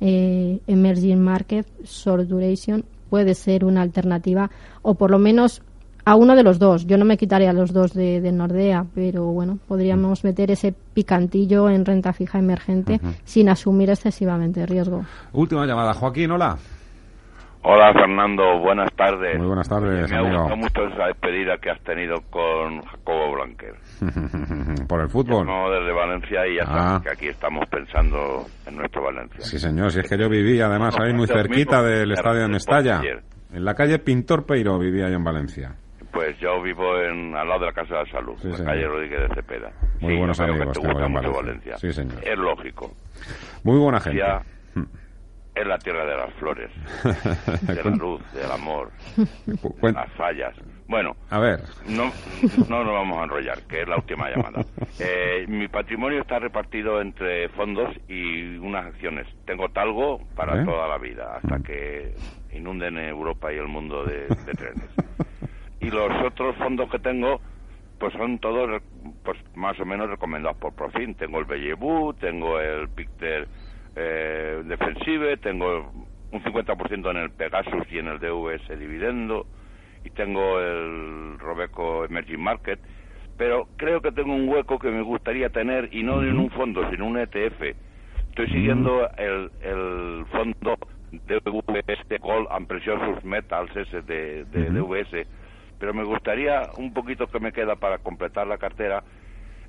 eh, 0.00 0.60
Emerging 0.66 1.20
Market 1.20 1.66
Short 1.84 2.26
Duration 2.26 2.84
puede 3.10 3.34
ser 3.34 3.64
una 3.64 3.82
alternativa 3.82 4.50
o 4.82 4.94
por 4.94 5.10
lo 5.10 5.18
menos 5.18 5.62
a 6.04 6.14
uno 6.14 6.36
de 6.36 6.44
los 6.44 6.58
dos. 6.58 6.86
Yo 6.86 6.96
no 6.98 7.04
me 7.04 7.16
quitaría 7.16 7.52
los 7.52 7.72
dos 7.72 7.92
de, 7.92 8.20
Nordea, 8.32 8.86
pero 8.94 9.26
bueno, 9.26 9.58
podríamos 9.66 10.22
meter 10.22 10.52
ese 10.52 10.72
picantillo 10.94 11.68
en 11.68 11.84
renta 11.84 12.12
fija 12.12 12.38
emergente 12.38 13.00
sin 13.24 13.48
asumir 13.48 13.90
excesivamente 13.90 14.64
riesgo. 14.66 15.04
Última 15.32 15.66
llamada, 15.66 15.94
Joaquín, 15.94 16.30
hola. 16.30 16.56
Hola 17.68 17.92
Fernando, 17.92 18.60
buenas 18.60 18.94
tardes. 18.94 19.36
Muy 19.38 19.48
buenas 19.48 19.68
tardes. 19.68 20.08
Me 20.08 20.16
ha 20.16 20.20
gustado 20.20 20.56
mucho 20.56 20.86
esa 20.86 21.06
despedida 21.06 21.58
que 21.60 21.70
has 21.70 21.80
tenido 21.80 22.14
con 22.30 22.80
Jacobo 22.82 23.32
Blanquer. 23.34 23.74
Por 24.88 25.00
el 25.00 25.08
fútbol. 25.08 25.44
No, 25.44 25.68
desde 25.68 25.92
Valencia 25.92 26.46
y 26.46 26.58
ya 26.58 26.64
sabes 26.64 26.84
ah. 26.84 27.00
que 27.02 27.10
aquí 27.10 27.26
estamos 27.26 27.66
pensando 27.68 28.46
en 28.68 28.76
nuestro 28.76 29.02
Valencia. 29.02 29.40
Sí, 29.40 29.58
señor, 29.58 29.90
si 29.90 29.98
es 29.98 30.08
que 30.08 30.16
yo 30.16 30.28
viví 30.28 30.60
además 30.60 30.96
ahí 31.00 31.12
muy 31.12 31.26
cerquita 31.26 31.82
del 31.82 32.12
estadio 32.12 32.42
de 32.42 32.48
Mestalla. 32.48 33.00
En 33.52 33.64
la 33.64 33.74
calle 33.74 33.98
Pintor 33.98 34.46
Peiro 34.46 34.78
vivía 34.78 35.08
yo 35.08 35.16
en 35.16 35.24
Valencia. 35.24 35.74
Pues 36.12 36.38
yo 36.38 36.62
vivo 36.62 36.96
en, 37.00 37.34
al 37.34 37.48
lado 37.48 37.62
de 37.62 37.66
la 37.66 37.72
Casa 37.72 37.96
de 37.96 38.04
la 38.04 38.10
Salud, 38.12 38.36
en 38.44 38.52
la 38.52 38.64
calle 38.64 38.86
Rodríguez 38.86 39.28
de 39.28 39.34
Cepeda. 39.34 39.72
Muy 40.00 40.16
buenos 40.16 40.38
amigos. 40.38 40.68
Que 40.68 40.82
te 40.82 40.86
gusta 40.86 41.08
mucho 41.08 41.32
Valencia. 41.32 41.76
Sí, 41.78 41.92
señor. 41.92 42.22
Es 42.22 42.38
lógico. 42.38 42.92
Muy 43.64 43.76
buena 43.76 43.98
gente 43.98 44.22
es 45.56 45.66
la 45.66 45.78
tierra 45.78 46.04
de 46.04 46.16
las 46.16 46.32
flores, 46.34 46.70
de 47.62 47.82
la 47.82 47.90
luz, 47.90 48.20
del 48.32 48.50
amor, 48.52 48.90
de 49.16 49.92
las 49.92 50.12
fallas. 50.12 50.54
Bueno, 50.86 51.16
a 51.30 51.38
ver. 51.38 51.60
No, 51.88 52.12
no 52.68 52.84
nos 52.84 52.92
vamos 52.92 53.18
a 53.18 53.24
enrollar, 53.24 53.62
que 53.62 53.82
es 53.82 53.88
la 53.88 53.96
última 53.96 54.30
llamada. 54.30 54.64
Eh, 54.98 55.44
mi 55.46 55.68
patrimonio 55.68 56.22
está 56.22 56.38
repartido 56.38 57.02
entre 57.02 57.50
fondos 57.50 57.94
y 58.08 58.56
unas 58.56 58.86
acciones. 58.86 59.26
Tengo 59.44 59.68
talgo 59.68 60.20
para 60.34 60.64
toda 60.64 60.88
la 60.88 60.96
vida, 60.96 61.36
hasta 61.36 61.58
que 61.58 62.14
inunden 62.52 62.96
Europa 62.96 63.52
y 63.52 63.56
el 63.56 63.68
mundo 63.68 64.04
de, 64.04 64.26
trenes. 64.56 64.88
Y 65.80 65.90
los 65.90 66.10
otros 66.24 66.56
fondos 66.56 66.90
que 66.90 66.98
tengo, 66.98 67.42
pues 67.98 68.14
son 68.14 68.38
todos 68.38 68.82
pues 69.22 69.38
más 69.54 69.78
o 69.78 69.84
menos 69.84 70.08
recomendados 70.08 70.56
por 70.56 70.74
Profin. 70.74 71.14
Tengo 71.14 71.40
el 71.40 71.44
Bellevue, 71.44 72.14
tengo 72.14 72.58
el 72.58 72.88
Picter 72.88 73.46
eh, 73.96 74.62
Defensive, 74.66 75.38
tengo 75.38 75.90
un 76.30 76.42
50% 76.42 77.10
en 77.10 77.16
el 77.16 77.30
Pegasus 77.30 77.90
y 77.90 77.98
en 77.98 78.08
el 78.08 78.18
DVS 78.18 78.78
Dividendo, 78.78 79.46
y 80.04 80.10
tengo 80.10 80.60
el 80.60 81.38
Robeco 81.38 82.04
Emerging 82.04 82.40
Market, 82.40 82.78
pero 83.36 83.68
creo 83.76 84.00
que 84.00 84.12
tengo 84.12 84.34
un 84.34 84.48
hueco 84.48 84.78
que 84.78 84.90
me 84.90 85.02
gustaría 85.02 85.50
tener, 85.50 85.88
y 85.92 86.02
no 86.02 86.22
en 86.22 86.38
un 86.38 86.50
fondo, 86.50 86.88
sino 86.90 87.06
en 87.06 87.10
un 87.10 87.18
ETF. 87.18 87.62
Estoy 88.30 88.46
siguiendo 88.48 89.08
el, 89.16 89.50
el 89.62 90.26
fondo 90.30 90.76
DVS 91.10 92.20
Gold 92.20 92.48
and 92.50 92.66
Precious 92.66 93.24
Metals 93.24 93.74
ese 93.76 94.02
de, 94.02 94.44
de 94.44 94.70
DVS, 94.70 95.26
pero 95.78 95.94
me 95.94 96.04
gustaría 96.04 96.62
un 96.76 96.92
poquito 96.92 97.26
que 97.28 97.40
me 97.40 97.52
queda 97.52 97.76
para 97.76 97.98
completar 97.98 98.46
la 98.46 98.58
cartera, 98.58 99.02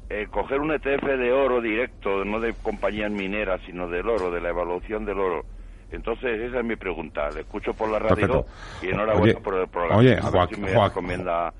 eh, 0.09 0.27
coger 0.31 0.59
un 0.59 0.71
ETF 0.71 1.03
de 1.03 1.31
oro 1.31 1.61
directo, 1.61 2.23
no 2.23 2.39
de 2.39 2.53
compañías 2.53 3.11
mineras, 3.11 3.59
sino 3.65 3.87
del 3.89 4.07
oro, 4.07 4.31
de 4.31 4.41
la 4.41 4.49
evaluación 4.49 5.05
del 5.05 5.19
oro. 5.19 5.43
Entonces, 5.91 6.41
esa 6.41 6.59
es 6.59 6.65
mi 6.65 6.75
pregunta. 6.75 7.29
Le 7.33 7.41
escucho 7.41 7.73
por 7.73 7.89
la 7.89 7.99
radio 7.99 8.45
y 8.81 8.87
enhorabuena 8.87 9.39
por 9.39 9.55
el 9.55 9.67
programa. 9.67 9.99
Oye, 9.99 10.19
Joaquín, 10.19 10.61
me 10.61 10.73
recomienda 10.73 11.53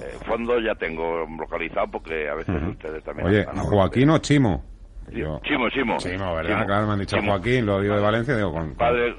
eh, 0.00 0.18
fondo, 0.26 0.60
ya 0.60 0.74
tengo 0.74 1.26
localizado 1.38 1.86
porque 1.90 2.28
a 2.28 2.34
veces 2.34 2.54
ustedes 2.68 3.04
también. 3.04 3.28
Oye, 3.28 3.44
Joaquín 3.44 4.10
o 4.10 4.18
Chimo. 4.18 4.64
Chimo, 5.10 5.70
Chimo. 5.70 5.96
Chimo, 5.98 6.34
¿verdad? 6.34 6.66
Claro, 6.66 6.86
me 6.86 6.92
han 6.92 6.98
dicho 6.98 7.16
Joaquín, 7.24 7.64
lo 7.64 7.80
digo 7.80 7.94
de 7.94 8.00
Valencia, 8.00 8.36
digo 8.36 8.52
con... 8.52 8.74
Padre... 8.74 9.14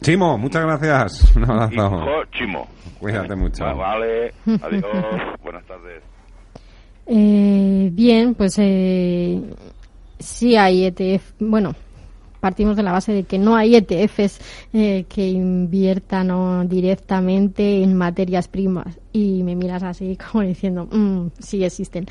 Chimo, 0.00 0.36
muchas 0.36 0.64
gracias. 0.64 1.36
Un 1.36 1.44
abrazo. 1.44 2.24
Chimo. 2.32 2.66
Cuídate 2.98 3.34
mucho. 3.36 3.64
Vale, 3.64 4.32
adiós, 4.62 5.40
buenas 5.42 5.64
tardes. 5.66 6.02
Eh, 7.06 7.90
bien, 7.92 8.34
pues 8.34 8.54
eh, 8.58 9.40
sí 10.18 10.56
hay 10.56 10.84
ETF. 10.84 11.32
Bueno, 11.40 11.74
partimos 12.40 12.76
de 12.76 12.82
la 12.82 12.92
base 12.92 13.12
de 13.12 13.24
que 13.24 13.38
no 13.38 13.54
hay 13.54 13.76
ETFs 13.76 14.40
eh, 14.72 15.04
que 15.08 15.28
inviertan 15.28 16.68
directamente 16.68 17.82
en 17.82 17.94
materias 17.96 18.48
primas. 18.48 18.98
Y 19.12 19.42
me 19.42 19.54
miras 19.54 19.82
así 19.82 20.16
como 20.32 20.42
diciendo, 20.42 20.88
mm, 20.90 21.28
sí 21.38 21.64
existen 21.64 22.06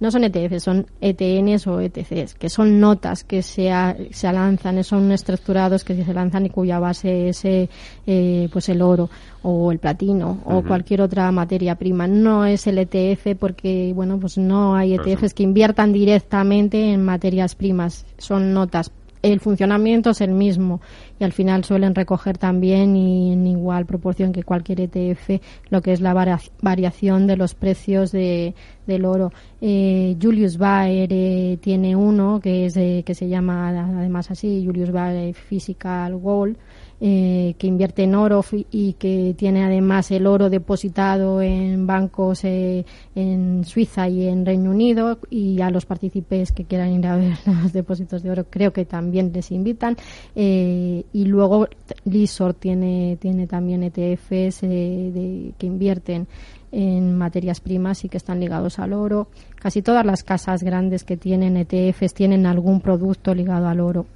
no 0.00 0.10
son 0.10 0.24
ETFs, 0.24 0.62
son 0.62 0.86
ETNs 1.00 1.66
o 1.66 1.80
ETCs, 1.80 2.34
que 2.34 2.48
son 2.48 2.80
notas 2.80 3.24
que 3.24 3.42
se, 3.42 3.70
se 4.10 4.32
lanzan, 4.32 4.82
son 4.84 5.10
estructurados 5.12 5.84
que 5.84 6.02
se 6.04 6.14
lanzan 6.14 6.46
y 6.46 6.50
cuya 6.50 6.78
base 6.78 7.30
es 7.30 7.44
eh, 7.44 8.48
pues 8.52 8.68
el 8.68 8.82
oro 8.82 9.10
o 9.42 9.72
el 9.72 9.78
platino 9.78 10.38
o 10.44 10.62
cualquier 10.62 11.02
otra 11.02 11.30
materia 11.32 11.74
prima. 11.74 12.06
No 12.06 12.44
es 12.44 12.66
el 12.66 12.78
ETF 12.78 13.36
porque, 13.38 13.92
bueno, 13.94 14.18
pues 14.18 14.38
no 14.38 14.76
hay 14.76 14.94
ETFs 14.94 15.34
que 15.34 15.42
inviertan 15.42 15.92
directamente 15.92 16.92
en 16.92 17.04
materias 17.04 17.54
primas, 17.54 18.06
son 18.18 18.52
notas 18.52 18.90
el 19.22 19.40
funcionamiento 19.40 20.10
es 20.10 20.20
el 20.20 20.32
mismo 20.32 20.80
y 21.18 21.24
al 21.24 21.32
final 21.32 21.64
suelen 21.64 21.94
recoger 21.94 22.38
también 22.38 22.96
y 22.96 23.32
en 23.32 23.46
igual 23.46 23.86
proporción 23.86 24.32
que 24.32 24.42
cualquier 24.42 24.80
ETF 24.80 25.40
lo 25.70 25.82
que 25.82 25.92
es 25.92 26.00
la 26.00 26.14
variación 26.60 27.26
de 27.26 27.36
los 27.36 27.54
precios 27.54 28.12
de, 28.12 28.54
del 28.86 29.04
oro. 29.04 29.32
Eh, 29.60 30.16
Julius 30.20 30.58
Baer 30.58 31.08
eh, 31.12 31.58
tiene 31.60 31.96
uno 31.96 32.40
que 32.40 32.66
es 32.66 32.74
que 32.74 33.14
se 33.14 33.28
llama 33.28 33.68
además 33.68 34.30
así 34.30 34.62
Julius 34.64 34.92
Baer 34.92 35.34
Physical 35.34 36.16
Gold 36.16 36.56
eh, 37.00 37.54
que 37.58 37.68
invierte 37.68 38.02
en 38.02 38.16
oro 38.16 38.44
y 38.72 38.94
que 38.94 39.32
tiene 39.38 39.64
además 39.64 40.10
el 40.10 40.26
oro 40.26 40.50
depositado 40.50 41.40
en 41.40 41.86
bancos 41.86 42.42
eh, 42.42 42.84
en 43.14 43.64
Suiza 43.64 44.08
y 44.08 44.26
en 44.26 44.44
Reino 44.44 44.70
Unido 44.70 45.18
y 45.30 45.60
a 45.60 45.70
los 45.70 45.86
partícipes 45.86 46.50
que 46.50 46.64
quieran 46.64 46.90
ir 46.92 47.06
a 47.06 47.16
ver 47.16 47.34
los 47.62 47.72
depósitos 47.72 48.24
de 48.24 48.32
oro 48.32 48.46
creo 48.50 48.72
que 48.72 48.84
también 48.84 49.30
les 49.32 49.52
invitan 49.52 49.96
eh, 50.34 51.04
y 51.12 51.24
luego 51.26 51.68
Lisor 52.04 52.54
tiene 52.54 53.16
tiene 53.20 53.46
también 53.46 53.84
ETFs 53.84 54.62
de, 54.62 55.52
que 55.56 55.66
invierten 55.66 56.26
en 56.72 57.16
materias 57.16 57.60
primas 57.60 58.04
y 58.04 58.08
que 58.08 58.18
están 58.18 58.40
ligados 58.40 58.78
al 58.78 58.92
oro. 58.92 59.28
Casi 59.54 59.82
todas 59.82 60.04
las 60.04 60.22
casas 60.22 60.62
grandes 60.62 61.04
que 61.04 61.16
tienen 61.16 61.56
ETFs 61.56 62.12
tienen 62.12 62.44
algún 62.44 62.80
producto 62.80 63.34
ligado 63.34 63.68
al 63.68 63.80
oro. 63.80 64.06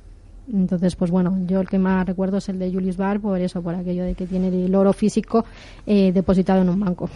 Entonces, 0.50 0.96
pues 0.96 1.10
bueno, 1.10 1.38
yo 1.46 1.60
el 1.60 1.68
que 1.68 1.78
más 1.78 2.06
recuerdo 2.06 2.38
es 2.38 2.48
el 2.48 2.58
de 2.58 2.72
Julius 2.72 2.96
Bar 2.96 3.20
por 3.20 3.40
eso, 3.40 3.62
por 3.62 3.74
aquello 3.74 4.04
de 4.04 4.14
que 4.14 4.26
tiene 4.26 4.48
el 4.48 4.74
oro 4.74 4.92
físico 4.92 5.44
eh, 5.86 6.12
depositado 6.12 6.62
en 6.62 6.68
un 6.68 6.80
banco. 6.80 7.08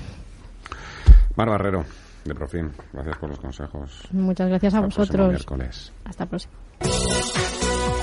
Mar 1.36 1.48
Barrero, 1.48 1.84
de 2.24 2.34
Profim, 2.34 2.70
gracias 2.92 3.18
por 3.18 3.30
los 3.30 3.38
consejos. 3.38 4.08
Muchas 4.12 4.48
gracias 4.48 4.74
a 4.74 4.80
vosotros. 4.80 5.46
Hasta 6.04 6.24
el 6.24 6.28
próximo. 6.28 6.52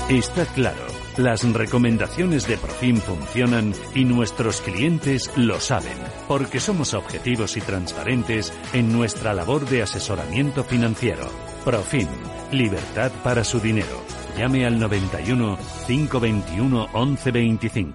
Está 0.08 0.44
claro, 0.44 0.86
las 1.16 1.50
recomendaciones 1.50 2.46
de 2.46 2.58
Profim 2.58 2.96
funcionan 2.96 3.72
y 3.94 4.04
nuestros 4.04 4.60
clientes 4.60 5.32
lo 5.36 5.58
saben, 5.60 5.96
porque 6.28 6.60
somos 6.60 6.92
objetivos 6.92 7.56
y 7.56 7.62
transparentes 7.62 8.52
en 8.74 8.92
nuestra 8.92 9.32
labor 9.32 9.66
de 9.66 9.82
asesoramiento 9.82 10.62
financiero. 10.62 11.53
Profim, 11.64 12.06
libertad 12.52 13.10
para 13.22 13.42
su 13.42 13.58
dinero. 13.58 14.04
Llame 14.36 14.66
al 14.66 14.78
91 14.78 15.56
521 15.86 16.88
1125. 16.92 17.90